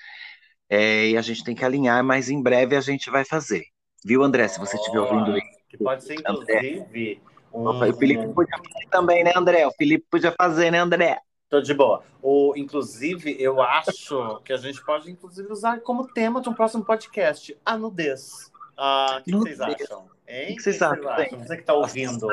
é, 0.68 1.10
e 1.10 1.16
a 1.16 1.22
gente 1.22 1.44
tem 1.44 1.54
que 1.54 1.64
alinhar, 1.64 2.04
mas 2.04 2.28
em 2.28 2.42
breve 2.42 2.76
a 2.76 2.80
gente 2.80 3.10
vai 3.10 3.24
fazer. 3.24 3.64
Viu, 4.04 4.22
André? 4.22 4.48
Se 4.48 4.58
você 4.58 4.76
estiver 4.76 5.00
ouvindo 5.00 5.36
isso. 5.36 5.60
Que 5.68 5.78
pode 5.78 6.04
ser, 6.04 6.14
inclusive. 6.14 7.20
Um... 7.52 7.66
o 7.68 7.94
Felipe 7.94 8.28
podia 8.28 8.56
fazer 8.56 8.88
também, 8.90 9.24
né, 9.24 9.32
André? 9.36 9.66
O 9.66 9.72
Felipe 9.72 10.06
podia 10.10 10.32
fazer, 10.32 10.70
né, 10.70 10.78
André? 10.78 11.18
Tô 11.50 11.60
de 11.60 11.74
boa. 11.74 12.04
O, 12.22 12.54
inclusive, 12.56 13.36
eu 13.42 13.60
acho 13.60 14.40
que 14.44 14.52
a 14.52 14.56
gente 14.56 14.82
pode, 14.84 15.10
inclusive, 15.10 15.50
usar 15.50 15.80
como 15.80 16.06
tema 16.06 16.40
de 16.40 16.48
um 16.48 16.54
próximo 16.54 16.84
podcast 16.84 17.58
a 17.66 17.76
nudez. 17.76 18.52
Ah, 18.76 19.16
o 19.18 19.24
que, 19.24 19.32
que 19.32 19.36
vocês 19.36 19.60
acham? 19.60 20.08
Hein? 20.28 20.52
O 20.52 20.56
que 20.56 20.62
vocês 20.62 20.80
acham? 20.80 21.02
Você 21.40 21.56
que 21.56 21.62
está 21.62 21.74
ouvindo, 21.74 22.28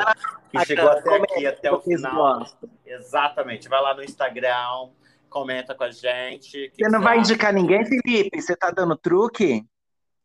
que 0.51 0.65
chegou 0.65 0.89
até 0.89 1.15
aqui, 1.15 1.47
até 1.47 1.71
o 1.71 1.82
final. 1.82 2.45
Exatamente. 2.86 3.67
Vai 3.67 3.82
lá 3.82 3.95
no 3.95 4.03
Instagram, 4.03 4.89
comenta 5.32 5.73
com 5.73 5.86
a 5.86 5.89
gente. 5.89 6.71
Você 6.77 6.88
não 6.88 7.01
vai 7.01 7.17
indicar 7.17 7.51
ninguém, 7.51 7.84
Felipe? 7.86 8.39
Você 8.39 8.56
tá 8.56 8.69
dando 8.69 8.95
truque? 8.95 9.65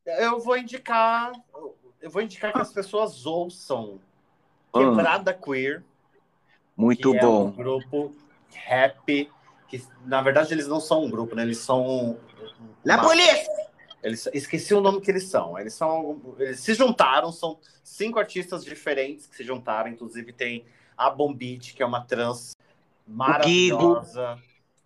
Eu 0.04 0.38
vou 0.38 0.58
indicar. 0.58 1.32
Eu 1.98 2.10
vou 2.10 2.20
indicar 2.20 2.52
que 2.52 2.60
as 2.60 2.70
pessoas 2.70 3.24
ouçam 3.24 3.98
Quebrada 4.70 5.32
Queer. 5.32 5.82
Muito 6.76 7.14
bom. 7.14 7.46
É 7.46 7.48
um 7.48 7.52
grupo 7.52 8.14
rap, 8.54 9.30
que 9.68 9.82
na 10.04 10.20
verdade 10.20 10.52
eles 10.52 10.66
não 10.66 10.80
são 10.80 11.04
um 11.04 11.10
grupo, 11.10 11.34
né? 11.34 11.42
Eles 11.42 11.58
são. 11.58 12.18
La 12.84 12.98
polícia! 12.98 13.62
Eles, 14.02 14.28
esqueci 14.34 14.74
o 14.74 14.80
nome 14.80 15.00
que 15.00 15.10
eles 15.10 15.24
são. 15.24 15.58
Eles 15.58 15.74
são. 15.74 16.20
Eles 16.38 16.60
se 16.60 16.74
juntaram, 16.74 17.30
são 17.30 17.58
cinco 17.82 18.18
artistas 18.18 18.64
diferentes 18.64 19.26
que 19.26 19.36
se 19.36 19.44
juntaram. 19.44 19.88
Inclusive 19.88 20.32
tem 20.32 20.64
a 20.96 21.08
Bombit, 21.08 21.74
que 21.74 21.82
é 21.82 21.86
uma 21.86 22.04
trans 22.04 22.56
maravilhosa. 23.06 24.38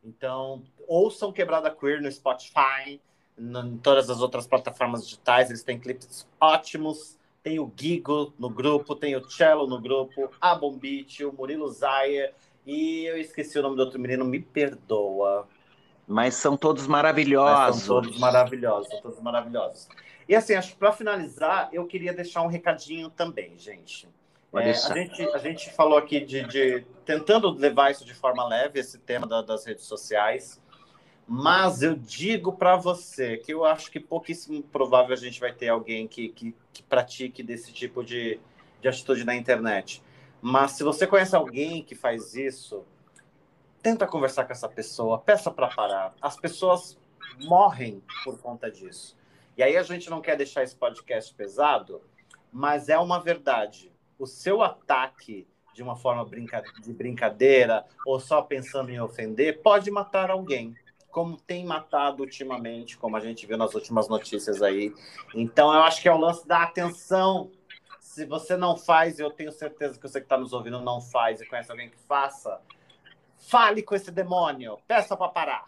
Então, 0.05 0.63
ouçam 0.87 1.33
Quebrada 1.33 1.71
Queer 1.71 2.01
no 2.01 2.13
Spotify, 2.13 3.01
em 3.39 3.77
todas 3.79 4.09
as 4.09 4.21
outras 4.21 4.47
plataformas 4.47 5.05
digitais. 5.05 5.49
Eles 5.49 5.63
têm 5.63 5.81
clipes 5.81 6.29
ótimos. 6.41 7.17
Tem 7.43 7.61
o 7.61 7.73
Gigo 7.77 8.35
no 8.39 8.51
grupo, 8.51 8.97
tem 8.97 9.15
o 9.15 9.31
Cello 9.31 9.69
no 9.69 9.81
grupo, 9.81 10.29
a 10.41 10.53
Bombit, 10.53 11.25
o 11.25 11.33
Murilo 11.33 11.69
Zaya 11.69 12.35
e 12.67 13.05
eu 13.05 13.17
esqueci 13.17 13.59
o 13.59 13.63
nome 13.63 13.77
do 13.77 13.83
outro 13.83 13.99
menino, 13.99 14.25
me 14.25 14.41
perdoa. 14.41 15.47
Mas 16.07 16.35
são 16.35 16.57
todos 16.57 16.87
maravilhosos. 16.87 17.77
Mas 17.77 17.83
são 17.85 18.03
todos 18.03 18.19
maravilhosos, 18.19 18.89
são 18.91 19.01
todos 19.01 19.21
maravilhosos. 19.21 19.89
E 20.29 20.35
assim, 20.35 20.55
acho 20.55 20.73
que 20.73 20.79
para 20.79 20.93
finalizar, 20.93 21.69
eu 21.73 21.87
queria 21.87 22.13
deixar 22.13 22.43
um 22.43 22.49
recadinho 22.49 23.09
também, 23.09 23.57
gente. 23.57 24.09
É, 24.55 24.71
a, 24.71 24.73
gente 24.73 25.23
a 25.23 25.39
gente 25.39 25.71
falou 25.73 25.99
aqui 25.99 26.21
de, 26.21 26.45
de, 26.45 26.87
tentando 27.05 27.51
levar 27.51 27.91
isso 27.91 28.05
de 28.05 28.15
forma 28.15 28.47
leve, 28.47 28.81
esse 28.81 28.99
tema 28.99 29.27
da, 29.27 29.43
das 29.43 29.67
redes 29.67 29.85
sociais. 29.85 30.61
Mas 31.29 31.83
eu 31.83 31.95
digo 31.95 32.53
para 32.53 32.77
você 32.77 33.37
que 33.37 33.53
eu 33.53 33.65
acho 33.65 33.91
que 33.91 34.01
pouquíssimo 34.01 34.63
provável 34.63 35.13
a 35.13 35.17
gente 35.17 35.41
vai 35.41 35.53
ter 35.53 35.69
alguém 35.69 36.07
que, 36.07 36.29
que, 36.29 36.55
que 36.73 36.83
pratique 36.83 37.43
desse 37.43 37.73
tipo 37.73 38.03
de, 38.03 38.41
de 38.81 38.89
atitude 38.89 39.25
na 39.25 39.35
internet. 39.35 40.03
Mas 40.49 40.73
se 40.73 40.85
você 40.85 41.09
conhece 41.09 41.35
alguém 41.35 41.83
que 41.83 41.97
faz 41.97 42.37
isso, 42.37 42.85
tenta 43.83 44.07
conversar 44.07 44.45
com 44.45 44.53
essa 44.53 44.69
pessoa, 44.69 45.19
peça 45.19 45.51
para 45.51 45.67
parar. 45.67 46.15
As 46.23 46.37
pessoas 46.37 46.97
morrem 47.43 48.01
por 48.23 48.39
conta 48.39 48.71
disso. 48.71 49.19
E 49.57 49.63
aí 49.65 49.77
a 49.77 49.83
gente 49.83 50.09
não 50.09 50.21
quer 50.21 50.37
deixar 50.37 50.63
esse 50.63 50.77
podcast 50.77 51.35
pesado, 51.35 52.01
mas 52.53 52.89
é 52.89 52.97
uma 52.97 53.19
verdade. 53.19 53.93
O 54.21 54.25
seu 54.25 54.63
ataque 54.63 55.49
de 55.75 55.83
uma 55.83 55.97
forma 55.97 56.25
brinca 56.25 56.63
de 56.81 56.93
brincadeira 56.93 57.85
ou 58.07 58.21
só 58.21 58.41
pensando 58.41 58.91
em 58.91 59.01
ofender, 59.01 59.61
pode 59.63 59.91
matar 59.91 60.31
alguém, 60.31 60.77
como 61.11 61.37
tem 61.39 61.67
matado 61.67 62.23
ultimamente, 62.23 62.97
como 62.97 63.17
a 63.17 63.21
gente 63.21 63.45
viu 63.49 63.59
nas 63.59 63.75
últimas 63.75 64.09
notícias 64.09 64.63
aí. 64.63 64.95
Então, 65.35 65.75
eu 65.75 65.83
acho 65.83 66.01
que 66.01 66.09
é 66.09 66.15
o 66.15 66.17
lance 66.17 66.47
da 66.47 66.63
atenção. 66.63 67.51
Se 68.17 68.25
você 68.25 68.57
não 68.57 68.79
faz, 68.79 69.19
eu 69.19 69.31
tenho 69.31 69.53
certeza 69.53 70.01
que 70.01 70.09
você 70.09 70.21
que 70.21 70.25
está 70.25 70.39
nos 70.39 70.55
ouvindo 70.55 70.81
não 70.81 71.03
faz 71.03 71.39
e 71.39 71.45
conhece 71.45 71.71
alguém 71.71 71.91
que 71.91 71.99
faça, 72.09 72.63
fale 73.37 73.83
com 73.83 73.95
esse 73.95 74.11
demônio, 74.11 74.79
peça 74.89 75.15
para 75.15 75.29
parar. 75.29 75.67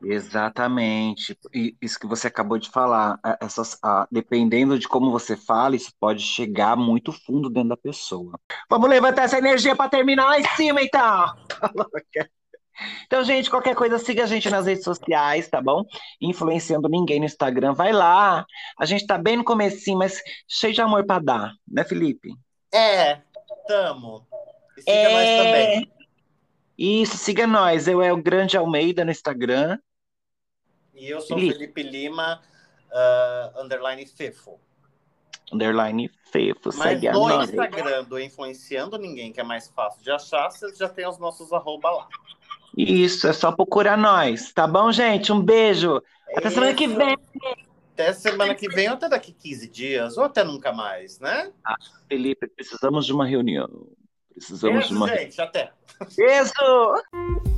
Exatamente. 0.00 1.36
E 1.52 1.76
isso 1.82 1.98
que 1.98 2.06
você 2.06 2.28
acabou 2.28 2.56
de 2.56 2.70
falar, 2.70 3.18
essas, 3.40 3.76
dependendo 4.12 4.78
de 4.78 4.86
como 4.86 5.10
você 5.10 5.36
fala, 5.36 5.74
isso 5.74 5.92
pode 5.98 6.22
chegar 6.22 6.76
muito 6.76 7.10
fundo 7.10 7.50
dentro 7.50 7.70
da 7.70 7.76
pessoa. 7.76 8.38
Vamos 8.70 8.88
levantar 8.88 9.24
essa 9.24 9.38
energia 9.38 9.74
para 9.74 9.90
terminar 9.90 10.24
lá 10.24 10.38
em 10.38 10.48
cima, 10.54 10.80
então. 10.80 11.34
Então, 13.06 13.24
gente, 13.24 13.50
qualquer 13.50 13.74
coisa, 13.74 13.98
siga 13.98 14.24
a 14.24 14.26
gente 14.26 14.48
nas 14.50 14.66
redes 14.66 14.84
sociais, 14.84 15.48
tá 15.48 15.60
bom? 15.60 15.84
Influenciando 16.20 16.88
ninguém 16.88 17.18
no 17.18 17.26
Instagram, 17.26 17.72
vai 17.72 17.92
lá. 17.92 18.46
A 18.78 18.84
gente 18.84 19.06
tá 19.06 19.18
bem 19.18 19.36
no 19.36 19.44
comecinho, 19.44 19.98
mas 19.98 20.22
cheio 20.46 20.72
de 20.72 20.80
amor 20.80 21.04
para 21.04 21.22
dar, 21.22 21.52
né, 21.66 21.84
Felipe? 21.84 22.30
É, 22.72 23.20
tamo. 23.66 24.26
E 24.76 24.82
siga 24.82 24.92
é... 24.92 25.12
nós 25.12 25.46
também. 25.46 25.92
Isso, 26.78 27.16
siga 27.16 27.46
nós. 27.46 27.88
Eu 27.88 28.00
é 28.00 28.12
o 28.12 28.22
Grande 28.22 28.56
Almeida 28.56 29.04
no 29.04 29.10
Instagram. 29.10 29.78
E 30.94 31.08
eu 31.08 31.20
sou 31.20 31.36
Felipe, 31.36 31.54
Felipe 31.54 31.82
Lima, 31.82 32.40
uh, 32.90 33.60
underline 33.60 34.06
Fefo. 34.06 34.60
Underline 35.52 36.10
Fefo, 36.30 36.70
Mas 36.76 37.00
segue 37.00 37.10
no 37.10 37.26
a 37.26 37.44
Instagram 37.44 38.04
do 38.04 38.20
Influenciando 38.20 38.98
Ninguém, 38.98 39.32
que 39.32 39.40
é 39.40 39.44
mais 39.44 39.68
fácil 39.68 40.02
de 40.02 40.10
achar, 40.10 40.50
você 40.50 40.74
já 40.74 40.88
tem 40.88 41.06
os 41.06 41.18
nossos 41.18 41.52
arroba 41.52 41.90
lá. 41.90 42.08
Isso, 42.76 43.26
é 43.26 43.32
só 43.32 43.52
procurar 43.52 43.96
nós. 43.96 44.52
Tá 44.52 44.66
bom, 44.66 44.92
gente? 44.92 45.32
Um 45.32 45.40
beijo. 45.40 46.02
Até 46.36 46.48
Isso. 46.48 46.54
semana 46.54 46.74
que 46.74 46.86
vem. 46.86 47.16
Até 47.94 48.12
semana 48.12 48.54
que 48.54 48.68
vem, 48.68 48.88
ou 48.88 48.94
até 48.94 49.08
daqui 49.08 49.32
15 49.32 49.68
dias, 49.68 50.16
ou 50.16 50.24
até 50.24 50.44
nunca 50.44 50.72
mais, 50.72 51.18
né? 51.18 51.50
Ah, 51.64 51.74
Felipe, 52.08 52.46
precisamos 52.46 53.06
de 53.06 53.12
uma 53.12 53.26
reunião. 53.26 53.68
Precisamos 54.32 54.78
Beijo, 54.78 54.88
de 54.88 54.94
uma. 54.94 55.08
gente, 55.08 55.40
até. 55.40 55.72
Beijo! 56.16 57.57